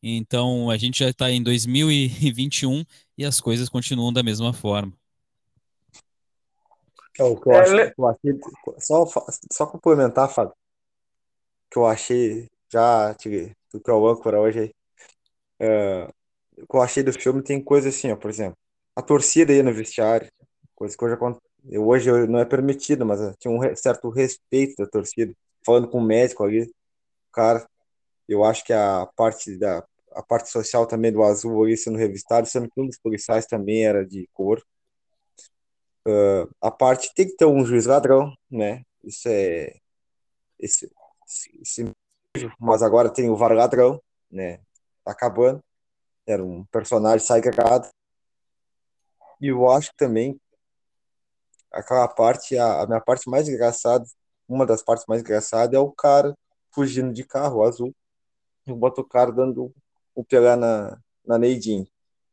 Então 0.02 0.70
a 0.70 0.78
gente 0.78 1.00
já 1.00 1.10
está 1.10 1.30
em 1.30 1.44
2021 1.44 2.84
e 3.18 3.26
as 3.26 3.40
coisas 3.40 3.70
continuam 3.70 4.14
da 4.14 4.24
mesma 4.24 4.54
forma. 4.54 4.94
É, 7.18 7.24
o 7.24 7.36
que 7.36 7.50
eu, 7.50 7.54
é, 7.54 7.94
eu 7.98 8.08
achei, 8.08 8.40
só, 8.78 9.06
só 9.52 9.66
complementar, 9.68 10.30
Fábio, 10.34 10.54
que 11.70 11.78
eu 11.78 11.86
achei 11.86 12.48
já 12.72 13.12
do 13.12 13.18
que 13.82 13.92
é 13.92 13.94
o 13.94 14.08
âncora 14.08 14.40
hoje 14.40 14.60
aí. 14.60 14.74
É, 15.60 16.10
o 16.58 16.68
que 16.68 16.76
eu 16.76 16.82
achei 16.82 17.04
do 17.04 17.12
filme 17.12 17.44
tem 17.44 17.62
coisa 17.62 17.90
assim, 17.90 18.10
ó, 18.12 18.16
por 18.16 18.30
exemplo, 18.30 18.58
a 18.96 19.02
torcida 19.02 19.52
aí 19.52 19.62
no 19.62 19.74
vestiário, 19.74 20.32
Coisa 20.80 20.98
que 20.98 21.04
hoje 21.04 22.10
hoje 22.10 22.28
não 22.28 22.40
é 22.40 22.46
permitido, 22.46 23.06
mas 23.06 23.20
tinha 23.38 23.54
um 23.54 23.76
certo 23.76 24.10
respeito 24.10 24.76
da 24.78 24.90
torcida. 24.90 25.34
Falando 25.66 25.90
com 25.90 25.98
o 26.00 26.02
médico 26.02 26.42
ali, 26.46 26.74
cara, 27.34 27.68
eu 28.30 28.46
acho 28.46 28.64
que 28.64 28.72
a 28.72 29.06
parte 29.14 29.58
da 29.58 29.86
a 30.14 30.24
parte 30.24 30.50
social 30.50 30.88
também 30.88 31.12
do 31.12 31.22
Azul 31.22 31.64
ali 31.64 31.76
sendo 31.78 31.98
revistado, 31.98 32.48
sendo 32.48 32.70
que 32.70 32.82
um 32.82 32.88
dos 32.88 32.98
policiais 32.98 33.46
também 33.46 33.86
era 33.86 34.06
de 34.06 34.28
cor. 34.34 34.64
Uh, 36.08 36.50
a 36.62 36.72
parte 36.72 37.14
tem 37.14 37.28
que 37.28 37.36
ter 37.36 37.46
um 37.46 37.66
juiz 37.66 37.86
ladrão, 37.86 38.34
né? 38.50 38.84
Isso 39.04 39.28
é 39.28 39.76
esse, 40.58 40.90
esse, 41.62 41.92
mas 42.58 42.82
agora 42.82 43.10
tem 43.10 43.30
o 43.30 43.36
VAR 43.36 43.52
ladrão, 43.52 44.02
né? 44.32 44.60
Tá 45.04 45.12
acabando. 45.12 45.62
Era 46.26 46.44
um 46.44 46.64
personagem 46.66 47.26
sagrado. 47.26 47.90
E 49.42 49.48
eu 49.48 49.70
acho 49.70 49.92
que 49.92 49.98
também 49.98 50.40
aquela 51.72 52.08
parte, 52.08 52.58
a, 52.58 52.82
a 52.82 52.88
minha 52.88 53.02
parte 53.02 53.30
mais 53.30 53.48
engraçada, 53.48 54.06
uma 54.48 54.66
das 54.66 54.82
partes 54.82 55.06
mais 55.08 55.22
engraçadas 55.22 55.74
é 55.74 55.80
o 55.80 55.92
cara 55.92 56.36
fugindo 56.72 57.14
de 57.14 57.24
carro 57.24 57.64
azul. 57.64 57.94
Eu 58.66 58.76
boto 58.76 59.02
o 59.02 59.08
cara 59.08 59.32
dando 59.32 59.74
o 60.16 60.24
pegar 60.24 60.56
na, 60.56 60.98
na 61.26 61.38
Neidin. 61.38 61.88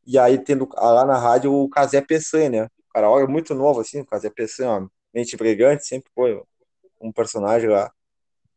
E 0.05 0.17
aí 0.17 0.37
tendo 0.37 0.67
lá 0.75 1.05
na 1.05 1.17
rádio 1.17 1.53
o 1.53 1.69
Casé 1.69 2.01
Peçanha, 2.01 2.49
né? 2.49 2.63
O 2.65 2.93
cara 2.93 3.09
olha 3.09 3.27
muito 3.27 3.53
novo 3.53 3.81
assim, 3.81 4.01
o 4.01 4.05
Casé 4.05 4.29
Peçanha, 4.29 4.89
mente 5.13 5.35
brigante, 5.37 5.85
sempre 5.85 6.11
foi 6.13 6.41
um 6.99 7.11
personagem 7.11 7.69
lá. 7.69 7.91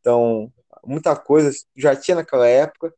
Então, 0.01 0.53
muita 0.85 1.14
coisa 1.16 1.51
já 1.76 1.95
tinha 1.95 2.16
naquela 2.16 2.47
época, 2.47 2.95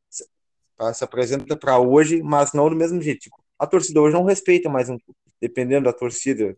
se 0.95 1.05
apresenta 1.05 1.57
para 1.57 1.79
hoje, 1.79 2.23
mas 2.23 2.53
não 2.53 2.69
do 2.69 2.77
mesmo 2.77 3.01
jeito. 3.01 3.23
Tipo, 3.23 3.43
a 3.59 3.67
torcida 3.67 4.01
hoje 4.01 4.15
não 4.15 4.25
respeita 4.25 4.69
mais 4.69 4.89
um 4.89 4.99
dependendo 5.41 5.85
da 5.87 5.93
torcida, 5.93 6.57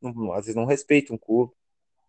não, 0.00 0.32
às 0.32 0.46
vezes 0.46 0.54
não 0.54 0.64
respeita 0.64 1.12
um 1.12 1.18
clube, 1.18 1.52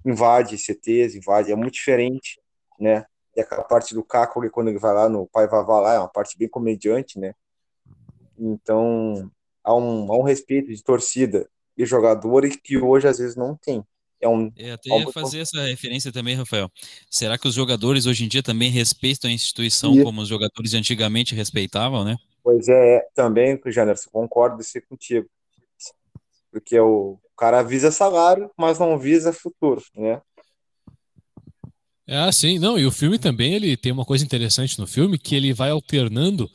invade 0.05 0.57
CTs, 0.57 1.15
invade, 1.15 1.51
é 1.51 1.55
muito 1.55 1.73
diferente, 1.73 2.39
né? 2.79 3.05
E 3.35 3.41
aquela 3.41 3.63
parte 3.63 3.93
do 3.93 4.03
Caco, 4.03 4.47
quando 4.49 4.69
ele 4.69 4.79
vai 4.79 4.93
lá 4.93 5.07
no 5.07 5.27
Pai 5.27 5.47
Vavá 5.47 5.79
lá, 5.79 5.93
é 5.93 5.99
uma 5.99 6.09
parte 6.09 6.37
bem 6.37 6.49
comediante, 6.49 7.19
né? 7.19 7.33
Então, 8.37 9.31
há 9.63 9.73
um, 9.75 10.11
há 10.11 10.17
um 10.17 10.23
respeito 10.23 10.69
de 10.69 10.83
torcida 10.83 11.47
e 11.77 11.85
jogador 11.85 12.43
que 12.63 12.77
hoje 12.77 13.07
às 13.07 13.19
vezes 13.19 13.35
não 13.35 13.55
tem. 13.55 13.83
É 14.19 14.27
um, 14.27 14.51
Eu 14.55 14.75
até 14.75 14.89
ia 14.99 15.11
fazer 15.11 15.39
essa 15.39 15.61
referência 15.63 16.11
também, 16.11 16.35
Rafael. 16.35 16.69
Será 17.09 17.37
que 17.37 17.47
os 17.47 17.55
jogadores 17.55 18.05
hoje 18.05 18.23
em 18.23 18.27
dia 18.27 18.43
também 18.43 18.69
respeitam 18.69 19.29
a 19.29 19.33
instituição 19.33 19.95
e... 19.95 20.03
como 20.03 20.21
os 20.21 20.27
jogadores 20.27 20.73
antigamente 20.73 21.33
respeitavam, 21.33 22.03
né? 22.03 22.17
Pois 22.43 22.67
é, 22.67 23.07
também, 23.15 23.59
Janderson, 23.65 24.09
concordo 24.11 24.61
isso 24.61 24.79
contigo. 24.87 25.27
Porque 26.51 26.79
o 26.79 27.19
cara 27.41 27.63
visa 27.63 27.89
salário, 27.89 28.51
mas 28.55 28.77
não 28.77 28.99
visa 28.99 29.33
futuro, 29.33 29.83
né? 29.95 30.21
É, 32.05 32.31
sim, 32.31 32.59
não, 32.59 32.77
e 32.77 32.85
o 32.85 32.91
filme 32.91 33.17
também, 33.17 33.55
ele 33.55 33.75
tem 33.75 33.91
uma 33.91 34.05
coisa 34.05 34.23
interessante 34.23 34.77
no 34.77 34.85
filme, 34.85 35.17
que 35.17 35.33
ele 35.33 35.51
vai 35.51 35.71
alternando 35.71 36.47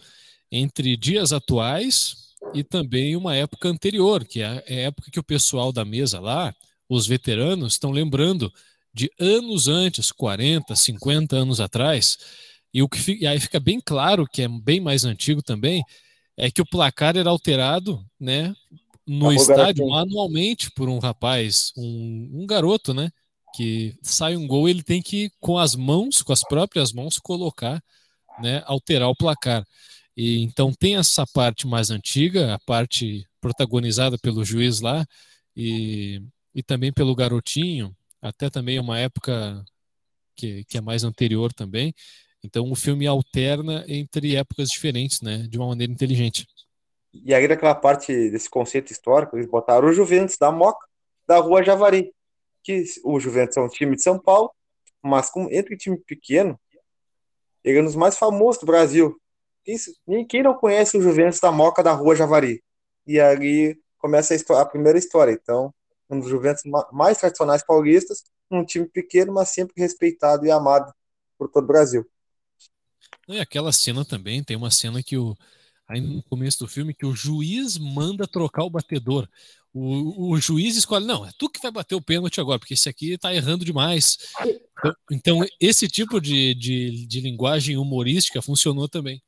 entre 0.49 0.97
dias 0.97 1.33
atuais 1.33 2.37
e 2.55 2.63
também 2.63 3.17
uma 3.17 3.35
época 3.35 3.69
anterior, 3.69 4.25
que 4.25 4.41
é 4.41 4.47
a 4.47 4.63
época 4.75 5.11
que 5.11 5.19
o 5.19 5.25
pessoal 5.25 5.73
da 5.73 5.85
mesa 5.85 6.21
lá, 6.21 6.55
os 6.89 7.05
veteranos, 7.05 7.73
estão 7.73 7.91
lembrando 7.91 8.53
de 8.95 9.11
anos 9.19 9.67
antes, 9.67 10.13
40, 10.13 10.77
50 10.77 11.35
anos 11.35 11.61
atrás, 11.61 12.17
e 12.73 12.81
o 12.81 12.89
que 12.89 13.13
e 13.13 13.27
aí 13.27 13.41
fica 13.41 13.59
bem 13.59 13.81
claro 13.81 14.25
que 14.25 14.43
é 14.43 14.49
bem 14.49 14.79
mais 14.79 15.05
antigo 15.05 15.43
também, 15.43 15.83
é 16.37 16.49
que 16.49 16.63
o 16.63 16.67
placar 16.67 17.17
era 17.17 17.29
alterado, 17.29 18.07
né, 18.21 18.55
no 19.07 19.33
estádio 19.33 19.93
anualmente 19.95 20.71
por 20.73 20.89
um 20.89 20.99
rapaz, 20.99 21.73
um, 21.77 22.43
um 22.43 22.47
garoto, 22.47 22.93
né, 22.93 23.11
que 23.55 23.97
sai 24.03 24.37
um 24.37 24.47
gol, 24.47 24.69
ele 24.69 24.83
tem 24.83 25.01
que, 25.01 25.31
com 25.41 25.57
as 25.59 25.75
mãos, 25.75 26.23
com 26.23 26.33
as 26.33 26.41
próprias 26.41 26.93
mãos, 26.93 27.19
colocar, 27.19 27.83
né, 28.41 28.63
alterar 28.67 29.09
o 29.09 29.17
placar. 29.17 29.65
E 30.17 30.43
então 30.43 30.73
tem 30.73 30.97
essa 30.97 31.27
parte 31.27 31.67
mais 31.67 31.91
antiga, 31.91 32.55
a 32.55 32.59
parte 32.61 33.27
protagonizada 33.41 34.19
pelo 34.19 34.45
juiz 34.45 34.81
lá, 34.81 35.07
e, 35.57 36.21
e 36.55 36.63
também 36.63 36.93
pelo 36.93 37.15
garotinho, 37.15 37.95
até 38.21 38.51
também 38.51 38.79
uma 38.79 38.99
época 38.99 39.65
que, 40.35 40.65
que 40.65 40.79
é 40.79 40.81
mais 40.81 41.05
anterior 41.05 41.53
também. 41.53 41.95
Então 42.43 42.71
o 42.71 42.75
filme 42.75 43.07
alterna 43.07 43.85
entre 43.89 44.37
épocas 44.37 44.69
diferentes, 44.69 45.21
né, 45.21 45.47
de 45.49 45.59
uma 45.59 45.69
maneira 45.69 45.93
inteligente. 45.93 46.47
E 47.25 47.35
aí 47.35 47.47
daquela 47.47 47.75
parte 47.75 48.31
desse 48.31 48.49
conceito 48.49 48.93
histórico, 48.93 49.37
eles 49.37 49.47
botaram 49.47 49.89
o 49.89 49.93
Juventus 49.93 50.37
da 50.37 50.51
Moca, 50.51 50.87
da 51.27 51.39
Rua 51.39 51.63
Javari 51.63 52.13
que 52.67 52.83
o 53.05 53.21
Juventus 53.21 53.57
é 53.57 53.61
um 53.61 53.69
time 53.69 53.95
de 53.95 54.03
São 54.03 54.19
Paulo, 54.19 54.51
mas 55.01 55.31
com, 55.31 55.49
entre 55.53 55.77
time 55.77 55.97
pequeno, 55.97 56.59
ele 57.63 57.79
é 57.79 57.81
um 57.81 57.85
dos 57.85 57.95
mais 57.95 58.19
famosos 58.19 58.61
do 58.61 58.67
Brasil. 58.67 59.17
Quem, 59.65 60.27
quem 60.27 60.43
não 60.43 60.53
conhece 60.53 60.99
o 60.99 61.03
Juventus 61.03 61.39
da 61.39 61.53
Moca 61.53 61.81
da 61.81 61.93
Rua 61.93 62.17
Javari? 62.17 62.61
E 63.07 63.21
ali 63.21 63.81
começa 63.99 64.35
a, 64.35 64.37
história, 64.37 64.63
a 64.63 64.67
primeira 64.67 64.99
história. 64.99 65.31
Então, 65.31 65.73
um 66.11 66.19
dos 66.19 66.29
Juventus 66.29 66.65
mais 66.93 67.19
tradicionais 67.19 67.65
paulistas, 67.65 68.25
um 68.51 68.65
time 68.65 68.87
pequeno, 68.87 69.33
mas 69.33 69.51
sempre 69.51 69.81
respeitado 69.81 70.45
e 70.45 70.51
amado 70.51 70.93
por 71.39 71.49
todo 71.49 71.63
o 71.63 71.69
Brasil. 71.69 72.05
E 73.29 73.39
aquela 73.39 73.73
cena 73.73 74.05
também, 74.05 74.43
tem 74.43 74.57
uma 74.57 74.73
cena 74.73 75.05
que 75.05 75.17
o, 75.17 75.37
aí 75.89 76.01
no 76.01 76.23
começo 76.25 76.59
do 76.59 76.69
filme 76.69 76.95
que 76.95 77.07
o 77.07 77.15
juiz 77.15 77.79
manda 77.79 78.27
trocar 78.27 78.65
o 78.65 78.71
batedor. 78.71 79.29
O, 79.73 80.33
o, 80.33 80.39
juiz 80.39 80.75
escolhe, 80.75 81.05
não, 81.05 81.27
é 81.27 81.31
tu 81.39 81.51
que 81.51 81.61
vai 81.61 81.71
bater 81.71 81.95
o 81.95 82.03
pênalti 82.03 82.41
agora, 82.41 82.59
porque 82.59 82.73
esse 82.73 82.89
aqui 82.89 83.19
tá 83.19 83.35
errando 83.35 83.63
demais. 83.63 84.17
Então, 84.41 84.95
então 85.11 85.41
esse 85.61 85.87
tipo 85.87 86.19
de, 86.19 86.55
de, 86.55 87.07
de, 87.07 87.21
linguagem 87.21 87.77
humorística 87.77 88.41
funcionou 88.41 88.89
também. 88.89 89.23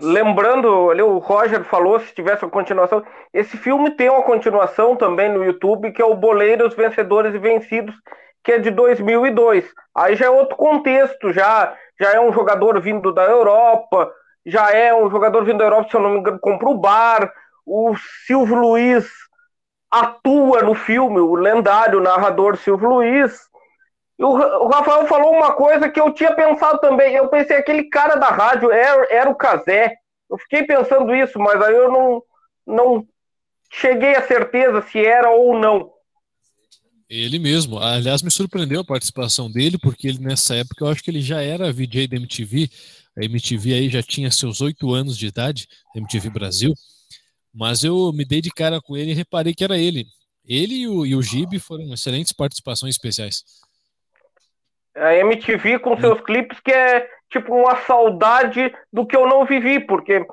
Lembrando, 0.00 0.90
ali 0.90 1.02
o 1.02 1.18
Roger 1.18 1.62
falou, 1.64 2.00
se 2.00 2.14
tivesse 2.14 2.44
uma 2.44 2.50
continuação, 2.50 3.04
esse 3.32 3.56
filme 3.58 3.90
tem 3.90 4.08
uma 4.08 4.22
continuação 4.22 4.96
também 4.96 5.30
no 5.30 5.44
YouTube, 5.44 5.92
que 5.92 6.00
é 6.00 6.04
o 6.04 6.16
Boleiros 6.16 6.74
Vencedores 6.74 7.34
e 7.34 7.38
Vencidos, 7.38 7.94
que 8.42 8.52
é 8.52 8.58
de 8.58 8.70
2002. 8.70 9.64
Aí 9.94 10.16
já 10.16 10.26
é 10.26 10.30
outro 10.30 10.56
contexto, 10.56 11.32
já, 11.32 11.74
já 12.00 12.12
é 12.12 12.20
um 12.20 12.32
jogador 12.32 12.80
vindo 12.80 13.12
da 13.12 13.24
Europa, 13.24 14.12
já 14.46 14.70
é 14.70 14.94
um 14.94 15.10
jogador 15.10 15.44
vindo 15.44 15.58
da 15.58 15.64
Europa, 15.64 15.90
se 15.90 15.96
eu 15.96 16.00
não 16.00 16.10
me 16.10 16.18
engano, 16.20 16.38
compra 16.38 16.68
o 16.68 16.78
bar, 16.78 17.32
o 17.66 17.94
Silvio 18.26 18.56
Luiz 18.56 19.06
atua 19.90 20.62
no 20.62 20.74
filme, 20.74 21.18
o 21.20 21.34
lendário 21.34 22.00
narrador 22.00 22.56
Silvio 22.56 22.88
Luiz. 22.88 23.48
E 24.18 24.24
o, 24.24 24.66
Rafael 24.66 25.06
falou 25.06 25.32
uma 25.32 25.52
coisa 25.52 25.88
que 25.88 26.00
eu 26.00 26.12
tinha 26.12 26.34
pensado 26.34 26.78
também. 26.80 27.14
Eu 27.14 27.28
pensei, 27.28 27.56
aquele 27.56 27.84
cara 27.84 28.16
da 28.16 28.28
rádio 28.28 28.70
era, 28.70 29.06
era 29.10 29.30
o 29.30 29.34
Casé. 29.34 29.94
Eu 30.28 30.36
fiquei 30.38 30.64
pensando 30.64 31.14
isso, 31.14 31.38
mas 31.38 31.60
aí 31.62 31.74
eu 31.74 31.90
não, 31.90 32.22
não 32.66 33.06
cheguei 33.70 34.16
a 34.16 34.22
certeza 34.22 34.82
se 34.82 35.04
era 35.04 35.30
ou 35.30 35.58
não. 35.58 35.92
Ele 37.08 37.38
mesmo. 37.38 37.78
Aliás, 37.78 38.22
me 38.22 38.30
surpreendeu 38.30 38.80
a 38.80 38.84
participação 38.84 39.50
dele, 39.50 39.78
porque 39.78 40.08
ele 40.08 40.18
nessa 40.18 40.56
época 40.56 40.84
eu 40.84 40.88
acho 40.88 41.02
que 41.02 41.10
ele 41.10 41.22
já 41.22 41.40
era 41.40 41.72
VJ 41.72 42.06
da 42.06 42.16
MTV. 42.16 42.68
A 43.16 43.24
MTV 43.24 43.74
aí 43.74 43.88
já 43.88 44.02
tinha 44.02 44.30
seus 44.30 44.60
oito 44.60 44.92
anos 44.92 45.16
de 45.16 45.26
idade, 45.26 45.66
MTV 45.94 46.30
Brasil. 46.30 46.74
Mas 47.54 47.82
eu 47.82 48.12
me 48.12 48.24
dei 48.24 48.40
de 48.40 48.50
cara 48.50 48.80
com 48.80 48.96
ele 48.96 49.12
e 49.12 49.14
reparei 49.14 49.54
que 49.54 49.64
era 49.64 49.78
ele. 49.78 50.06
Ele 50.46 50.74
e 50.74 50.88
o, 50.88 51.06
e 51.06 51.14
o 51.14 51.22
Gibi 51.22 51.58
foram 51.58 51.92
excelentes 51.92 52.32
participações 52.32 52.94
especiais. 52.94 53.42
A 54.94 55.14
MTV 55.14 55.78
com 55.78 55.98
seus 55.98 56.20
clipes 56.20 56.60
que 56.60 56.72
é 56.72 57.08
tipo 57.30 57.54
uma 57.54 57.76
saudade 57.84 58.72
do 58.92 59.06
que 59.06 59.16
eu 59.16 59.26
não 59.26 59.44
vivi, 59.44 59.80
porque 59.80 60.26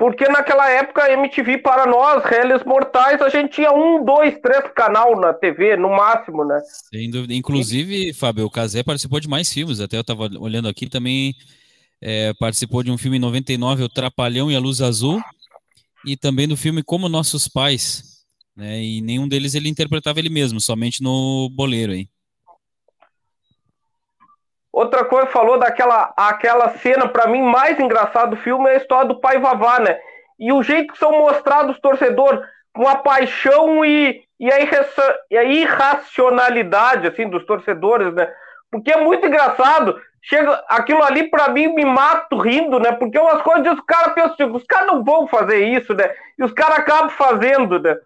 porque 0.00 0.26
naquela 0.30 0.66
época 0.70 1.04
a 1.04 1.12
MTV 1.12 1.58
para 1.58 1.84
nós, 1.84 2.24
réis 2.24 2.64
mortais, 2.64 3.20
a 3.20 3.28
gente 3.28 3.52
tinha 3.52 3.70
um, 3.70 4.02
dois, 4.02 4.34
três 4.40 4.64
canal 4.74 5.20
na 5.20 5.34
TV, 5.34 5.76
no 5.76 5.90
máximo, 5.90 6.42
né? 6.42 6.58
Sem 6.88 7.10
dúvida. 7.10 7.34
Inclusive, 7.34 8.14
Fábio, 8.14 8.46
o 8.46 8.50
Casé 8.50 8.82
participou 8.82 9.20
de 9.20 9.28
mais 9.28 9.52
filmes, 9.52 9.78
até 9.78 9.98
eu 9.98 10.00
estava 10.00 10.30
olhando 10.38 10.68
aqui 10.68 10.88
também, 10.88 11.34
é, 12.00 12.32
participou 12.40 12.82
de 12.82 12.90
um 12.90 12.96
filme 12.96 13.18
em 13.18 13.20
99, 13.20 13.82
O 13.82 13.88
Trapalhão 13.90 14.50
e 14.50 14.56
a 14.56 14.58
Luz 14.58 14.80
Azul, 14.80 15.20
e 16.06 16.16
também 16.16 16.48
do 16.48 16.56
filme 16.56 16.82
Como 16.82 17.06
Nossos 17.06 17.46
Pais, 17.46 18.24
né? 18.56 18.82
E 18.82 19.02
nenhum 19.02 19.28
deles 19.28 19.54
ele 19.54 19.68
interpretava 19.68 20.18
ele 20.18 20.30
mesmo, 20.30 20.62
somente 20.62 21.02
no 21.02 21.50
Boleiro 21.50 21.92
aí. 21.92 22.08
Outra 24.72 25.04
coisa, 25.04 25.26
falou 25.26 25.58
daquela 25.58 26.12
aquela 26.16 26.70
cena, 26.78 27.08
para 27.08 27.26
mim, 27.26 27.42
mais 27.42 27.78
engraçada 27.78 28.28
do 28.28 28.36
filme 28.36 28.68
é 28.68 28.74
a 28.74 28.76
história 28.76 29.08
do 29.08 29.20
pai 29.20 29.38
Vavá, 29.38 29.80
né? 29.80 29.98
E 30.38 30.52
o 30.52 30.62
jeito 30.62 30.92
que 30.92 30.98
são 30.98 31.12
mostrados 31.18 31.74
os 31.74 31.80
torcedores, 31.80 32.40
com 32.72 32.88
a 32.88 32.96
paixão 32.96 33.84
e, 33.84 34.22
e, 34.38 34.50
a, 34.50 34.56
e 35.30 35.36
a 35.36 35.44
irracionalidade, 35.44 37.08
assim, 37.08 37.28
dos 37.28 37.44
torcedores, 37.44 38.14
né? 38.14 38.32
Porque 38.70 38.92
é 38.92 38.96
muito 38.96 39.26
engraçado 39.26 40.00
chega 40.22 40.62
aquilo 40.68 41.02
ali 41.02 41.30
para 41.30 41.48
mim 41.48 41.74
me 41.74 41.84
mato 41.84 42.38
rindo, 42.38 42.78
né? 42.78 42.92
Porque 42.92 43.18
umas 43.18 43.42
coisas 43.42 43.72
os 43.72 43.80
caras 43.80 44.12
pensam, 44.12 44.52
os 44.52 44.64
caras 44.64 44.88
não 44.88 45.04
vão 45.04 45.26
fazer 45.26 45.64
isso, 45.66 45.94
né? 45.94 46.10
E 46.38 46.44
os 46.44 46.52
caras 46.52 46.78
acabam 46.78 47.10
fazendo, 47.10 47.78
né? 47.78 47.96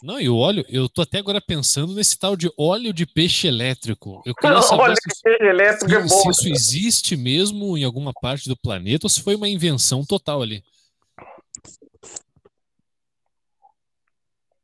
Não, 0.00 0.20
e 0.20 0.28
o 0.28 0.36
óleo, 0.36 0.64
eu 0.68 0.88
tô 0.88 1.02
até 1.02 1.18
agora 1.18 1.40
pensando 1.40 1.92
nesse 1.92 2.16
tal 2.16 2.36
de 2.36 2.48
óleo 2.56 2.92
de 2.92 3.04
peixe 3.04 3.48
elétrico. 3.48 4.22
Eu 4.24 4.32
queria 4.34 4.62
saber 4.62 4.82
Óleo 4.82 4.94
se, 4.94 5.08
de 5.08 5.22
peixe 5.22 5.44
elétrico 5.44 5.92
é 5.92 6.08
se- 6.08 6.08
bom. 6.08 6.20
se 6.22 6.30
isso 6.30 6.48
existe 6.48 7.16
mesmo 7.16 7.76
em 7.76 7.82
alguma 7.82 8.12
parte 8.12 8.48
do 8.48 8.56
planeta 8.56 9.06
ou 9.06 9.10
se 9.10 9.20
foi 9.20 9.34
uma 9.34 9.48
invenção 9.48 10.04
total 10.04 10.40
ali. 10.40 10.62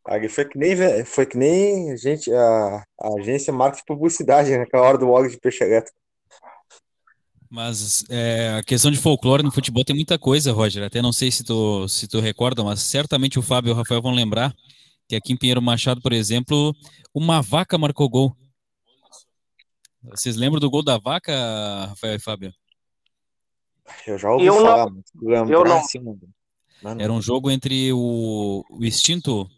Aí 0.06 0.28
foi 0.28 0.44
que 0.44 0.58
nem, 0.58 0.74
ve- 0.76 1.04
foi 1.04 1.26
que 1.26 1.36
nem 1.36 1.96
gente, 1.96 2.30
a, 2.32 2.84
a 3.00 3.08
agência 3.18 3.52
marketing 3.52 3.86
publicidade, 3.86 4.50
né? 4.50 4.58
naquela 4.58 4.86
hora 4.86 4.98
do 4.98 5.08
óleo 5.10 5.30
de 5.30 5.38
peixe 5.38 5.64
elétrico. 5.64 5.96
Mas 7.50 8.04
é, 8.10 8.56
a 8.58 8.62
questão 8.62 8.90
de 8.90 8.98
folclore 8.98 9.42
no 9.42 9.50
futebol 9.50 9.84
tem 9.84 9.96
muita 9.96 10.18
coisa, 10.18 10.52
Roger. 10.52 10.84
Até 10.84 11.00
não 11.00 11.12
sei 11.12 11.30
se 11.30 11.42
tu, 11.42 11.88
se 11.88 12.06
tu 12.06 12.20
recorda, 12.20 12.62
mas 12.62 12.80
certamente 12.80 13.38
o 13.38 13.42
Fábio 13.42 13.70
e 13.70 13.72
o 13.72 13.76
Rafael 13.76 14.02
vão 14.02 14.12
lembrar 14.12 14.54
que 15.08 15.16
aqui 15.16 15.32
em 15.32 15.36
Pinheiro 15.36 15.60
Machado, 15.62 16.00
por 16.00 16.12
exemplo, 16.12 16.74
uma 17.14 17.42
vaca 17.42 17.76
marcou 17.78 18.08
gol. 18.08 18.36
Vocês 20.02 20.36
lembram 20.36 20.60
do 20.60 20.70
gol 20.70 20.82
da 20.82 20.98
vaca, 20.98 21.32
Rafael 21.86 22.14
e 22.16 22.18
Fábio? 22.18 22.54
Eu 24.06 24.18
já 24.18 24.30
ouvi 24.30 24.46
Eu 24.46 24.54
não- 24.56 24.62
falar, 24.62 24.92
lembrar 25.22 25.54
eu 25.54 25.64
não. 25.64 25.76
assim, 25.78 25.98
não- 25.98 26.18
não- 26.82 27.00
Era 27.00 27.12
um 27.12 27.20
jogo 27.22 27.50
entre 27.50 27.92
o, 27.92 28.64
o 28.70 28.84
extinto 28.84 29.48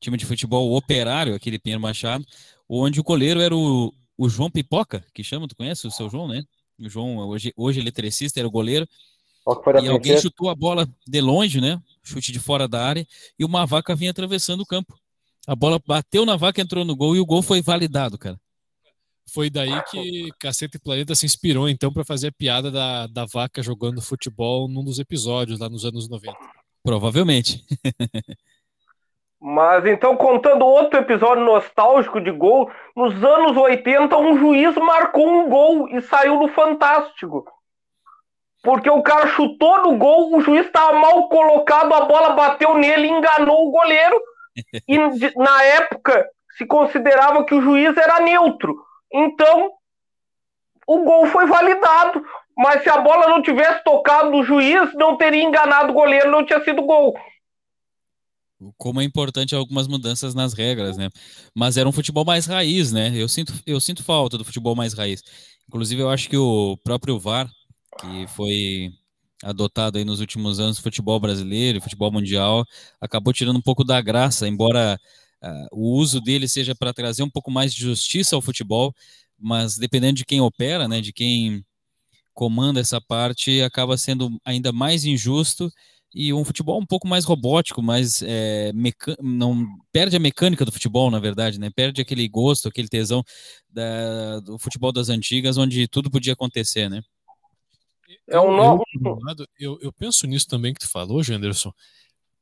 time 0.00 0.16
de 0.16 0.26
futebol 0.26 0.68
o 0.70 0.76
Operário, 0.76 1.34
aquele 1.34 1.58
Pinheiro 1.58 1.80
Machado, 1.80 2.24
onde 2.68 3.00
o 3.00 3.04
goleiro 3.04 3.40
era 3.40 3.54
o, 3.56 3.92
o 4.16 4.28
João 4.28 4.50
Pipoca, 4.50 5.04
que 5.14 5.22
chama, 5.24 5.48
tu 5.48 5.56
conhece 5.56 5.86
o 5.86 5.90
seu 5.90 6.08
João, 6.10 6.28
né? 6.28 6.42
O 6.78 6.88
João, 6.88 7.16
hoje, 7.28 7.52
hoje 7.56 7.80
eletricista, 7.80 8.38
era 8.38 8.48
o 8.48 8.50
goleiro. 8.50 8.86
E 9.82 9.88
alguém 9.88 10.18
chutou 10.20 10.50
a 10.50 10.54
bola 10.54 10.88
de 11.06 11.20
longe, 11.20 11.60
né? 11.60 11.80
Chute 12.06 12.32
de 12.32 12.38
fora 12.38 12.68
da 12.68 12.84
área, 12.84 13.06
e 13.38 13.44
uma 13.44 13.66
vaca 13.66 13.94
vinha 13.94 14.10
atravessando 14.10 14.60
o 14.60 14.66
campo. 14.66 14.94
A 15.46 15.54
bola 15.54 15.80
bateu 15.84 16.26
na 16.26 16.36
vaca, 16.36 16.60
entrou 16.60 16.84
no 16.84 16.96
gol 16.96 17.14
e 17.16 17.20
o 17.20 17.26
gol 17.26 17.42
foi 17.42 17.60
validado, 17.60 18.18
cara. 18.18 18.38
Foi 19.32 19.50
daí 19.50 19.82
que 19.90 20.30
Caceta 20.38 20.76
e 20.76 20.80
Planeta 20.80 21.14
se 21.14 21.26
inspirou, 21.26 21.68
então, 21.68 21.92
para 21.92 22.04
fazer 22.04 22.28
a 22.28 22.32
piada 22.32 22.70
da, 22.70 23.06
da 23.08 23.24
vaca 23.24 23.62
jogando 23.62 24.00
futebol 24.00 24.68
num 24.68 24.84
dos 24.84 24.98
episódios, 24.98 25.58
lá 25.58 25.68
nos 25.68 25.84
anos 25.84 26.08
90. 26.08 26.36
Provavelmente. 26.82 27.64
Mas 29.40 29.84
então, 29.84 30.16
contando 30.16 30.64
outro 30.64 30.98
episódio 30.98 31.44
nostálgico 31.44 32.20
de 32.20 32.30
gol, 32.30 32.70
nos 32.96 33.12
anos 33.22 33.56
80, 33.56 34.16
um 34.16 34.38
juiz 34.38 34.74
marcou 34.76 35.28
um 35.28 35.48
gol 35.48 35.88
e 35.88 36.00
saiu 36.02 36.38
no 36.38 36.48
Fantástico. 36.48 37.44
Porque 38.66 38.90
o 38.90 39.00
cara 39.00 39.28
chutou 39.28 39.84
no 39.84 39.96
gol, 39.96 40.36
o 40.36 40.40
juiz 40.40 40.66
estava 40.66 40.98
mal 40.98 41.28
colocado, 41.28 41.94
a 41.94 42.00
bola 42.00 42.30
bateu 42.30 42.76
nele 42.76 43.06
enganou 43.06 43.68
o 43.68 43.70
goleiro. 43.70 44.20
E 44.88 44.98
na 45.36 45.62
época 45.62 46.26
se 46.56 46.66
considerava 46.66 47.44
que 47.44 47.54
o 47.54 47.60
juiz 47.60 47.94
era 47.96 48.20
neutro. 48.20 48.74
Então, 49.12 49.70
o 50.86 51.04
gol 51.04 51.26
foi 51.26 51.46
validado. 51.46 52.24
Mas 52.56 52.82
se 52.82 52.88
a 52.88 52.96
bola 52.96 53.28
não 53.28 53.42
tivesse 53.42 53.84
tocado 53.84 54.30
no 54.30 54.42
juiz, 54.42 54.92
não 54.94 55.16
teria 55.16 55.42
enganado 55.42 55.90
o 55.90 55.94
goleiro, 55.94 56.30
não 56.30 56.44
tinha 56.44 56.64
sido 56.64 56.82
gol. 56.82 57.14
Como 58.78 59.00
é 59.00 59.04
importante 59.04 59.54
algumas 59.54 59.86
mudanças 59.86 60.34
nas 60.34 60.54
regras, 60.54 60.96
né? 60.96 61.10
Mas 61.54 61.76
era 61.76 61.88
um 61.88 61.92
futebol 61.92 62.24
mais 62.24 62.46
raiz, 62.46 62.90
né? 62.90 63.12
Eu 63.14 63.28
sinto, 63.28 63.52
eu 63.66 63.78
sinto 63.78 64.02
falta 64.02 64.38
do 64.38 64.44
futebol 64.44 64.74
mais 64.74 64.94
raiz. 64.94 65.22
Inclusive, 65.68 66.00
eu 66.00 66.08
acho 66.08 66.30
que 66.30 66.36
o 66.38 66.78
próprio 66.82 67.18
VAR, 67.18 67.46
que 67.96 68.26
foi 68.28 68.92
adotado 69.42 69.98
aí 69.98 70.04
nos 70.04 70.20
últimos 70.20 70.58
anos, 70.60 70.78
futebol 70.78 71.20
brasileiro, 71.20 71.80
futebol 71.80 72.10
mundial, 72.10 72.64
acabou 73.00 73.32
tirando 73.32 73.56
um 73.58 73.62
pouco 73.62 73.84
da 73.84 74.00
graça, 74.00 74.48
embora 74.48 74.98
ah, 75.42 75.66
o 75.72 75.92
uso 75.98 76.20
dele 76.20 76.48
seja 76.48 76.74
para 76.74 76.92
trazer 76.94 77.22
um 77.22 77.30
pouco 77.30 77.50
mais 77.50 77.74
de 77.74 77.80
justiça 77.82 78.34
ao 78.36 78.42
futebol, 78.42 78.94
mas 79.38 79.76
dependendo 79.76 80.14
de 80.16 80.24
quem 80.24 80.40
opera, 80.40 80.88
né, 80.88 81.00
de 81.00 81.12
quem 81.12 81.64
comanda 82.34 82.80
essa 82.80 83.00
parte, 83.00 83.62
acaba 83.62 83.96
sendo 83.96 84.30
ainda 84.44 84.72
mais 84.72 85.04
injusto 85.04 85.70
e 86.14 86.32
um 86.32 86.44
futebol 86.44 86.80
um 86.80 86.86
pouco 86.86 87.06
mais 87.08 87.24
robótico, 87.24 87.82
mais 87.82 88.22
é, 88.22 88.72
meca- 88.74 89.16
não 89.20 89.66
perde 89.92 90.16
a 90.16 90.20
mecânica 90.20 90.64
do 90.64 90.72
futebol, 90.72 91.10
na 91.10 91.18
verdade, 91.18 91.58
né? 91.60 91.70
Perde 91.74 92.00
aquele 92.00 92.26
gosto, 92.28 92.68
aquele 92.68 92.88
tesão 92.88 93.22
da- 93.68 94.40
do 94.40 94.58
futebol 94.58 94.92
das 94.92 95.08
antigas, 95.10 95.58
onde 95.58 95.86
tudo 95.88 96.10
podia 96.10 96.32
acontecer, 96.34 96.88
né? 96.88 97.02
É 98.28 98.40
um 98.40 98.56
novo- 98.56 98.84
eu, 99.58 99.78
eu, 99.80 99.92
penso 99.92 100.26
nisso 100.26 100.46
também 100.48 100.74
que 100.74 100.80
tu 100.80 100.88
falou, 100.88 101.22
Janderson. 101.22 101.72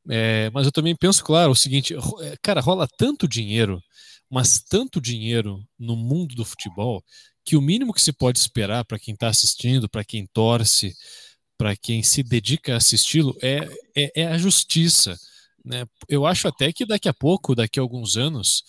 É, 0.08 0.50
mas 0.50 0.66
eu 0.66 0.72
também 0.72 0.94
penso, 0.94 1.24
claro, 1.24 1.52
o 1.52 1.56
seguinte, 1.56 1.94
é, 1.94 2.36
cara, 2.42 2.60
rola 2.60 2.86
tanto 2.98 3.26
dinheiro, 3.26 3.82
mas 4.30 4.60
tanto 4.60 5.00
dinheiro 5.00 5.62
no 5.78 5.96
mundo 5.96 6.34
do 6.34 6.44
futebol, 6.44 7.02
que 7.44 7.56
o 7.56 7.62
mínimo 7.62 7.92
que 7.92 8.00
se 8.00 8.12
pode 8.12 8.38
esperar 8.38 8.84
para 8.84 8.98
quem 8.98 9.14
está 9.14 9.28
assistindo, 9.28 9.88
para 9.88 10.04
quem 10.04 10.26
torce, 10.32 10.94
para 11.58 11.76
quem 11.76 12.02
se 12.02 12.22
dedica 12.22 12.74
a 12.74 12.78
assisti-lo, 12.78 13.36
é, 13.42 13.68
é, 13.96 14.22
é 14.22 14.26
a 14.26 14.38
justiça. 14.38 15.18
Né? 15.64 15.86
Eu 16.08 16.26
acho 16.26 16.48
até 16.48 16.72
que 16.72 16.84
daqui 16.84 17.08
a 17.08 17.14
pouco, 17.14 17.54
daqui 17.54 17.78
a 17.78 17.82
alguns 17.82 18.16
anos, 18.16 18.64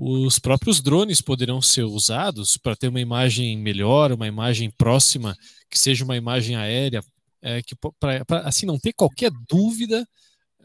os 0.00 0.38
próprios 0.38 0.80
drones 0.80 1.20
poderão 1.20 1.60
ser 1.60 1.82
usados 1.82 2.56
para 2.56 2.76
ter 2.76 2.86
uma 2.88 3.00
imagem 3.00 3.58
melhor, 3.58 4.12
uma 4.12 4.28
imagem 4.28 4.70
próxima, 4.70 5.36
que 5.68 5.76
seja 5.76 6.04
uma 6.04 6.16
imagem 6.16 6.54
aérea, 6.54 7.02
é, 7.42 7.60
que 7.62 7.74
para 7.98 8.24
assim 8.44 8.64
não 8.64 8.78
ter 8.78 8.92
qualquer 8.92 9.32
dúvida 9.48 10.06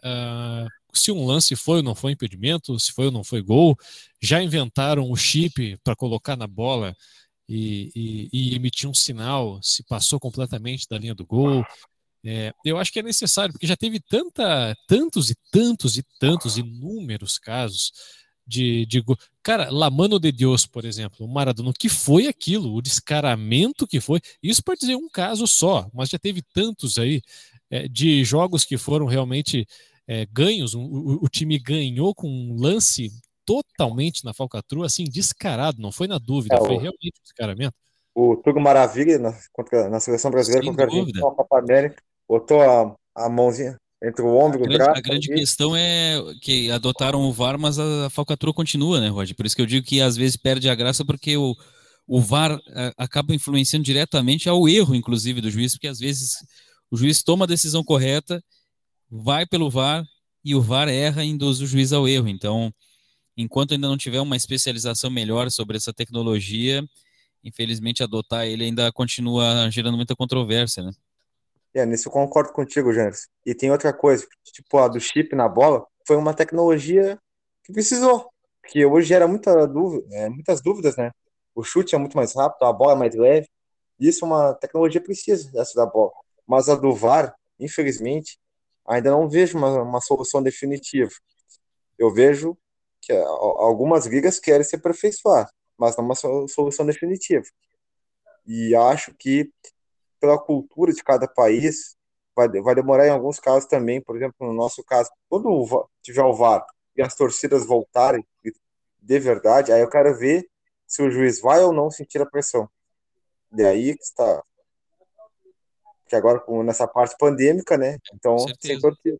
ah, 0.03 0.67
se 0.93 1.11
um 1.11 1.25
lance 1.25 1.55
foi 1.55 1.77
ou 1.77 1.83
não 1.83 1.95
foi 1.95 2.11
impedimento, 2.11 2.79
se 2.79 2.91
foi 2.91 3.05
ou 3.07 3.11
não 3.11 3.23
foi 3.23 3.41
gol. 3.41 3.75
Já 4.21 4.41
inventaram 4.43 5.09
o 5.09 5.15
chip 5.15 5.77
para 5.83 5.95
colocar 5.95 6.35
na 6.37 6.45
bola 6.47 6.95
e, 7.49 7.91
e- 7.95 8.29
e 8.51 8.55
emitir 8.55 8.87
um 8.89 8.93
sinal 8.93 9.59
se 9.63 9.83
passou 9.83 10.19
completamente 10.19 10.87
da 10.87 10.97
linha 10.99 11.15
do 11.15 11.25
gol. 11.25 11.65
É, 12.25 12.53
eu 12.63 12.77
acho 12.77 12.91
que 12.91 12.99
é 12.99 13.03
necessário, 13.03 13.51
porque 13.53 13.67
já 13.67 13.75
teve 13.75 13.99
tanta, 13.99 14.75
tantos 14.87 15.29
e 15.31 15.35
tantos 15.51 15.97
e 15.97 16.03
tantos 16.19 16.57
inúmeros 16.57 17.37
casos 17.37 17.91
de, 18.45 18.85
de 18.85 19.01
gol. 19.01 19.17
Cara, 19.41 19.69
La 19.71 19.89
Mano 19.89 20.19
de 20.19 20.31
Deus, 20.31 20.65
por 20.65 20.85
exemplo, 20.85 21.25
o 21.25 21.29
Maradona, 21.29 21.69
o 21.69 21.73
que 21.73 21.89
foi 21.89 22.27
aquilo? 22.27 22.73
O 22.75 22.81
descaramento 22.81 23.87
que 23.87 23.99
foi. 24.01 24.19
Isso 24.41 24.63
pode 24.63 24.81
dizer 24.81 24.95
um 24.95 25.09
caso 25.09 25.45
só, 25.47 25.87
mas 25.93 26.09
já 26.09 26.19
teve 26.19 26.41
tantos 26.53 26.97
aí 26.97 27.21
é, 27.69 27.87
de 27.87 28.23
jogos 28.23 28.63
que 28.63 28.77
foram 28.77 29.05
realmente 29.05 29.65
é, 30.07 30.25
ganhos. 30.31 30.73
O, 30.73 30.81
o- 30.81 31.19
o 31.25 31.29
time 31.29 31.57
ganhou 31.57 32.13
com 32.13 32.27
um 32.29 32.55
lance 32.59 33.11
totalmente 33.45 34.23
na 34.23 34.33
falcatrua, 34.33 34.85
assim, 34.85 35.03
descarado, 35.05 35.81
não 35.81 35.91
foi 35.91 36.07
na 36.07 36.17
dúvida, 36.17 36.55
É, 36.55 36.59
foi 36.59 36.75
o- 36.75 36.79
realmente 36.79 37.19
um 37.19 37.23
descaramento. 37.23 37.73
O 38.15 38.35
Tugo 38.37 38.59
Maravilha, 38.59 39.17
na, 39.17 39.33
contra- 39.51 39.89
na 39.89 39.99
seleção 39.99 40.29
brasileira 40.29 40.63
Sem 40.63 40.71
contra 40.71 40.85
a 40.85 40.89
dúvida. 40.89 41.19
Na 41.19 41.31
Copa 41.31 41.59
América, 41.59 42.01
botou 42.27 42.61
a, 42.61 42.95
a 43.15 43.29
mãozinha 43.29 43.77
entre 44.03 44.21
o 44.23 44.35
ombro 44.35 44.59
e 44.59 44.63
o 44.63 44.67
grande, 44.67 44.77
braço. 44.83 44.99
a 44.99 45.01
grande 45.01 45.31
ali. 45.31 45.39
questão 45.41 45.75
é 45.75 46.21
que 46.41 46.69
adotaram 46.71 47.21
o 47.21 47.31
VAR, 47.33 47.57
mas 47.59 47.79
a 47.79 48.09
falcatrua 48.09 48.53
continua, 48.53 48.99
né, 48.99 49.07
Roger? 49.09 49.35
Por 49.35 49.45
isso 49.45 49.55
que 49.55 49.61
eu 49.61 49.65
digo 49.65 49.85
que 49.85 50.01
às 50.01 50.15
vezes 50.15 50.37
perde 50.37 50.69
a 50.69 50.75
graça, 50.75 51.05
porque 51.05 51.37
o, 51.37 51.55
o 52.07 52.19
VAR 52.21 52.59
a- 52.75 52.93
acaba 53.05 53.33
influenciando 53.33 53.83
diretamente 53.85 54.49
ao 54.49 54.67
erro, 54.67 54.95
inclusive, 54.95 55.41
do 55.41 55.49
juiz, 55.51 55.73
porque 55.73 55.87
às 55.87 55.99
vezes 55.99 56.33
o 56.91 56.97
juiz 56.97 57.23
toma 57.23 57.45
a 57.45 57.47
decisão 57.47 57.83
correta, 57.83 58.43
vai 59.09 59.45
pelo 59.45 59.69
VAR 59.69 60.05
e 60.43 60.55
o 60.55 60.61
VAR 60.61 60.89
erra 60.89 61.23
e 61.23 61.29
induz 61.29 61.61
o 61.61 61.67
juiz 61.67 61.93
ao 61.93 62.07
erro. 62.07 62.27
Então, 62.27 62.73
enquanto 63.37 63.73
ainda 63.73 63.87
não 63.87 63.97
tiver 63.97 64.21
uma 64.21 64.35
especialização 64.35 65.09
melhor 65.09 65.49
sobre 65.51 65.77
essa 65.77 65.93
tecnologia, 65.93 66.83
infelizmente 67.43 68.03
adotar 68.03 68.45
ele 68.47 68.65
ainda 68.65 68.91
continua 68.91 69.69
gerando 69.71 69.97
muita 69.97 70.15
controvérsia, 70.15 70.83
né? 70.83 70.91
É, 71.73 71.85
nisso 71.85 72.07
eu 72.07 72.11
concordo 72.11 72.51
contigo, 72.53 72.93
Janes. 72.93 73.27
E 73.45 73.55
tem 73.55 73.71
outra 73.71 73.91
coisa, 73.93 74.25
tipo 74.43 74.77
a 74.77 74.87
do 74.87 74.99
chip 74.99 75.35
na 75.35 75.47
bola, 75.49 75.85
foi 76.07 76.15
uma 76.17 76.33
tecnologia 76.33 77.17
que 77.63 77.73
precisou. 77.73 78.29
Porque 78.61 78.85
hoje 78.85 79.07
gera 79.07 79.27
muita 79.27 79.65
dúvida, 79.67 80.05
é, 80.15 80.29
muitas 80.29 80.61
dúvidas, 80.61 80.95
né? 80.97 81.11
O 81.55 81.63
chute 81.63 81.95
é 81.95 81.97
muito 81.97 82.15
mais 82.15 82.33
rápido, 82.35 82.63
a 82.65 82.73
bola 82.73 82.93
é 82.93 82.95
mais 82.95 83.15
leve. 83.15 83.47
Isso 83.99 84.23
é 84.25 84.27
uma 84.27 84.53
tecnologia 84.55 85.01
precisa, 85.01 85.49
essa 85.59 85.73
da 85.75 85.85
bola. 85.85 86.11
Mas 86.47 86.69
a 86.69 86.75
do 86.75 86.93
VAR, 86.93 87.35
infelizmente, 87.59 88.37
ainda 88.87 89.11
não 89.11 89.29
vejo 89.29 89.57
uma, 89.57 89.81
uma 89.81 90.01
solução 90.01 90.41
definitiva. 90.43 91.11
Eu 91.97 92.13
vejo 92.13 92.57
que 93.01 93.13
algumas 93.13 94.05
ligas 94.07 94.39
querem 94.39 94.63
se 94.65 94.75
aperfeiçoar, 94.75 95.49
mas 95.77 95.97
não 95.97 96.05
uma 96.05 96.15
so- 96.15 96.47
solução 96.47 96.85
definitiva. 96.85 97.45
E 98.45 98.75
acho 98.75 99.13
que 99.15 99.51
pela 100.23 100.39
cultura 100.39 100.93
de 100.93 101.03
cada 101.03 101.27
país, 101.27 101.97
vai, 102.33 102.47
vai 102.47 102.73
demorar 102.73 103.05
em 103.05 103.09
alguns 103.09 103.41
casos 103.41 103.67
também, 103.67 103.99
por 104.01 104.15
exemplo, 104.15 104.47
no 104.47 104.53
nosso 104.53 104.81
caso, 104.81 105.11
quando 105.27 105.89
tiver 106.01 106.23
o 106.23 106.33
VAR 106.33 106.65
e 106.95 107.01
as 107.01 107.13
torcidas 107.13 107.67
voltarem 107.67 108.25
de 109.01 109.19
verdade, 109.19 109.73
aí 109.73 109.81
eu 109.81 109.89
quero 109.89 110.17
ver 110.17 110.49
se 110.87 111.03
o 111.03 111.11
juiz 111.11 111.41
vai 111.41 111.61
ou 111.61 111.73
não 111.73 111.91
sentir 111.91 112.21
a 112.21 112.25
pressão. 112.25 112.69
E 113.53 113.63
aí 113.63 113.97
que 113.97 114.03
está. 114.03 114.41
Que 116.07 116.15
agora, 116.15 116.41
nessa 116.63 116.87
parte 116.87 117.17
pandêmica, 117.19 117.77
né? 117.77 117.97
Então, 118.13 118.37
sem 118.61 118.79
torcida. 118.79 119.17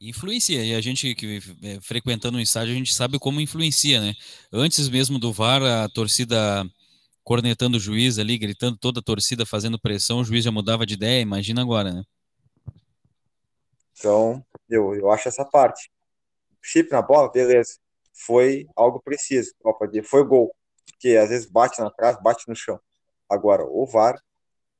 Influencia, 0.00 0.64
e 0.64 0.76
a 0.76 0.80
gente 0.80 1.12
que 1.16 1.40
é, 1.64 1.80
frequentando 1.80 2.38
o 2.38 2.40
estádio, 2.40 2.72
a 2.72 2.76
gente 2.76 2.94
sabe 2.94 3.18
como 3.18 3.40
influencia, 3.40 4.00
né? 4.00 4.14
Antes 4.52 4.88
mesmo 4.88 5.18
do 5.18 5.32
VAR, 5.32 5.60
a 5.60 5.88
torcida 5.88 6.64
cornetando 7.26 7.76
o 7.76 7.80
juiz 7.80 8.20
ali, 8.20 8.38
gritando 8.38 8.78
toda 8.78 9.00
a 9.00 9.02
torcida 9.02 9.44
fazendo 9.44 9.80
pressão, 9.80 10.20
o 10.20 10.24
juiz 10.24 10.44
já 10.44 10.52
mudava 10.52 10.86
de 10.86 10.94
ideia, 10.94 11.20
imagina 11.20 11.60
agora, 11.60 11.92
né? 11.92 12.04
Então, 13.98 14.46
eu, 14.70 14.94
eu 14.94 15.10
acho 15.10 15.26
essa 15.26 15.44
parte. 15.44 15.90
Chip 16.62 16.88
na 16.92 17.02
bola, 17.02 17.28
beleza. 17.28 17.78
Foi 18.14 18.64
algo 18.76 19.00
preciso. 19.00 19.52
Foi 20.04 20.24
gol. 20.24 20.54
Porque 20.86 21.16
às 21.16 21.28
vezes 21.30 21.50
bate 21.50 21.80
na 21.80 21.90
trave, 21.90 22.22
bate 22.22 22.44
no 22.46 22.54
chão. 22.54 22.78
Agora, 23.28 23.64
o 23.64 23.84
VAR, 23.86 24.22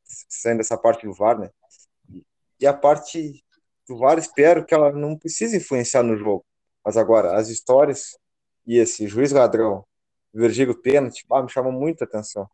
saindo 0.04 0.58
dessa 0.58 0.78
parte 0.78 1.04
do 1.04 1.12
VAR, 1.12 1.36
né? 1.36 1.50
E 2.60 2.64
a 2.64 2.72
parte 2.72 3.44
do 3.88 3.98
VAR, 3.98 4.18
espero 4.18 4.64
que 4.64 4.72
ela 4.72 4.92
não 4.92 5.18
precise 5.18 5.56
influenciar 5.56 6.04
no 6.04 6.16
jogo. 6.16 6.46
Mas 6.84 6.96
agora, 6.96 7.36
as 7.36 7.48
histórias 7.48 8.16
e 8.64 8.78
esse 8.78 9.08
juiz 9.08 9.32
ladrão, 9.32 9.84
Virgílio 10.32 10.74
Pênalti, 10.80 11.24
ah, 11.30 11.42
me 11.42 11.48
chamam 11.48 11.72
muita 11.72 12.04
atenção. 12.04 12.48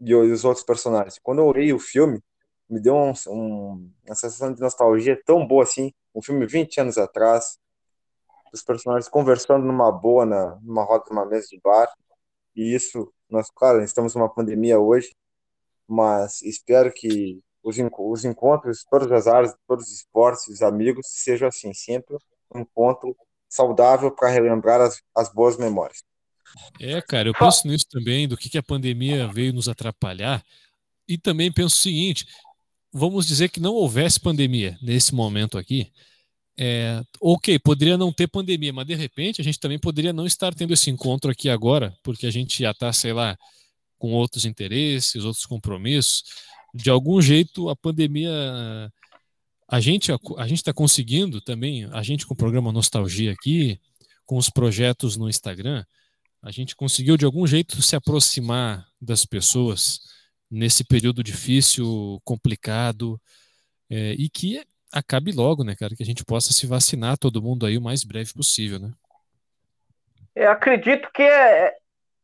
E, 0.00 0.14
os 0.14 0.44
outros 0.44 0.64
personagens. 0.64 1.18
Quando 1.22 1.40
eu 1.40 1.46
olhei 1.46 1.72
o 1.72 1.78
filme, 1.78 2.22
me 2.68 2.80
deu 2.80 2.94
um, 2.94 3.12
um, 3.28 3.90
uma 4.06 4.14
sensação 4.14 4.52
de 4.52 4.60
nostalgia 4.60 5.20
tão 5.24 5.46
boa 5.46 5.64
assim. 5.64 5.92
Um 6.14 6.22
filme 6.22 6.46
20 6.46 6.80
anos 6.80 6.98
atrás, 6.98 7.58
os 8.52 8.62
personagens 8.62 9.08
conversando 9.08 9.64
numa 9.64 9.90
boa, 9.92 10.24
na, 10.24 10.58
numa 10.62 10.84
roda, 10.84 11.04
numa 11.10 11.26
mesa 11.26 11.48
de 11.48 11.60
bar. 11.60 11.88
E 12.54 12.74
isso, 12.74 13.12
nós, 13.28 13.50
claro, 13.50 13.82
estamos 13.82 14.14
numa 14.14 14.28
pandemia 14.28 14.78
hoje, 14.78 15.14
mas 15.86 16.42
espero 16.42 16.92
que 16.92 17.42
os, 17.62 17.76
os 17.98 18.24
encontros, 18.24 18.84
todas 18.84 19.10
as 19.12 19.26
áreas, 19.26 19.54
todos 19.66 19.86
os 19.86 19.92
esportes, 19.92 20.48
os 20.48 20.62
amigos, 20.62 21.06
sejam 21.08 21.48
assim, 21.48 21.72
sempre 21.72 22.16
um 22.52 22.60
encontro 22.60 23.16
saudável 23.48 24.10
para 24.10 24.28
relembrar 24.28 24.80
as, 24.80 25.02
as 25.14 25.32
boas 25.32 25.56
memórias. 25.56 26.02
É, 26.80 27.00
cara, 27.00 27.28
eu 27.28 27.34
penso 27.34 27.66
nisso 27.66 27.86
também, 27.90 28.26
do 28.26 28.36
que, 28.36 28.48
que 28.48 28.58
a 28.58 28.62
pandemia 28.62 29.28
veio 29.28 29.52
nos 29.52 29.68
atrapalhar. 29.68 30.42
E 31.08 31.18
também 31.18 31.52
penso 31.52 31.76
o 31.76 31.78
seguinte: 31.78 32.26
vamos 32.92 33.26
dizer 33.26 33.48
que 33.48 33.60
não 33.60 33.74
houvesse 33.74 34.18
pandemia 34.20 34.78
nesse 34.82 35.14
momento 35.14 35.58
aqui. 35.58 35.90
É, 36.58 37.02
ok, 37.20 37.58
poderia 37.58 37.96
não 37.96 38.12
ter 38.12 38.26
pandemia, 38.26 38.72
mas 38.72 38.86
de 38.86 38.94
repente 38.94 39.40
a 39.40 39.44
gente 39.44 39.58
também 39.58 39.78
poderia 39.78 40.12
não 40.12 40.26
estar 40.26 40.54
tendo 40.54 40.74
esse 40.74 40.90
encontro 40.90 41.30
aqui 41.30 41.48
agora, 41.48 41.96
porque 42.02 42.26
a 42.26 42.30
gente 42.30 42.62
já 42.62 42.72
está, 42.72 42.92
sei 42.92 43.14
lá, 43.14 43.38
com 43.98 44.12
outros 44.12 44.44
interesses, 44.44 45.24
outros 45.24 45.46
compromissos 45.46 46.22
de 46.74 46.90
algum 46.90 47.20
jeito 47.20 47.68
a 47.68 47.76
pandemia 47.76 48.30
a 49.68 49.80
gente 49.80 50.12
a 50.12 50.46
gente 50.46 50.58
está 50.58 50.72
conseguindo 50.72 51.40
também 51.40 51.84
a 51.92 52.02
gente 52.02 52.26
com 52.26 52.34
o 52.34 52.36
programa 52.36 52.72
nostalgia 52.72 53.32
aqui 53.32 53.80
com 54.24 54.36
os 54.36 54.48
projetos 54.48 55.16
no 55.16 55.28
Instagram 55.28 55.84
a 56.42 56.50
gente 56.50 56.74
conseguiu 56.74 57.16
de 57.16 57.24
algum 57.24 57.46
jeito 57.46 57.80
se 57.82 57.94
aproximar 57.94 58.86
das 59.00 59.24
pessoas 59.24 60.00
nesse 60.50 60.84
período 60.84 61.22
difícil 61.22 62.20
complicado 62.24 63.20
é, 63.90 64.12
e 64.18 64.28
que 64.28 64.64
acabe 64.92 65.32
logo 65.32 65.62
né 65.62 65.74
cara? 65.76 65.94
Que 65.94 66.02
a 66.02 66.06
gente 66.06 66.24
possa 66.24 66.52
se 66.52 66.66
vacinar 66.66 67.18
todo 67.18 67.42
mundo 67.42 67.66
aí 67.66 67.76
o 67.76 67.82
mais 67.82 68.04
breve 68.04 68.32
possível 68.32 68.78
né? 68.78 68.90
Eu 70.34 70.50
acredito 70.50 71.10
que 71.12 71.22
é, 71.22 71.74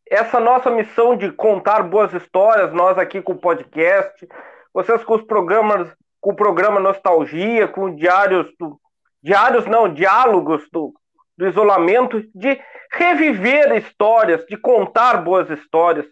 essa 0.08 0.38
nossa 0.40 0.70
missão 0.70 1.16
de 1.16 1.30
contar 1.32 1.82
boas 1.82 2.12
histórias, 2.14 2.72
nós 2.72 2.96
aqui 2.96 3.20
com 3.20 3.32
o 3.32 3.38
podcast, 3.38 4.26
vocês 4.72 5.02
com 5.04 5.16
os 5.16 5.22
programas, 5.22 5.92
com 6.20 6.30
o 6.30 6.36
programa 6.36 6.80
Nostalgia, 6.80 7.66
com 7.66 7.94
diários 7.94 8.46
do, 8.58 8.80
diários 9.22 9.66
não, 9.66 9.92
diálogos 9.92 10.62
do, 10.72 10.94
do 11.36 11.46
isolamento, 11.46 12.22
de 12.34 12.60
reviver 12.92 13.74
histórias, 13.76 14.44
de 14.46 14.56
contar 14.56 15.18
boas 15.18 15.48
histórias. 15.50 16.06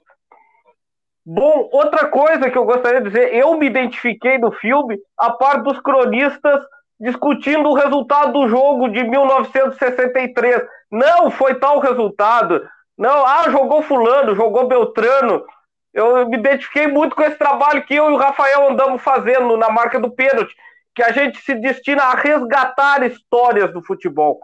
Bom, 1.26 1.70
outra 1.72 2.08
coisa 2.08 2.50
que 2.50 2.58
eu 2.58 2.64
gostaria 2.64 3.00
de 3.00 3.08
dizer, 3.08 3.34
eu 3.34 3.56
me 3.56 3.66
identifiquei 3.66 4.36
no 4.36 4.52
filme 4.52 4.98
a 5.16 5.30
par 5.30 5.62
dos 5.62 5.80
cronistas 5.80 6.62
discutindo 7.00 7.68
o 7.68 7.74
resultado 7.74 8.32
do 8.32 8.48
jogo 8.48 8.88
de 8.88 9.02
1963. 9.04 10.62
Não 10.90 11.30
foi 11.30 11.54
tal 11.54 11.78
resultado. 11.78 12.68
Não, 12.96 13.26
ah, 13.26 13.50
jogou 13.50 13.82
fulano, 13.82 14.34
jogou 14.34 14.68
Beltrano. 14.68 15.44
Eu 15.92 16.28
me 16.28 16.36
identifiquei 16.36 16.86
muito 16.86 17.16
com 17.16 17.22
esse 17.22 17.38
trabalho 17.38 17.84
que 17.84 17.94
eu 17.94 18.10
e 18.10 18.12
o 18.14 18.18
Rafael 18.18 18.68
andamos 18.70 19.00
fazendo 19.02 19.56
na 19.56 19.70
marca 19.70 19.98
do 19.98 20.10
pênalti, 20.10 20.54
que 20.94 21.02
a 21.02 21.12
gente 21.12 21.38
se 21.38 21.54
destina 21.54 22.02
a 22.02 22.14
resgatar 22.14 23.04
histórias 23.04 23.72
do 23.72 23.82
futebol. 23.82 24.40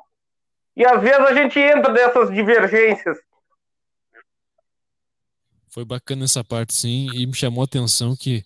E 0.76 0.84
às 0.84 1.00
vezes 1.00 1.20
a 1.20 1.34
gente 1.34 1.58
entra 1.58 1.92
nessas 1.92 2.30
divergências. 2.30 3.18
Foi 5.68 5.84
bacana 5.84 6.24
essa 6.24 6.42
parte, 6.42 6.74
sim, 6.74 7.08
e 7.14 7.26
me 7.26 7.34
chamou 7.34 7.62
a 7.62 7.64
atenção 7.64 8.16
que 8.16 8.44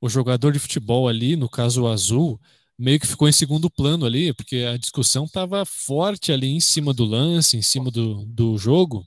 o 0.00 0.08
jogador 0.08 0.52
de 0.52 0.58
futebol 0.58 1.08
ali, 1.08 1.36
no 1.36 1.48
caso 1.48 1.84
o 1.84 1.88
azul, 1.88 2.40
meio 2.78 3.00
que 3.00 3.06
ficou 3.06 3.28
em 3.28 3.32
segundo 3.32 3.70
plano 3.70 4.04
ali, 4.04 4.32
porque 4.32 4.66
a 4.70 4.76
discussão 4.76 5.24
estava 5.24 5.64
forte 5.64 6.32
ali 6.32 6.48
em 6.48 6.60
cima 6.60 6.92
do 6.92 7.04
lance, 7.04 7.56
em 7.56 7.62
cima 7.62 7.90
do, 7.90 8.24
do 8.26 8.58
jogo, 8.58 9.06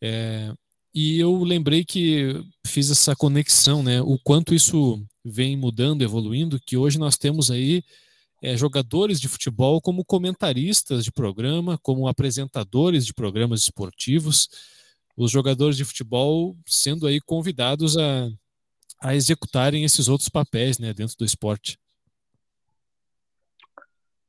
é, 0.00 0.52
e 0.94 1.18
eu 1.18 1.42
lembrei 1.42 1.84
que 1.84 2.42
fiz 2.66 2.90
essa 2.90 3.14
conexão, 3.14 3.82
né? 3.82 4.00
O 4.00 4.18
quanto 4.18 4.54
isso 4.54 5.04
vem 5.24 5.56
mudando, 5.56 6.02
evoluindo, 6.02 6.58
que 6.58 6.76
hoje 6.76 6.98
nós 6.98 7.16
temos 7.18 7.50
aí 7.50 7.82
é, 8.42 8.56
jogadores 8.56 9.20
de 9.20 9.28
futebol 9.28 9.80
como 9.80 10.04
comentaristas 10.04 11.04
de 11.04 11.12
programa, 11.12 11.78
como 11.82 12.08
apresentadores 12.08 13.06
de 13.06 13.14
programas 13.14 13.60
esportivos, 13.60 14.48
os 15.16 15.30
jogadores 15.30 15.76
de 15.76 15.84
futebol 15.84 16.56
sendo 16.66 17.06
aí 17.06 17.20
convidados 17.20 17.96
a, 17.96 18.28
a 19.00 19.14
executarem 19.14 19.84
esses 19.84 20.08
outros 20.08 20.28
papéis, 20.28 20.78
né, 20.78 20.92
dentro 20.92 21.16
do 21.16 21.24
esporte. 21.24 21.78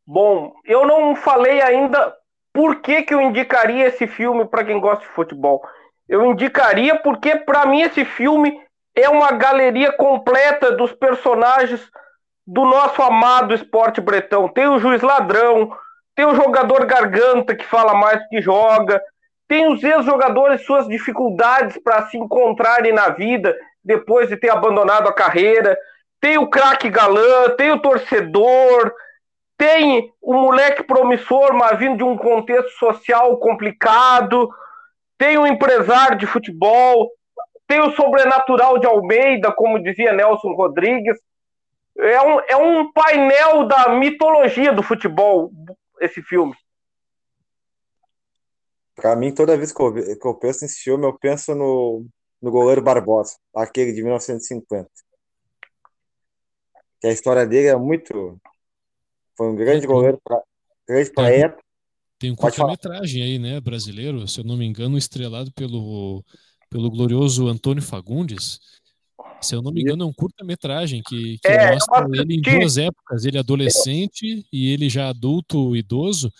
Bom, 0.05 0.53
eu 0.63 0.87
não 0.87 1.15
falei 1.15 1.61
ainda 1.61 2.15
por 2.53 2.81
que, 2.81 3.03
que 3.03 3.13
eu 3.13 3.21
indicaria 3.21 3.87
esse 3.87 4.07
filme 4.07 4.45
para 4.45 4.63
quem 4.63 4.79
gosta 4.79 5.03
de 5.03 5.11
futebol? 5.11 5.61
Eu 6.07 6.31
indicaria 6.31 6.97
porque, 6.97 7.35
para 7.35 7.65
mim, 7.65 7.81
esse 7.81 8.05
filme 8.05 8.57
é 8.95 9.09
uma 9.09 9.31
galeria 9.33 9.91
completa 9.91 10.71
dos 10.71 10.93
personagens 10.93 11.81
do 12.47 12.63
nosso 12.63 13.01
amado 13.01 13.53
esporte 13.53 13.99
bretão. 13.99 14.47
Tem 14.47 14.67
o 14.67 14.79
juiz 14.79 15.01
ladrão, 15.01 15.69
tem 16.15 16.25
o 16.25 16.33
jogador 16.33 16.85
garganta 16.85 17.53
que 17.53 17.65
fala 17.65 17.93
mais 17.93 18.25
que 18.29 18.41
joga, 18.41 19.01
tem 19.47 19.71
os 19.71 19.83
ex-jogadores 19.83 20.65
suas 20.65 20.87
dificuldades 20.87 21.77
para 21.83 22.07
se 22.07 22.17
encontrarem 22.17 22.93
na 22.93 23.09
vida 23.09 23.53
depois 23.83 24.29
de 24.29 24.37
ter 24.37 24.49
abandonado 24.49 25.07
a 25.07 25.13
carreira, 25.13 25.77
tem 26.19 26.37
o 26.37 26.49
craque 26.49 26.89
galã, 26.89 27.49
tem 27.57 27.71
o 27.71 27.79
torcedor, 27.79 28.93
tem 29.57 30.11
um 30.23 30.41
moleque 30.41 30.83
promissor, 30.83 31.53
mas 31.53 31.77
vindo 31.77 31.97
de 31.97 32.03
um 32.03 32.17
contexto 32.17 32.71
social 32.77 33.37
complicado, 33.37 34.49
tem 35.17 35.37
um 35.37 35.47
empresário 35.47 36.17
de 36.17 36.25
futebol, 36.25 37.09
tem 37.67 37.81
o 37.81 37.91
sobrenatural 37.91 38.77
de 38.79 38.85
Almeida, 38.87 39.51
como 39.51 39.81
dizia 39.81 40.13
Nelson 40.13 40.53
Rodrigues. 40.53 41.17
É 41.99 42.21
um, 42.21 42.39
é 42.41 42.55
um 42.55 42.91
painel 42.91 43.67
da 43.67 43.89
mitologia 43.89 44.71
do 44.71 44.83
futebol, 44.83 45.51
esse 45.99 46.21
filme. 46.21 46.55
Para 48.95 49.15
mim, 49.15 49.33
toda 49.33 49.57
vez 49.57 49.71
que 49.71 49.81
eu, 49.81 49.93
que 49.93 50.27
eu, 50.27 50.33
penso 50.35 50.63
nesse 50.63 50.81
filme, 50.81 51.05
eu 51.05 51.17
penso 51.17 51.53
no, 51.55 52.05
no 52.41 52.51
goleiro 52.51 52.81
Barbosa, 52.81 53.37
aquele 53.55 53.93
de 53.93 54.01
1950. 54.01 54.89
Que 56.99 57.07
a 57.07 57.11
história 57.11 57.45
dele 57.45 57.67
é 57.67 57.75
muito, 57.75 58.39
foi 59.35 59.47
um 59.47 59.55
grande 59.55 59.85
goleiro 59.85 60.19
para 60.23 60.41
grande 60.87 61.11
pra 61.11 61.31
época. 61.31 61.63
Tem 62.19 62.31
um 62.31 62.35
curta-metragem 62.35 63.21
aí, 63.21 63.37
né, 63.37 63.59
brasileiro, 63.59 64.27
se 64.27 64.39
eu 64.39 64.43
não 64.43 64.57
me 64.57 64.65
engano, 64.65 64.97
estrelado 64.97 65.51
pelo, 65.53 66.23
pelo 66.69 66.89
glorioso 66.89 67.47
Antônio 67.47 67.83
Fagundes. 67.83 68.59
Se 69.41 69.55
eu 69.55 69.61
não 69.61 69.71
me 69.71 69.81
engano, 69.81 70.03
é 70.03 70.07
um 70.07 70.13
curta-metragem 70.13 71.01
que, 71.05 71.37
que 71.39 71.47
é, 71.47 71.73
mostra 71.73 72.05
ele 72.13 72.35
em 72.35 72.41
duas 72.41 72.77
épocas, 72.77 73.25
ele 73.25 73.37
adolescente 73.37 74.45
e 74.51 74.73
ele 74.73 74.89
já 74.89 75.09
adulto, 75.09 75.75
idoso, 75.75 76.31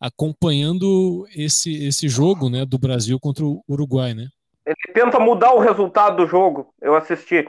acompanhando 0.00 1.26
esse, 1.34 1.84
esse 1.84 2.08
jogo 2.08 2.48
né, 2.48 2.64
do 2.64 2.78
Brasil 2.78 3.18
contra 3.18 3.44
o 3.44 3.62
Uruguai, 3.68 4.14
né? 4.14 4.28
Ele 4.66 4.94
tenta 4.94 5.18
mudar 5.18 5.52
o 5.52 5.58
resultado 5.58 6.16
do 6.16 6.26
jogo, 6.26 6.72
eu 6.80 6.94
assisti. 6.94 7.46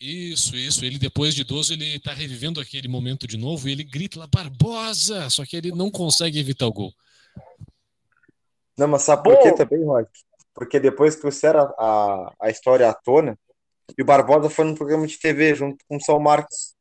Isso, 0.00 0.54
isso. 0.54 0.84
Ele, 0.84 0.96
depois 0.96 1.34
de 1.34 1.40
idoso, 1.40 1.72
ele 1.72 1.98
tá 1.98 2.12
revivendo 2.12 2.60
aquele 2.60 2.86
momento 2.86 3.26
de 3.26 3.36
novo 3.36 3.68
e 3.68 3.72
ele 3.72 3.82
grita 3.82 4.20
lá, 4.20 4.28
Barbosa! 4.28 5.28
Só 5.28 5.44
que 5.44 5.56
ele 5.56 5.72
não 5.72 5.90
consegue 5.90 6.38
evitar 6.38 6.68
o 6.68 6.72
gol. 6.72 6.92
Não, 8.76 8.86
mas 8.86 9.02
sabe 9.02 9.24
por 9.24 9.40
que 9.40 9.52
também, 9.52 9.84
Rock? 9.84 10.08
Porque 10.54 10.78
depois 10.78 11.16
trouxeram 11.16 11.62
a, 11.62 11.72
a, 11.76 12.32
a 12.42 12.50
história 12.50 12.88
à 12.88 12.94
tona 12.94 13.36
e 13.96 14.02
o 14.02 14.04
Barbosa 14.04 14.50
foi 14.50 14.64
num 14.64 14.74
programa 14.74 15.06
de 15.06 15.18
TV 15.18 15.54
junto 15.54 15.84
com 15.88 15.96
o 15.96 16.00
São 16.00 16.18
Marcos. 16.18 16.74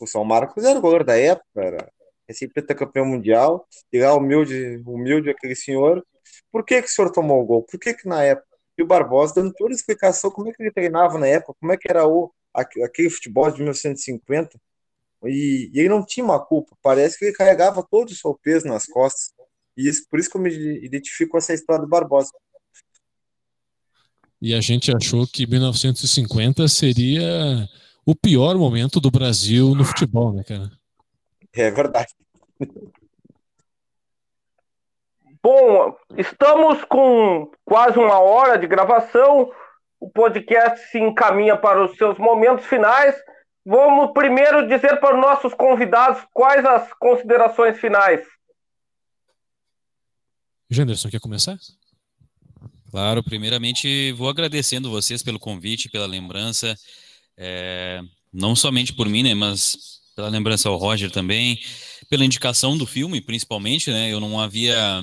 O 0.00 0.06
São 0.06 0.24
Marcos 0.24 0.64
era 0.64 0.78
o 0.78 0.82
goleiro 0.82 1.04
da 1.04 1.18
época, 1.18 1.46
era 1.56 1.92
recém-pentacampeão 2.28 3.04
mundial, 3.04 3.66
e 3.92 4.00
lá 4.00 4.14
humilde, 4.14 4.82
humilde 4.86 5.30
aquele 5.30 5.54
senhor. 5.54 6.04
Por 6.50 6.64
que, 6.64 6.80
que 6.82 6.88
o 6.88 6.90
senhor 6.90 7.10
tomou 7.10 7.42
o 7.42 7.44
gol? 7.44 7.62
Por 7.62 7.78
que, 7.78 7.94
que 7.94 8.08
na 8.08 8.22
época? 8.22 8.46
E 8.76 8.82
o 8.82 8.86
Barbosa 8.86 9.34
dando 9.34 9.52
toda 9.52 9.72
a 9.72 9.74
explicação 9.74 10.30
como 10.30 10.48
é 10.48 10.52
que 10.52 10.62
ele 10.62 10.70
treinava 10.70 11.18
na 11.18 11.26
época, 11.26 11.54
como 11.60 11.72
é 11.72 11.76
que 11.76 11.90
era 11.90 12.06
o, 12.06 12.32
aquele 12.54 13.10
futebol 13.10 13.50
de 13.50 13.58
1950. 13.58 14.58
E, 15.24 15.70
e 15.72 15.80
ele 15.80 15.88
não 15.88 16.04
tinha 16.04 16.24
uma 16.24 16.44
culpa, 16.44 16.76
parece 16.82 17.18
que 17.18 17.26
ele 17.26 17.34
carregava 17.34 17.86
todo 17.88 18.08
o 18.10 18.14
seu 18.14 18.34
peso 18.34 18.66
nas 18.66 18.86
costas. 18.86 19.32
E 19.76 19.88
isso, 19.88 20.06
por 20.10 20.18
isso 20.18 20.30
que 20.30 20.36
eu 20.36 20.40
me 20.40 20.50
identifico 20.84 21.32
com 21.32 21.38
essa 21.38 21.54
história 21.54 21.82
do 21.82 21.88
Barbosa. 21.88 22.30
E 24.42 24.54
a 24.54 24.60
gente 24.60 24.92
achou 24.92 25.24
que 25.24 25.46
1950 25.46 26.66
seria 26.66 27.68
o 28.04 28.12
pior 28.12 28.56
momento 28.56 28.98
do 28.98 29.08
Brasil 29.08 29.72
no 29.72 29.84
futebol, 29.84 30.32
né, 30.32 30.42
cara? 30.42 30.68
É 31.54 31.70
verdade. 31.70 32.12
Bom, 35.40 35.96
estamos 36.18 36.82
com 36.86 37.52
quase 37.64 37.96
uma 37.96 38.18
hora 38.18 38.58
de 38.58 38.66
gravação. 38.66 39.48
O 40.00 40.10
podcast 40.10 40.90
se 40.90 40.98
encaminha 40.98 41.56
para 41.56 41.84
os 41.84 41.96
seus 41.96 42.18
momentos 42.18 42.66
finais. 42.66 43.14
Vamos 43.64 44.12
primeiro 44.12 44.66
dizer 44.66 44.98
para 44.98 45.14
os 45.14 45.22
nossos 45.22 45.54
convidados 45.54 46.20
quais 46.32 46.64
as 46.66 46.92
considerações 46.94 47.78
finais. 47.78 48.26
Janderson, 50.68 51.10
quer 51.10 51.20
começar? 51.20 51.56
Claro, 52.92 53.22
primeiramente 53.22 54.12
vou 54.12 54.28
agradecendo 54.28 54.90
vocês 54.90 55.22
pelo 55.22 55.38
convite, 55.38 55.88
pela 55.88 56.04
lembrança, 56.04 56.78
é, 57.38 58.02
não 58.30 58.54
somente 58.54 58.92
por 58.92 59.08
mim, 59.08 59.22
né, 59.22 59.32
mas 59.32 59.78
pela 60.14 60.28
lembrança 60.28 60.68
ao 60.68 60.76
Roger 60.76 61.10
também, 61.10 61.58
pela 62.10 62.22
indicação 62.22 62.76
do 62.76 62.86
filme, 62.86 63.22
principalmente, 63.22 63.90
né, 63.90 64.12
eu 64.12 64.20
não 64.20 64.38
havia, 64.38 65.02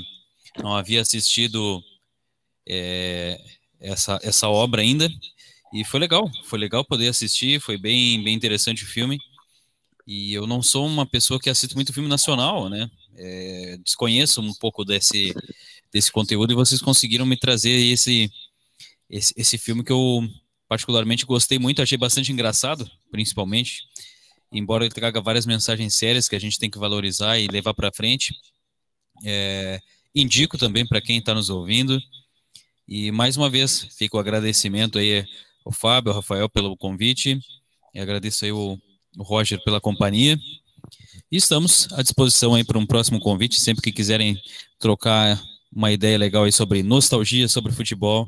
não 0.59 0.75
havia 0.75 1.01
assistido 1.01 1.83
é, 2.67 3.39
essa, 3.79 4.19
essa 4.21 4.47
obra 4.47 4.83
ainda, 4.83 5.09
e 5.73 5.83
foi 5.83 5.99
legal, 5.99 6.29
foi 6.45 6.59
legal 6.59 6.85
poder 6.85 7.07
assistir, 7.07 7.59
foi 7.59 7.75
bem, 7.75 8.23
bem 8.23 8.35
interessante 8.35 8.83
o 8.83 8.87
filme, 8.87 9.17
e 10.05 10.31
eu 10.31 10.45
não 10.45 10.61
sou 10.61 10.85
uma 10.85 11.07
pessoa 11.07 11.39
que 11.39 11.49
assiste 11.49 11.73
muito 11.73 11.91
filme 11.91 12.07
nacional, 12.07 12.69
né, 12.69 12.87
é, 13.17 13.77
desconheço 13.83 14.41
um 14.41 14.53
pouco 14.53 14.85
desse, 14.85 15.33
desse 15.91 16.11
conteúdo, 16.11 16.51
e 16.51 16.55
vocês 16.55 16.81
conseguiram 16.81 17.25
me 17.25 17.37
trazer 17.37 17.71
esse, 17.71 18.31
esse, 19.09 19.33
esse 19.35 19.57
filme 19.57 19.83
que 19.83 19.91
eu 19.91 20.21
particularmente 20.67 21.25
gostei 21.25 21.57
muito, 21.57 21.81
achei 21.81 21.97
bastante 21.97 22.31
engraçado, 22.31 22.89
principalmente, 23.11 23.81
embora 24.51 24.85
ele 24.85 24.93
traga 24.93 25.19
várias 25.19 25.45
mensagens 25.45 25.95
sérias 25.95 26.27
que 26.27 26.35
a 26.35 26.39
gente 26.39 26.59
tem 26.59 26.69
que 26.69 26.77
valorizar 26.77 27.39
e 27.39 27.47
levar 27.47 27.73
para 27.73 27.91
frente. 27.91 28.35
É, 29.23 29.79
indico 30.13 30.57
também 30.57 30.87
para 30.87 31.01
quem 31.01 31.17
está 31.17 31.33
nos 31.33 31.49
ouvindo. 31.49 31.99
E 32.87 33.11
mais 33.11 33.35
uma 33.37 33.49
vez, 33.49 33.87
fica 33.97 34.17
o 34.17 34.19
agradecimento 34.19 34.97
aí 34.97 35.25
ao 35.65 35.71
Fábio, 35.71 36.11
ao 36.11 36.17
Rafael 36.17 36.49
pelo 36.49 36.77
convite, 36.77 37.39
e 37.93 37.99
agradeço 37.99 38.45
aí 38.45 38.51
o 38.51 38.79
Roger 39.17 39.61
pela 39.63 39.81
companhia. 39.81 40.39
E 41.31 41.37
estamos 41.37 41.87
à 41.93 42.01
disposição 42.01 42.55
aí 42.55 42.63
para 42.63 42.79
um 42.79 42.85
próximo 42.85 43.19
convite, 43.19 43.59
sempre 43.59 43.83
que 43.83 43.91
quiserem 43.91 44.39
trocar 44.79 45.39
uma 45.71 45.91
ideia 45.91 46.17
legal 46.17 46.43
aí 46.43 46.51
sobre 46.51 46.81
nostalgia, 46.83 47.47
sobre 47.47 47.71
futebol, 47.71 48.27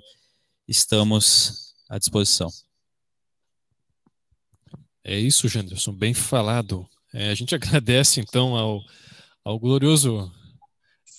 estamos 0.67 1.73
à 1.89 1.97
disposição. 1.97 2.49
É 5.03 5.17
isso, 5.17 5.47
Janderson, 5.47 5.93
bem 5.93 6.13
falado. 6.13 6.87
É, 7.13 7.31
a 7.31 7.35
gente 7.35 7.55
agradece 7.55 8.19
então 8.19 8.55
ao, 8.55 8.81
ao 9.43 9.59
glorioso 9.59 10.31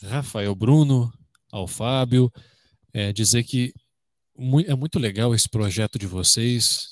Rafael 0.04 0.54
Bruno, 0.54 1.12
ao 1.50 1.66
Fábio, 1.66 2.30
é, 2.92 3.12
dizer 3.12 3.44
que 3.44 3.72
é 4.66 4.74
muito 4.74 4.98
legal 4.98 5.34
esse 5.34 5.48
projeto 5.48 5.98
de 5.98 6.06
vocês. 6.06 6.88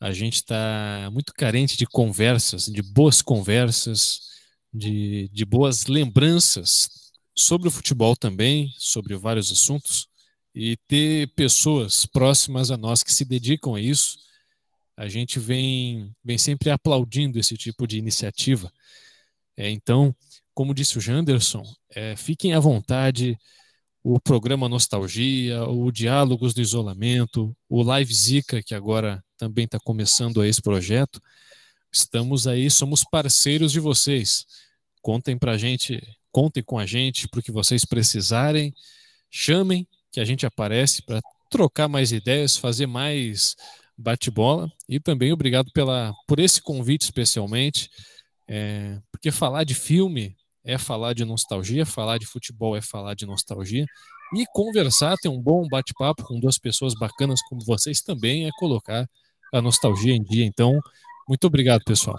A 0.00 0.12
gente 0.12 0.36
está 0.36 1.10
muito 1.12 1.32
carente 1.34 1.76
de 1.76 1.86
conversas, 1.86 2.66
de 2.66 2.82
boas 2.82 3.20
conversas, 3.20 4.20
de, 4.72 5.28
de 5.32 5.44
boas 5.44 5.86
lembranças 5.86 7.07
sobre 7.38 7.68
o 7.68 7.70
futebol 7.70 8.16
também, 8.16 8.72
sobre 8.76 9.16
vários 9.16 9.52
assuntos, 9.52 10.08
e 10.54 10.76
ter 10.88 11.28
pessoas 11.34 12.04
próximas 12.04 12.70
a 12.70 12.76
nós 12.76 13.02
que 13.02 13.12
se 13.12 13.24
dedicam 13.24 13.74
a 13.74 13.80
isso 13.80 14.18
a 14.98 15.08
gente 15.08 15.38
vem, 15.38 16.12
vem 16.24 16.36
sempre 16.36 16.70
aplaudindo 16.70 17.38
esse 17.38 17.56
tipo 17.56 17.86
de 17.86 17.98
iniciativa. 17.98 18.68
É, 19.56 19.70
então, 19.70 20.12
como 20.52 20.74
disse 20.74 20.98
o 20.98 21.00
Janderson, 21.00 21.62
é, 21.94 22.16
fiquem 22.16 22.52
à 22.52 22.58
vontade. 22.58 23.38
O 24.02 24.18
programa 24.18 24.68
Nostalgia, 24.68 25.62
o 25.64 25.92
Diálogos 25.92 26.52
do 26.52 26.60
Isolamento, 26.60 27.56
o 27.68 27.80
Live 27.80 28.12
Zika, 28.12 28.60
que 28.60 28.74
agora 28.74 29.22
também 29.36 29.66
está 29.66 29.78
começando 29.78 30.44
esse 30.44 30.60
projeto, 30.60 31.20
estamos 31.92 32.48
aí, 32.48 32.68
somos 32.68 33.04
parceiros 33.04 33.70
de 33.70 33.78
vocês. 33.78 34.46
Contem 35.00 35.38
para 35.38 35.52
a 35.52 35.58
gente, 35.58 36.02
contem 36.30 36.62
com 36.62 36.78
a 36.78 36.86
gente 36.86 37.28
para 37.28 37.40
o 37.40 37.42
que 37.42 37.52
vocês 37.52 37.84
precisarem, 37.84 38.74
chamem 39.30 39.86
que 40.10 40.20
a 40.20 40.24
gente 40.24 40.46
aparece 40.46 41.02
para 41.02 41.20
trocar 41.50 41.88
mais 41.88 42.12
ideias, 42.12 42.56
fazer 42.56 42.86
mais 42.86 43.56
bate-bola 43.96 44.70
e 44.88 45.00
também 45.00 45.32
obrigado 45.32 45.70
pela, 45.72 46.14
por 46.26 46.38
esse 46.38 46.62
convite 46.62 47.02
especialmente, 47.02 47.90
é, 48.46 48.98
porque 49.10 49.30
falar 49.30 49.64
de 49.64 49.74
filme 49.74 50.36
é 50.64 50.78
falar 50.78 51.14
de 51.14 51.24
nostalgia, 51.24 51.84
falar 51.84 52.18
de 52.18 52.26
futebol 52.26 52.76
é 52.76 52.80
falar 52.80 53.14
de 53.14 53.26
nostalgia 53.26 53.84
e 54.34 54.44
conversar, 54.52 55.16
ter 55.16 55.28
um 55.28 55.40
bom 55.40 55.66
bate-papo 55.68 56.22
com 56.24 56.38
duas 56.38 56.58
pessoas 56.58 56.94
bacanas 56.94 57.40
como 57.48 57.64
vocês 57.64 58.00
também 58.00 58.46
é 58.46 58.50
colocar 58.58 59.06
a 59.52 59.62
nostalgia 59.62 60.14
em 60.14 60.22
dia. 60.22 60.44
Então, 60.44 60.78
muito 61.26 61.46
obrigado, 61.46 61.82
pessoal. 61.84 62.16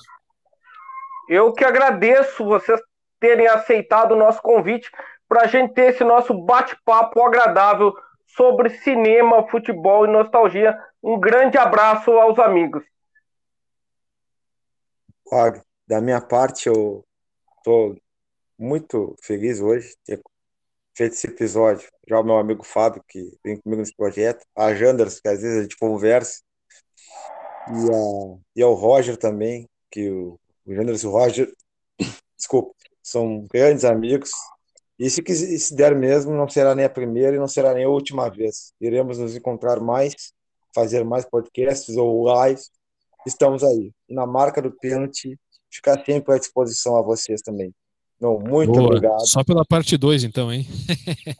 Eu 1.29 1.53
que 1.53 1.63
agradeço 1.63 2.43
vocês 2.43 2.79
terem 3.19 3.47
aceitado 3.47 4.13
o 4.13 4.17
nosso 4.17 4.41
convite 4.41 4.89
para 5.27 5.43
a 5.43 5.47
gente 5.47 5.73
ter 5.73 5.93
esse 5.93 6.03
nosso 6.03 6.33
bate-papo 6.33 7.21
agradável 7.21 7.93
sobre 8.25 8.69
cinema, 8.69 9.47
futebol 9.47 10.05
e 10.05 10.09
nostalgia. 10.09 10.77
Um 11.01 11.19
grande 11.19 11.57
abraço 11.57 12.11
aos 12.11 12.39
amigos. 12.39 12.83
Olha, 15.31 15.63
da 15.87 16.01
minha 16.01 16.19
parte, 16.19 16.67
eu 16.67 17.05
estou 17.57 17.95
muito 18.57 19.15
feliz 19.21 19.61
hoje 19.61 19.89
de 19.89 19.95
ter 20.17 20.21
feito 20.95 21.13
esse 21.13 21.27
episódio. 21.27 21.87
Já 22.07 22.19
o 22.19 22.23
meu 22.23 22.37
amigo 22.37 22.63
Fábio, 22.63 23.03
que 23.07 23.37
vem 23.43 23.59
comigo 23.61 23.81
nesse 23.81 23.95
projeto, 23.95 24.45
a 24.55 24.73
Janders, 24.73 25.19
que 25.19 25.27
às 25.27 25.41
vezes 25.41 25.59
a 25.59 25.61
gente 25.61 25.77
conversa, 25.77 26.41
e, 27.67 27.71
a, 27.71 28.39
e 28.55 28.61
ao 28.61 28.73
Roger 28.73 29.15
também, 29.15 29.69
que 29.91 30.09
o, 30.09 30.39
o 30.65 30.73
Janders 30.73 31.03
e 31.03 31.07
o 31.07 31.11
Roger, 31.11 31.53
desculpa, 32.35 32.73
são 33.09 33.45
grandes 33.51 33.85
amigos, 33.85 34.31
e 34.99 35.09
se, 35.09 35.23
se 35.57 35.75
der 35.75 35.95
mesmo, 35.95 36.33
não 36.33 36.47
será 36.47 36.75
nem 36.75 36.83
a 36.83 36.89
primeira 36.89 37.35
e 37.35 37.39
não 37.39 37.47
será 37.47 37.73
nem 37.73 37.85
a 37.85 37.89
última 37.89 38.29
vez. 38.29 38.73
Iremos 38.81 39.17
nos 39.17 39.33
encontrar 39.33 39.79
mais, 39.79 40.33
fazer 40.75 41.05
mais 41.05 41.25
podcasts 41.25 41.95
ou 41.95 42.25
lives. 42.45 42.69
Estamos 43.25 43.63
aí. 43.63 43.93
E 44.09 44.13
na 44.13 44.27
marca 44.27 44.61
do 44.61 44.71
pênalti, 44.71 45.39
ficar 45.71 46.03
sempre 46.03 46.33
à 46.33 46.37
disposição 46.37 46.97
a 46.97 47.01
vocês 47.01 47.41
também. 47.41 47.73
Não, 48.19 48.37
muito 48.37 48.73
Boa. 48.73 48.87
obrigado. 48.87 49.25
Só 49.25 49.41
pela 49.41 49.63
parte 49.63 49.97
2, 49.97 50.25
então, 50.25 50.51
hein? 50.51 50.67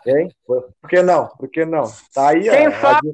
Hein? 0.07 0.31
Por 0.45 0.89
que 0.89 1.01
não? 1.01 1.27
Por 1.27 1.49
que 1.49 1.65
não? 1.65 1.83
Tá 2.13 2.29
aí, 2.29 2.43
Quem 2.43 2.69
ó, 2.69 2.71
sabe? 2.79 3.11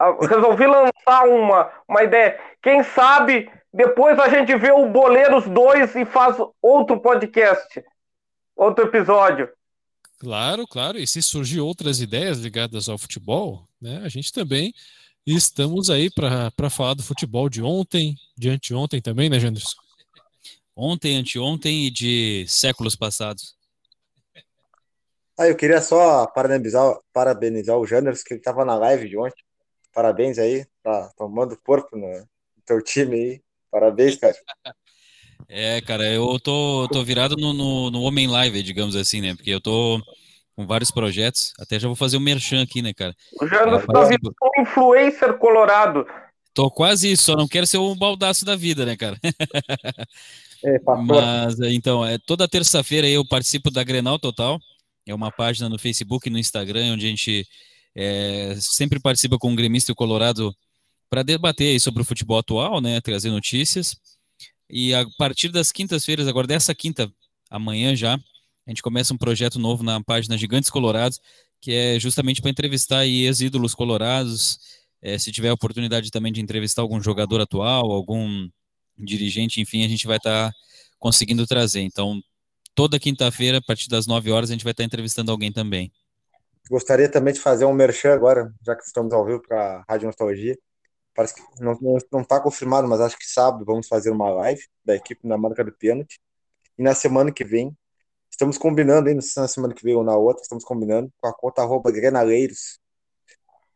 Resolvi 0.28 0.66
lançar 0.66 1.28
uma, 1.28 1.70
uma 1.88 2.02
ideia. 2.02 2.36
Quem 2.60 2.82
sabe 2.82 3.48
depois 3.72 4.18
a 4.18 4.28
gente 4.28 4.56
vê 4.56 4.70
o 4.70 4.88
Boleiros 4.88 5.48
2 5.48 5.96
e 5.96 6.04
faz 6.04 6.36
outro 6.60 7.00
podcast 7.00 7.82
outro 8.56 8.84
episódio. 8.84 9.48
Claro, 10.18 10.66
claro. 10.66 10.98
E 10.98 11.06
se 11.06 11.20
surgir 11.20 11.60
outras 11.60 12.00
ideias 12.00 12.38
ligadas 12.38 12.88
ao 12.88 12.98
futebol, 12.98 13.66
né, 13.80 14.00
a 14.04 14.08
gente 14.08 14.32
também 14.32 14.72
estamos 15.26 15.90
aí 15.90 16.10
para 16.10 16.70
falar 16.70 16.94
do 16.94 17.02
futebol 17.02 17.48
de 17.48 17.62
ontem, 17.62 18.16
de 18.36 18.48
anteontem 18.48 19.00
também, 19.00 19.28
né, 19.28 19.38
Janderson? 19.40 19.76
Ontem, 20.74 21.16
anteontem 21.16 21.86
e 21.86 21.90
de 21.90 22.46
séculos 22.48 22.96
passados. 22.96 23.56
Ah, 25.38 25.48
eu 25.48 25.56
queria 25.56 25.80
só 25.80 26.26
parabenizar, 26.26 26.98
parabenizar 27.12 27.76
o 27.76 27.86
Janderson, 27.86 28.22
que 28.24 28.34
ele 28.34 28.40
estava 28.40 28.64
na 28.64 28.76
live 28.76 29.08
de 29.08 29.16
ontem. 29.16 29.42
Parabéns 29.92 30.38
aí, 30.38 30.64
tá 30.82 31.10
tomando 31.16 31.58
corpo 31.62 31.96
no 31.96 32.26
teu 32.64 32.82
time 32.82 33.16
aí. 33.16 33.42
Parabéns, 33.72 34.16
cara. 34.16 34.34
É, 35.48 35.80
cara, 35.80 36.04
eu 36.12 36.38
tô, 36.38 36.86
tô 36.92 37.02
virado 37.02 37.36
no, 37.36 37.54
no, 37.54 37.90
no 37.90 38.02
Homem 38.02 38.26
Live, 38.26 38.62
digamos 38.62 38.94
assim, 38.94 39.22
né? 39.22 39.34
Porque 39.34 39.50
eu 39.50 39.62
tô 39.62 39.98
com 40.54 40.66
vários 40.66 40.90
projetos. 40.90 41.54
Até 41.58 41.80
já 41.80 41.88
vou 41.88 41.96
fazer 41.96 42.18
um 42.18 42.20
merchan 42.20 42.62
aqui, 42.62 42.82
né, 42.82 42.92
cara? 42.92 43.14
O 43.40 43.46
Janus 43.46 43.86
tá 43.86 44.04
virando 44.04 44.34
um 44.42 44.62
influencer 44.62 45.38
colorado. 45.38 46.06
Tô 46.54 46.70
quase 46.70 47.10
isso, 47.10 47.24
só 47.24 47.34
não 47.34 47.48
quero 47.48 47.66
ser 47.66 47.78
um 47.78 47.96
baldaço 47.96 48.44
da 48.44 48.54
vida, 48.54 48.84
né, 48.84 48.96
cara? 48.96 49.18
É. 50.64 50.78
Mas 51.04 51.58
então, 51.58 52.06
é, 52.06 52.18
toda 52.24 52.46
terça-feira 52.46 53.08
eu 53.08 53.26
participo 53.26 53.68
da 53.68 53.82
Grenal 53.82 54.16
Total. 54.16 54.60
É 55.04 55.12
uma 55.12 55.32
página 55.32 55.68
no 55.68 55.76
Facebook 55.76 56.28
e 56.28 56.30
no 56.30 56.38
Instagram 56.38 56.92
onde 56.92 57.04
a 57.04 57.08
gente 57.08 57.44
é, 57.96 58.54
sempre 58.60 59.00
participa 59.00 59.36
com 59.38 59.52
o 59.52 59.56
gremista 59.56 59.90
e 59.90 59.92
o 59.92 59.96
Colorado 59.96 60.54
para 61.12 61.22
debater 61.22 61.78
sobre 61.78 62.00
o 62.00 62.06
futebol 62.06 62.38
atual, 62.38 62.80
né? 62.80 62.98
Trazer 63.02 63.28
notícias. 63.28 63.94
E 64.66 64.94
a 64.94 65.04
partir 65.18 65.50
das 65.50 65.70
quintas-feiras, 65.70 66.26
agora 66.26 66.46
dessa 66.46 66.74
quinta, 66.74 67.12
amanhã 67.50 67.94
já, 67.94 68.14
a 68.14 68.70
gente 68.70 68.80
começa 68.80 69.12
um 69.12 69.18
projeto 69.18 69.58
novo 69.58 69.82
na 69.82 70.02
página 70.02 70.38
Gigantes 70.38 70.70
Colorados, 70.70 71.20
que 71.60 71.70
é 71.70 72.00
justamente 72.00 72.40
para 72.40 72.50
entrevistar 72.50 73.04
ex-ídolos 73.04 73.74
colorados. 73.74 74.58
É, 75.02 75.18
se 75.18 75.30
tiver 75.30 75.50
a 75.50 75.52
oportunidade 75.52 76.10
também 76.10 76.32
de 76.32 76.40
entrevistar 76.40 76.80
algum 76.80 76.98
jogador 76.98 77.42
atual, 77.42 77.92
algum 77.92 78.48
dirigente, 78.96 79.60
enfim, 79.60 79.84
a 79.84 79.88
gente 79.88 80.06
vai 80.06 80.16
estar 80.16 80.50
tá 80.50 80.56
conseguindo 80.98 81.46
trazer. 81.46 81.82
Então, 81.82 82.22
toda 82.74 82.98
quinta-feira, 82.98 83.58
a 83.58 83.62
partir 83.62 83.90
das 83.90 84.06
9 84.06 84.30
horas, 84.30 84.48
a 84.48 84.54
gente 84.54 84.64
vai 84.64 84.70
estar 84.70 84.82
tá 84.82 84.86
entrevistando 84.86 85.30
alguém 85.30 85.52
também. 85.52 85.92
Gostaria 86.70 87.10
também 87.10 87.34
de 87.34 87.40
fazer 87.40 87.66
um 87.66 87.74
merchan 87.74 88.14
agora, 88.14 88.50
já 88.64 88.74
que 88.74 88.82
estamos 88.82 89.12
ao 89.12 89.26
vivo 89.26 89.42
para 89.46 89.76
a 89.76 89.84
Rádio 89.86 90.06
Nostalgia. 90.06 90.56
Parece 91.14 91.34
que 91.34 91.42
não 91.62 91.78
não, 92.10 92.24
tá 92.24 92.40
confirmado, 92.40 92.88
mas 92.88 93.00
acho 93.00 93.18
que 93.18 93.26
sábado 93.26 93.64
vamos 93.64 93.86
fazer 93.86 94.10
uma 94.10 94.30
live 94.30 94.62
da 94.84 94.94
equipe 94.96 95.26
na 95.26 95.36
marca 95.36 95.62
do 95.62 95.72
pênalti. 95.72 96.20
E 96.78 96.82
na 96.82 96.94
semana 96.94 97.30
que 97.30 97.44
vem, 97.44 97.76
estamos 98.30 98.56
combinando, 98.56 99.08
hein, 99.08 99.16
não 99.16 99.22
sei 99.22 99.30
se 99.30 99.40
na 99.40 99.48
semana 99.48 99.74
que 99.74 99.84
vem 99.84 99.94
ou 99.94 100.02
na 100.02 100.16
outra, 100.16 100.42
estamos 100.42 100.64
combinando 100.64 101.12
com 101.20 101.28
a 101.28 101.34
conta 101.34 101.62
arroba 101.62 101.90
Grenaleiros. 101.92 102.80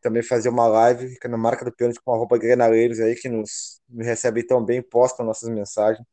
Também 0.01 0.23
fazer 0.23 0.49
uma 0.49 0.67
live 0.67 1.17
na 1.29 1.37
marca 1.37 1.65
do 1.65 1.73
pênalti 1.73 2.01
com 2.03 2.13
a 2.13 2.17
arroba 2.17 2.39
Grenaleiros 2.39 3.01
aí, 3.01 3.15
que 3.15 3.29
nos, 3.29 3.81
recebe 3.99 4.47
tão 4.47 4.65
bem, 4.65 4.81
postam 4.81 5.27
nossas 5.27 5.49
mensagens. 5.49 6.07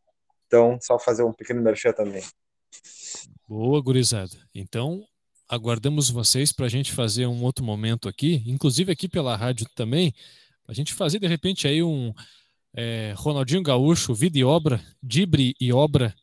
Então, 0.48 0.78
só 0.82 1.00
fazer 1.00 1.24
um 1.24 1.32
pequeno 1.32 1.62
merchan 1.62 1.94
também. 1.94 2.24
Boa, 3.48 3.82
gurizada. 3.82 4.36
Então, 4.54 5.04
aguardamos 5.48 6.10
vocês 6.10 6.52
para 6.52 6.66
a 6.66 6.70
gente 6.70 6.92
fazer 6.92 7.28
um 7.28 7.44
outro 7.44 7.64
momento 7.64 8.10
aqui, 8.10 8.44
inclusive 8.46 8.92
aqui 8.92 9.08
pela 9.08 9.36
rádio 9.36 9.68
também, 9.76 10.14
a 10.68 10.74
gente 10.74 10.94
fazer 10.94 11.20
de 11.20 11.28
repente 11.28 11.68
aí 11.68 11.84
um 11.84 12.14
é, 12.76 13.14
Ronaldinho 13.16 13.64
Gaúcho, 13.64 14.14
vida 14.14 14.38
e 14.38 14.44
obra, 14.44 14.82
dibre 15.02 15.56
e 15.60 15.72
obra 15.72 16.14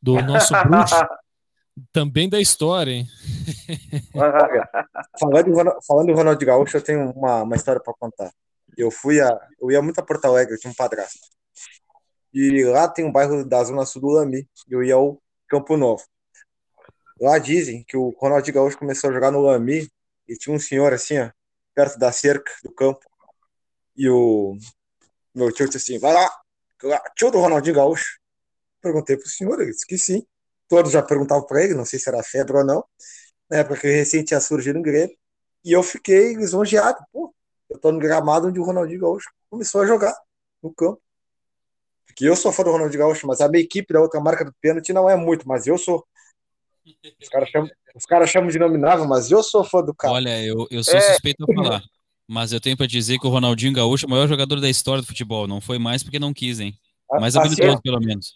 do 0.00 0.20
nosso 0.22 0.54
bruxo, 0.64 0.96
também 1.92 2.28
da 2.28 2.40
história, 2.40 2.92
hein? 2.92 3.06
falando, 5.18 5.48
em, 5.48 5.82
falando 5.86 6.14
Ronaldinho 6.14 6.46
Gaúcho, 6.46 6.76
eu 6.76 6.82
tenho 6.82 7.10
uma, 7.10 7.42
uma 7.42 7.56
história 7.56 7.80
para 7.80 7.94
contar. 7.94 8.32
Eu 8.76 8.90
fui 8.90 9.20
a, 9.20 9.38
eu 9.60 9.70
ia 9.70 9.82
muito 9.82 9.98
a 9.98 10.02
Porto 10.02 10.24
Alegre, 10.24 10.54
eu 10.54 10.58
tinha 10.58 10.70
um 10.70 10.76
padrasto. 10.76 11.18
E 12.32 12.64
lá 12.64 12.88
tem 12.88 13.04
um 13.04 13.12
bairro 13.12 13.44
da 13.44 13.62
Zona 13.64 13.84
Sul 13.84 14.02
do 14.02 14.08
Lami. 14.08 14.48
Eu 14.68 14.82
ia 14.82 14.94
ao 14.94 15.20
Campo 15.48 15.76
Novo. 15.76 16.02
Lá 17.20 17.38
dizem 17.38 17.84
que 17.86 17.96
o 17.96 18.10
Ronaldinho 18.18 18.54
Gaúcho 18.54 18.78
começou 18.78 19.10
a 19.10 19.12
jogar 19.12 19.30
no 19.30 19.40
Lami 19.40 19.90
e 20.28 20.36
tinha 20.36 20.54
um 20.54 20.58
senhor 20.58 20.92
assim, 20.92 21.18
ó, 21.18 21.30
perto 21.74 21.98
da 21.98 22.12
cerca 22.12 22.50
do 22.62 22.72
campo. 22.72 23.00
E 24.00 24.08
o 24.08 24.56
meu 25.34 25.52
tio 25.52 25.66
disse 25.68 25.92
assim: 25.92 26.00
vai 26.00 26.14
lá, 26.14 26.30
tio 27.14 27.30
do 27.30 27.38
Ronaldinho 27.38 27.76
Gaúcho. 27.76 28.18
Perguntei 28.80 29.14
pro 29.14 29.28
senhor, 29.28 29.60
ele 29.60 29.72
disse 29.72 29.86
que 29.86 29.98
sim. 29.98 30.26
Todos 30.70 30.90
já 30.90 31.02
perguntavam 31.02 31.46
para 31.46 31.62
ele, 31.62 31.74
não 31.74 31.84
sei 31.84 31.98
se 31.98 32.08
era 32.08 32.22
febre 32.22 32.56
ou 32.56 32.64
não. 32.64 32.82
Na 33.50 33.58
época 33.58 33.78
que 33.78 33.88
recente 33.88 34.28
tinha 34.28 34.40
surgido 34.40 34.78
no 34.78 34.82
Grêmio. 34.82 35.14
E 35.62 35.72
eu 35.72 35.82
fiquei 35.82 36.32
lisonjeado. 36.32 36.98
Pô, 37.12 37.34
eu 37.68 37.78
tô 37.78 37.92
no 37.92 37.98
gramado 37.98 38.48
onde 38.48 38.58
o 38.58 38.64
Ronaldinho 38.64 39.02
Gaúcho 39.02 39.28
começou 39.50 39.82
a 39.82 39.86
jogar 39.86 40.16
no 40.62 40.72
campo. 40.72 41.02
Porque 42.06 42.24
eu 42.24 42.34
sou 42.34 42.50
fã 42.50 42.64
do 42.64 42.70
Ronaldinho 42.70 43.00
Gaúcho, 43.00 43.26
mas 43.26 43.42
a 43.42 43.50
minha 43.50 43.62
equipe 43.62 43.92
da 43.92 44.00
outra 44.00 44.18
marca 44.18 44.46
do 44.46 44.54
pênalti 44.62 44.94
não 44.94 45.10
é 45.10 45.14
muito, 45.16 45.46
mas 45.46 45.66
eu 45.66 45.76
sou. 45.76 46.06
Os 47.20 47.28
caras 47.28 47.50
chamam, 47.50 47.70
os 47.94 48.06
cara 48.06 48.26
chamam 48.26 48.48
de 48.48 48.58
nominável, 48.58 49.04
mas 49.04 49.30
eu 49.30 49.42
sou 49.42 49.62
fã 49.62 49.82
do 49.82 49.94
cara. 49.94 50.14
Olha, 50.14 50.42
eu, 50.42 50.66
eu 50.70 50.82
sou 50.82 50.96
é... 50.96 51.00
suspeito 51.02 51.44
a 51.44 51.54
falar. 51.54 51.82
Mas 52.32 52.52
eu 52.52 52.60
tenho 52.60 52.76
para 52.76 52.86
dizer 52.86 53.18
que 53.18 53.26
o 53.26 53.30
Ronaldinho 53.30 53.72
Gaúcho 53.72 54.06
é 54.06 54.08
o 54.08 54.10
maior 54.10 54.28
jogador 54.28 54.60
da 54.60 54.70
história 54.70 55.02
do 55.02 55.06
futebol. 55.08 55.48
Não 55.48 55.60
foi 55.60 55.80
mais 55.80 56.04
porque 56.04 56.20
não 56.20 56.32
quis, 56.32 56.60
hein? 56.60 56.74
Mais 57.10 57.34
assim, 57.34 57.48
habilidoso, 57.48 57.82
pelo 57.82 57.98
menos. 57.98 58.34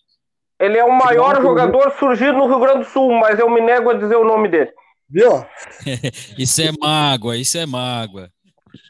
Ele 0.58 0.76
é 0.76 0.84
o 0.84 0.90
maior 0.90 1.40
jogador 1.40 1.92
surgido 1.96 2.32
no 2.32 2.48
Rio 2.48 2.58
Grande 2.58 2.80
do 2.80 2.90
Sul, 2.90 3.12
mas 3.12 3.38
eu 3.38 3.48
me 3.48 3.60
nego 3.60 3.90
a 3.90 3.94
dizer 3.94 4.16
o 4.16 4.24
nome 4.24 4.48
dele. 4.48 4.72
Viu? 5.08 5.46
isso 6.36 6.60
é 6.60 6.72
mágoa, 6.80 7.36
isso 7.36 7.56
é 7.56 7.66
mágoa. 7.66 8.28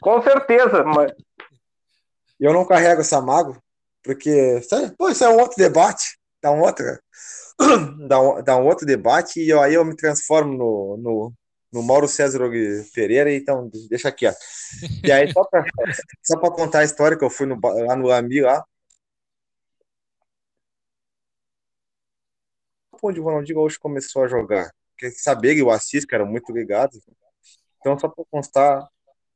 Com 0.01 0.23
certeza, 0.23 0.83
mas. 0.83 1.11
Eu 2.39 2.51
não 2.51 2.65
carrego 2.65 3.01
essa 3.01 3.21
mágoa, 3.21 3.61
porque. 4.03 4.59
Pô, 4.97 5.09
isso 5.09 5.23
é 5.23 5.29
um 5.29 5.39
outro 5.39 5.55
debate. 5.55 6.17
Dá 6.41 6.49
um 6.49 6.61
outro, 6.61 6.83
dá 8.07 8.19
um, 8.19 8.43
dá 8.43 8.57
um 8.57 8.65
outro 8.65 8.87
debate 8.87 9.39
e 9.39 9.53
aí 9.53 9.75
eu 9.75 9.85
me 9.85 9.95
transformo 9.95 10.51
no, 10.51 10.97
no, 10.97 11.33
no 11.75 11.83
Mauro 11.83 12.07
César 12.07 12.39
Pereira, 12.93 13.33
então 13.33 13.69
deixa 13.89 14.07
ó. 14.25 14.33
E 15.03 15.11
aí, 15.11 15.29
só 15.33 15.43
para 15.43 15.65
só 16.23 16.37
contar 16.39 16.79
a 16.79 16.83
história 16.85 17.17
que 17.17 17.25
eu 17.25 17.29
fui 17.29 17.45
no, 17.45 17.59
lá 17.61 17.97
no 17.97 18.09
Ami, 18.09 18.39
lá. 18.39 18.63
Onde 23.03 23.19
o 23.19 23.23
Ronaldinho 23.23 23.57
Gaúcho 23.57 23.77
começou 23.77 24.23
a 24.23 24.27
jogar. 24.29 24.71
Porque 24.91 25.11
saber 25.11 25.53
que 25.53 25.61
o 25.61 25.69
Assis, 25.69 26.05
eram 26.15 26.25
muito 26.25 26.49
ligados. 26.53 26.97
Então, 27.79 27.99
só 27.99 28.07
para 28.07 28.23
constar, 28.31 28.87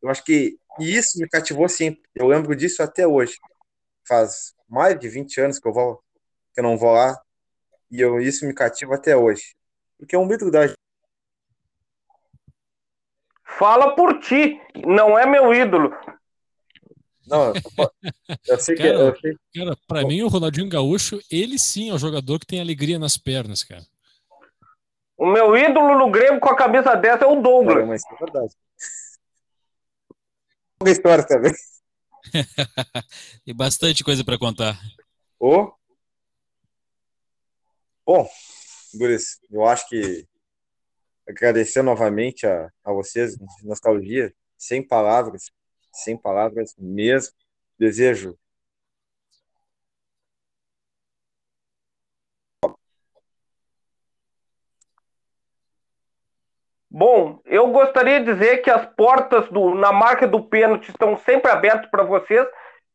eu 0.02 0.10
acho 0.10 0.24
que 0.24 0.58
isso 0.80 1.20
me 1.20 1.28
cativou 1.28 1.68
sempre. 1.68 2.02
Eu 2.16 2.26
lembro 2.28 2.56
disso 2.56 2.82
até 2.82 3.06
hoje. 3.06 3.36
Faz 4.08 4.54
mais 4.68 4.98
de 4.98 5.10
20 5.10 5.42
anos 5.42 5.60
que 5.60 5.68
eu 5.68 5.74
vou 5.74 6.02
que 6.54 6.62
eu 6.62 6.64
não 6.64 6.78
vou 6.78 6.94
lá. 6.94 7.22
E 7.92 8.00
eu, 8.00 8.20
isso 8.22 8.46
me 8.46 8.54
cativa 8.54 8.96
até 8.96 9.16
hoje. 9.18 9.56
Porque 9.98 10.16
é 10.16 10.20
um 10.20 10.26
mito 10.26 10.50
da 10.50 10.62
Fala 13.60 13.94
por 13.94 14.22
ti, 14.22 14.58
não 14.88 15.20
é 15.20 15.26
meu 15.26 15.54
ídolo. 15.54 15.94
Não, 17.28 17.54
eu 18.48 18.58
sei 18.58 18.74
que. 18.74 18.84
Cara, 18.84 18.98
eu 18.98 19.20
sei... 19.20 19.36
cara 19.54 19.78
pra 19.86 20.04
mim, 20.04 20.22
o 20.22 20.30
Ronaldinho 20.30 20.70
Gaúcho, 20.70 21.20
ele 21.30 21.60
sim 21.60 21.90
é 21.90 21.94
o 21.94 21.98
jogador 21.98 22.40
que 22.40 22.46
tem 22.46 22.62
alegria 22.62 22.98
nas 22.98 23.18
pernas, 23.18 23.62
cara. 23.62 23.86
O 25.18 25.26
meu 25.26 25.58
ídolo 25.58 25.98
no 25.98 26.10
Grêmio 26.10 26.40
com 26.40 26.48
a 26.48 26.56
camisa 26.56 26.96
dessa 26.96 27.26
é 27.26 27.28
o 27.28 27.42
Douglas. 27.42 27.86
mas 27.86 28.02
é 28.10 28.16
verdade. 28.16 28.56
Uma 30.82 30.90
história 30.90 31.28
também. 31.28 31.52
Tem 33.44 33.54
bastante 33.54 34.06
coisa 34.06 34.24
para 34.24 34.40
contar. 34.40 34.80
Oh. 35.38 35.74
Bom, 38.06 38.26
Guris, 38.96 39.38
eu 39.52 39.66
acho 39.66 39.88
que 39.90 40.29
agradecer 41.30 41.82
novamente 41.82 42.48
a, 42.48 42.70
a 42.84 42.92
vocês, 42.92 43.38
nostalgia, 43.64 44.34
sem 44.58 44.86
palavras, 44.86 45.52
sem 45.94 46.18
palavras 46.18 46.76
mesmo. 46.78 47.34
Desejo 47.78 48.38
Bom, 56.92 57.40
eu 57.46 57.68
gostaria 57.68 58.20
de 58.20 58.34
dizer 58.34 58.58
que 58.58 58.70
as 58.70 58.84
portas 58.96 59.48
do, 59.50 59.76
na 59.76 59.92
marca 59.92 60.28
do 60.28 60.44
pênalti 60.44 60.90
estão 60.90 61.16
sempre 61.20 61.52
abertas 61.52 61.90
para 61.90 62.04
vocês, 62.04 62.46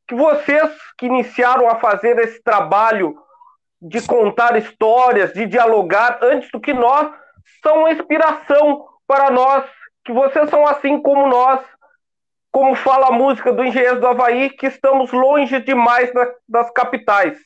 que 0.08 0.16
vocês 0.16 0.68
que 0.98 1.06
iniciaram 1.06 1.68
a 1.68 1.76
fazer 1.76 2.18
esse 2.18 2.42
trabalho 2.42 3.16
de 3.80 4.04
contar 4.04 4.56
histórias, 4.56 5.32
de 5.32 5.46
dialogar 5.46 6.18
antes 6.20 6.50
do 6.50 6.60
que 6.60 6.74
nós, 6.74 7.08
são 7.62 7.80
uma 7.80 7.92
inspiração 7.92 8.86
para 9.06 9.30
nós, 9.30 9.64
que 10.04 10.12
vocês 10.12 10.48
são 10.50 10.66
assim 10.66 11.00
como 11.00 11.26
nós, 11.28 11.64
como 12.50 12.74
fala 12.74 13.08
a 13.08 13.12
música 13.12 13.52
do 13.52 13.64
Engenheiro 13.64 14.00
do 14.00 14.06
Havaí, 14.06 14.50
que 14.50 14.66
estamos 14.66 15.12
longe 15.12 15.60
demais 15.60 16.10
das 16.48 16.70
capitais, 16.70 17.38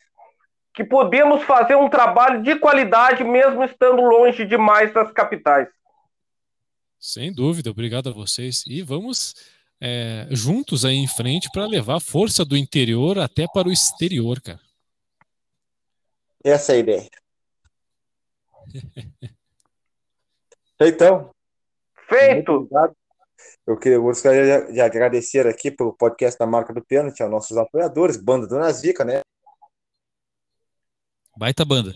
que 0.74 0.84
podemos 0.84 1.42
fazer 1.44 1.76
um 1.76 1.88
trabalho 1.88 2.42
de 2.42 2.56
qualidade 2.56 3.24
mesmo 3.24 3.64
estando 3.64 4.02
longe 4.02 4.44
demais 4.44 4.92
das 4.92 5.10
capitais. 5.12 5.68
Sem 7.00 7.32
dúvida, 7.32 7.70
obrigado 7.70 8.08
a 8.08 8.12
vocês. 8.12 8.64
E 8.66 8.82
vamos 8.82 9.34
é, 9.80 10.26
juntos 10.30 10.84
aí 10.84 10.96
em 10.96 11.06
frente 11.06 11.48
para 11.52 11.66
levar 11.66 11.96
a 11.96 12.00
força 12.00 12.44
do 12.44 12.56
interior 12.56 13.18
até 13.18 13.46
para 13.46 13.68
o 13.68 13.72
exterior, 13.72 14.40
cara. 14.40 14.60
Essa 16.44 16.72
é 16.72 16.76
a 16.76 16.78
ideia. 16.78 17.10
Então. 20.80 21.30
Feito! 22.08 22.68
Eu, 23.66 23.76
queria, 23.76 23.96
eu 23.96 24.02
gostaria 24.02 24.66
de, 24.66 24.72
de 24.72 24.80
agradecer 24.80 25.46
aqui 25.46 25.70
pelo 25.70 25.92
podcast 25.92 26.38
da 26.38 26.46
Marca 26.46 26.72
do 26.72 26.84
Pênalti 26.84 27.22
aos 27.22 27.30
nossos 27.30 27.56
apoiadores, 27.56 28.16
banda 28.16 28.46
do 28.46 28.58
Nazica, 28.58 29.04
né? 29.04 29.20
Baita 31.36 31.64
banda. 31.64 31.92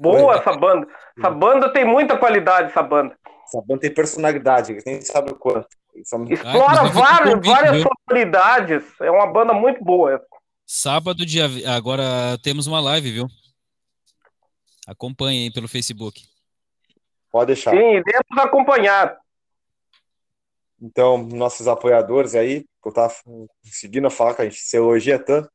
Boa 0.00 0.36
essa 0.36 0.52
banda. 0.56 0.88
Essa 1.16 1.30
banda 1.30 1.72
tem 1.72 1.84
muita 1.84 2.16
qualidade, 2.16 2.70
essa 2.70 2.82
banda. 2.82 3.16
Essa 3.44 3.62
banda 3.62 3.80
tem 3.80 3.94
personalidade, 3.94 4.82
quem 4.82 5.00
sabe 5.02 5.32
o 5.32 5.36
quanto. 5.36 5.68
Explora 5.94 6.80
ah, 6.80 6.88
várias, 6.88 7.46
várias 7.46 7.82
sonoridades. 7.82 8.84
É 9.00 9.10
uma 9.10 9.26
banda 9.26 9.52
muito 9.52 9.82
boa. 9.82 10.24
Sábado, 10.66 11.26
dia. 11.26 11.46
Agora 11.74 12.38
temos 12.42 12.66
uma 12.66 12.80
live, 12.80 13.10
viu? 13.10 13.26
Acompanhem 14.86 15.50
pelo 15.50 15.68
Facebook. 15.68 16.22
Pode 17.30 17.48
deixar. 17.48 17.72
Sim, 17.72 17.76
iremos 17.78 18.38
acompanhar. 18.38 19.18
Então, 20.80 21.18
nossos 21.18 21.66
apoiadores 21.66 22.34
aí, 22.34 22.62
que 22.62 22.88
eu 22.88 22.92
tava 22.92 23.12
seguindo 23.64 24.06
a 24.06 24.10
falar 24.10 24.34
que 24.34 24.42
a 24.42 24.44
gente 24.44 24.60
se 24.60 24.76
elogia 24.76 25.18
tanto, 25.18 25.50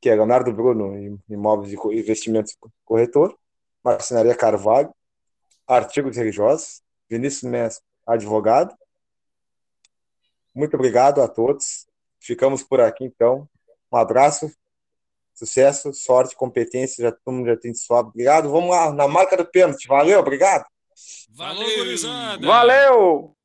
que 0.00 0.08
é 0.08 0.14
Leonardo 0.14 0.52
Bruno, 0.52 1.20
Imóveis 1.28 1.72
e 1.72 1.98
Investimentos 1.98 2.56
Corretor, 2.84 3.36
Marcenaria 3.84 4.34
Carvalho, 4.34 4.92
Artigos 5.66 6.16
Religiosos, 6.16 6.82
Vinícius 7.08 7.50
Mestre, 7.50 7.84
advogado. 8.06 8.74
Muito 10.54 10.74
obrigado 10.74 11.20
a 11.20 11.28
todos. 11.28 11.86
Ficamos 12.18 12.62
por 12.62 12.80
aqui, 12.80 13.04
então. 13.04 13.48
Um 13.92 13.96
abraço, 13.96 14.50
sucesso, 15.34 15.92
sorte, 15.92 16.34
competência. 16.34 17.02
Já, 17.02 17.12
todo 17.12 17.34
mundo 17.34 17.46
já 17.46 17.56
tem 17.56 17.74
suave. 17.74 18.08
Obrigado. 18.08 18.50
Vamos 18.50 18.70
lá, 18.70 18.90
na 18.92 19.06
marca 19.06 19.36
do 19.36 19.44
pênalti. 19.44 19.86
Valeu, 19.86 20.18
obrigado. 20.18 20.64
Valeu! 21.34 21.96
Valeu! 22.40 23.35